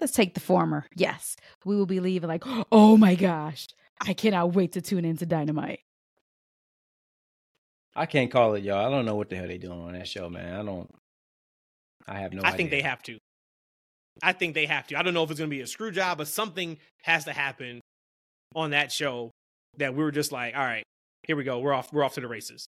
[0.00, 0.86] Let's take the former.
[0.96, 3.68] Yes, we will be leaving like, oh my gosh,
[4.00, 5.80] I cannot wait to tune into Dynamite.
[7.94, 8.86] I can't call it, y'all.
[8.86, 10.54] I don't know what the hell they doing on that show, man.
[10.54, 10.90] I don't.
[12.08, 12.42] I have no.
[12.44, 13.18] I think they have to.
[14.22, 14.98] I think they have to.
[14.98, 17.32] I don't know if it's going to be a screw job, but something has to
[17.32, 17.80] happen
[18.54, 19.30] on that show
[19.78, 20.84] that we were just like, all right,
[21.26, 21.60] here we go.
[21.60, 21.92] We're off.
[21.92, 22.66] We're off to the races.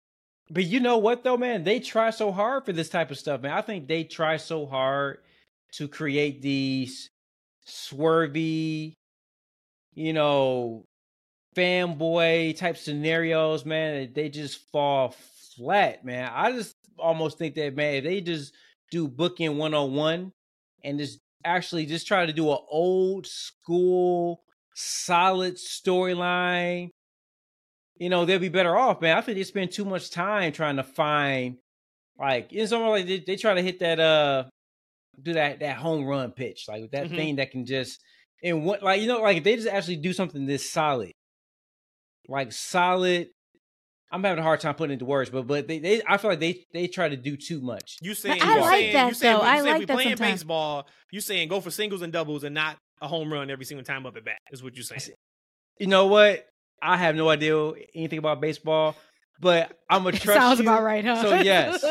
[0.50, 1.62] But you know what though, man?
[1.62, 3.52] They try so hard for this type of stuff, man.
[3.52, 5.18] I think they try so hard
[5.74, 7.08] to create these
[7.68, 8.94] swervy,
[9.94, 10.84] you know,
[11.56, 14.10] fanboy type scenarios, man.
[14.12, 15.14] They just fall
[15.56, 16.30] flat, man.
[16.34, 18.52] I just almost think that, man, if they just
[18.90, 20.32] do booking 101
[20.82, 24.42] and just actually just try to do an old school
[24.74, 26.90] solid storyline
[27.96, 29.16] you know, they'll be better off, man.
[29.16, 31.58] I think they spend too much time trying to find
[32.18, 34.44] like it's almost like they, they try to hit that uh
[35.22, 37.16] do that that home run pitch, like that Mhm.
[37.16, 38.00] thing that can just
[38.42, 41.12] and what like you know, like if they just actually do something this solid.
[42.28, 43.28] Like solid
[44.12, 46.30] I'm having a hard time putting it into words, but but they, they I feel
[46.30, 47.98] like they they try to do too much.
[48.02, 48.42] You saying?
[48.42, 49.42] I you like saying, that, you saying, though.
[49.42, 50.32] You I saying like we that playing sometimes.
[50.40, 50.88] baseball.
[51.12, 54.06] You saying go for singles and doubles and not a home run every single time
[54.06, 55.16] up at bat is what you're saying.
[55.78, 56.46] You know what?
[56.82, 58.96] I have no idea anything about baseball,
[59.40, 60.64] but I'm gonna trust Sounds you.
[60.64, 61.22] about right, huh?
[61.22, 61.84] So yes.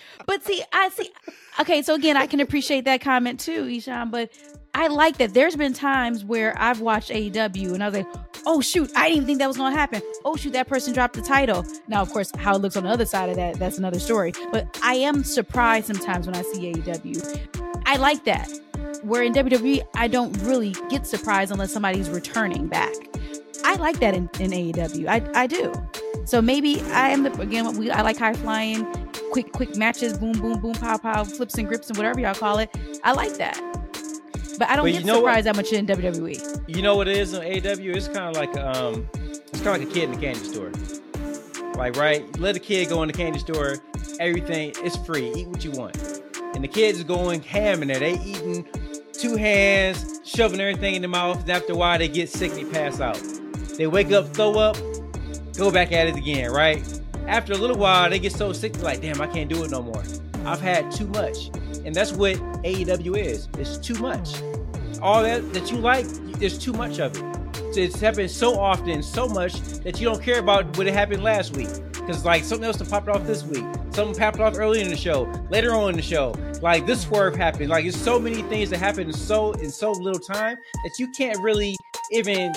[0.26, 1.10] but see, I see.
[1.60, 4.10] Okay, so again, I can appreciate that comment too, Eshaun.
[4.10, 4.30] But
[4.74, 5.34] I like that.
[5.34, 8.06] There's been times where I've watched AEW and I was like,
[8.46, 11.14] "Oh shoot, I didn't even think that was to happen." Oh shoot, that person dropped
[11.14, 11.64] the title.
[11.88, 14.32] Now, of course, how it looks on the other side of that, that's another story.
[14.52, 17.82] But I am surprised sometimes when I see AEW.
[17.86, 18.48] I like that.
[19.02, 22.92] Where in WWE, I don't really get surprised unless somebody's returning back.
[23.64, 25.08] I like that in, in AEW.
[25.08, 25.72] I, I do.
[26.24, 27.76] So maybe I am the again.
[27.76, 28.84] We I like high flying,
[29.32, 32.58] quick quick matches, boom boom boom, pow pow, flips and grips and whatever y'all call
[32.58, 32.70] it.
[33.02, 33.58] I like that.
[34.58, 35.30] But I don't But get know what?
[35.30, 36.64] surprised that much in WWE.
[36.68, 37.46] You know what it is on AW?
[37.46, 40.72] It's kind of like um, it's kind of like a kid in the candy store.
[41.76, 43.76] Like right, let a kid go in the candy store,
[44.18, 45.32] everything is free.
[45.32, 45.96] Eat what you want,
[46.54, 48.00] and the kids going ham in there.
[48.00, 48.66] They eating
[49.12, 51.40] two hands, shoving everything in their mouth.
[51.42, 53.22] And after a while, they get sick and they pass out.
[53.76, 54.76] They wake up, throw up,
[55.56, 56.50] go back at it again.
[56.50, 56.82] Right
[57.28, 59.82] after a little while, they get so sick, like, damn, I can't do it no
[59.82, 60.02] more.
[60.44, 61.50] I've had too much,
[61.88, 63.48] and that's what AEW is.
[63.56, 64.42] It's too much.
[65.00, 66.04] All that that you like,
[66.38, 67.24] there's too much of it.
[67.72, 69.54] So it's happened so often, so much
[69.84, 71.70] that you don't care about what happened last week.
[71.92, 74.96] Because like something else to pop off this week, something popped off earlier in the
[74.98, 76.34] show, later on in the show.
[76.60, 77.70] Like this swerve happened.
[77.70, 81.10] Like it's so many things that happen in so in so little time that you
[81.12, 81.74] can't really
[82.12, 82.52] even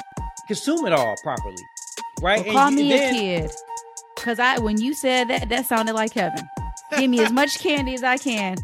[0.47, 1.55] consume it all properly,
[2.21, 2.43] right?
[2.45, 3.51] Well, call And- me and a kid.
[4.17, 6.45] Cause I when you said that, that sounded like heaven.
[6.97, 8.57] Give me as much candy as I can.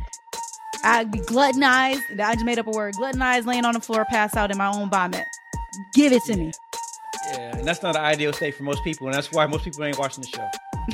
[0.83, 2.19] I'd be gluttonized.
[2.19, 2.95] I just made up a word.
[2.95, 5.25] Gluttonized, laying on the floor, pass out in my own vomit.
[5.93, 6.51] Give it to me.
[7.33, 9.83] Yeah, and that's not an ideal state for most people, and that's why most people
[9.83, 10.47] ain't watching the show.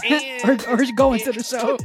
[0.09, 1.77] And, or, or going to the show.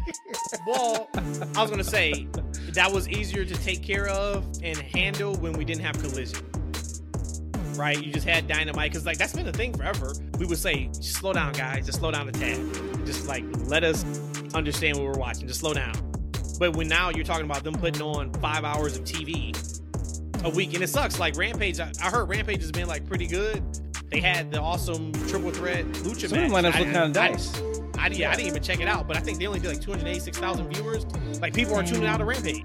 [0.66, 1.08] well,
[1.54, 2.26] I was gonna say
[2.72, 6.44] that was easier to take care of and handle when we didn't have collision.
[7.74, 8.02] Right?
[8.02, 10.14] You just had dynamite because like that's been the thing forever.
[10.38, 11.86] We would say, slow down, guys.
[11.86, 12.58] Just slow down the tad.
[13.06, 14.04] Just like let us
[14.54, 15.46] understand what we're watching.
[15.46, 16.07] Just slow down.
[16.58, 19.54] But when now you're talking about them putting on five hours of TV
[20.44, 21.18] a week, and it sucks.
[21.18, 23.62] Like Rampage, I, I heard Rampage has been like pretty good.
[24.10, 26.62] They had the awesome triple threat lucha Some of match.
[26.62, 27.62] them lineups I- look kind of I- nice.
[27.98, 29.80] I, yeah, I didn't even check it out, but I think they only did like
[29.80, 31.04] 286,000 viewers.
[31.40, 32.64] Like people are tuning out of Rampage.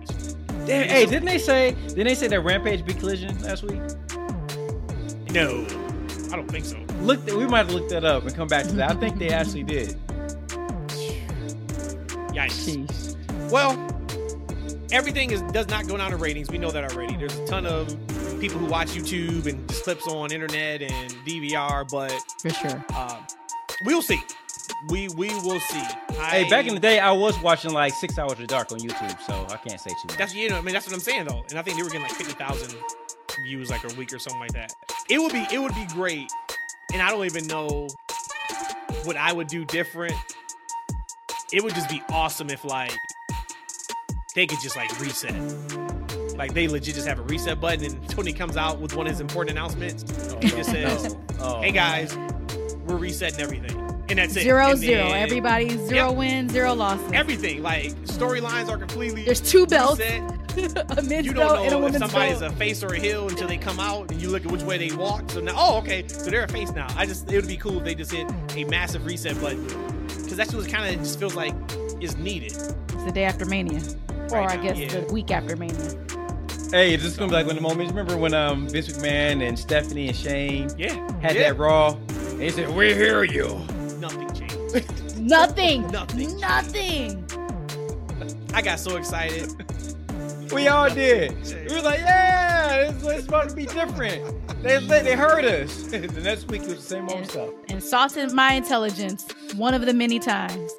[0.67, 1.71] Damn, hey, didn't they say?
[1.87, 3.81] Didn't they say that Rampage beat Collision last week?
[5.31, 5.65] No,
[6.31, 6.77] I don't think so.
[7.01, 8.91] Look, we might have looked that up and come back to that.
[8.91, 9.97] I think they actually did.
[12.33, 12.85] Yikes.
[12.87, 13.12] Jeez.
[13.53, 13.73] Well,
[14.91, 16.49] everything is does not go down to ratings.
[16.49, 17.15] We know that already.
[17.15, 17.87] There's a ton of
[18.39, 22.11] people who watch YouTube and just clips on internet and DVR, but
[22.41, 22.83] For sure.
[22.95, 23.21] uh,
[23.85, 24.19] we'll see.
[24.89, 25.83] We we will see.
[26.13, 29.21] Hey, back in the day, I was watching like Six Hours of Dark on YouTube,
[29.21, 30.17] so I can't say too much.
[30.17, 31.89] That's you know, I mean, that's what I'm saying though, and I think they were
[31.89, 32.75] getting like fifty thousand
[33.43, 34.73] views like a week or something like that.
[35.11, 36.27] It would be it would be great,
[36.91, 37.87] and I don't even know
[39.03, 40.15] what I would do different.
[41.51, 42.91] It would just be awesome if like
[44.35, 45.33] they could just like reset,
[46.37, 49.11] like they legit just have a reset button, and Tony comes out with one of
[49.11, 50.03] his important announcements.
[50.33, 51.15] Oh, He just says.
[51.39, 51.61] Oh.
[51.61, 52.15] "Hey guys,
[52.85, 53.77] we're resetting everything,"
[54.09, 54.43] and that's it.
[54.43, 55.07] Zero zero.
[55.09, 57.11] Everybody zero wins, zero losses.
[57.13, 59.23] everything like storylines are completely.
[59.23, 59.99] There's two belts,
[60.57, 62.53] a men's you don't and a know if somebody's belt.
[62.53, 64.77] a face or a heel until they come out and you look at which way
[64.77, 65.29] they walk.
[65.31, 66.87] So now, oh, okay, so they're a face now.
[66.95, 69.65] I just it would be cool if they just hit a massive reset button
[70.07, 71.53] because that's what kind of just feels like
[72.01, 72.51] is needed.
[72.53, 73.81] It's the day after Mania,
[74.31, 74.87] or Right I guess yeah.
[75.01, 75.75] the week after Mania.
[76.71, 77.91] Hey, this is gonna be like one of the moments.
[77.91, 81.49] Remember when um Vince McMahon and Stephanie and Shane Yeah, had yeah.
[81.53, 81.93] that Raw?
[81.93, 83.47] And they said, "We hear you."
[83.99, 85.17] Nothing changed.
[85.19, 85.87] Nothing.
[85.87, 86.39] Nothing.
[86.39, 87.25] Nothing.
[88.53, 89.49] I got so excited.
[90.51, 91.31] We all did.
[91.69, 94.23] We were like, "Yeah, it's, it's about to be different."
[94.63, 95.83] They they heard us.
[95.87, 97.49] the next week it was the same old And, stuff.
[97.69, 99.25] and saucing my intelligence
[99.55, 100.71] one of the many times.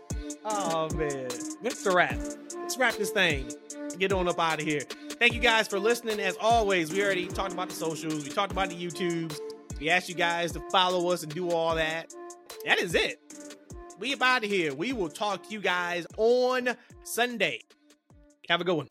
[0.44, 1.28] Oh man,
[1.64, 2.16] that's the wrap.
[2.60, 3.50] Let's wrap this thing.
[3.98, 4.80] Get on up out of here.
[4.80, 6.20] Thank you guys for listening.
[6.20, 8.22] As always, we already talked about the socials.
[8.22, 9.38] We talked about the YouTubes.
[9.80, 12.14] We asked you guys to follow us and do all that.
[12.66, 13.20] That is it.
[13.98, 14.74] We about out of here.
[14.74, 17.60] We will talk to you guys on Sunday.
[18.48, 18.88] Have a good one.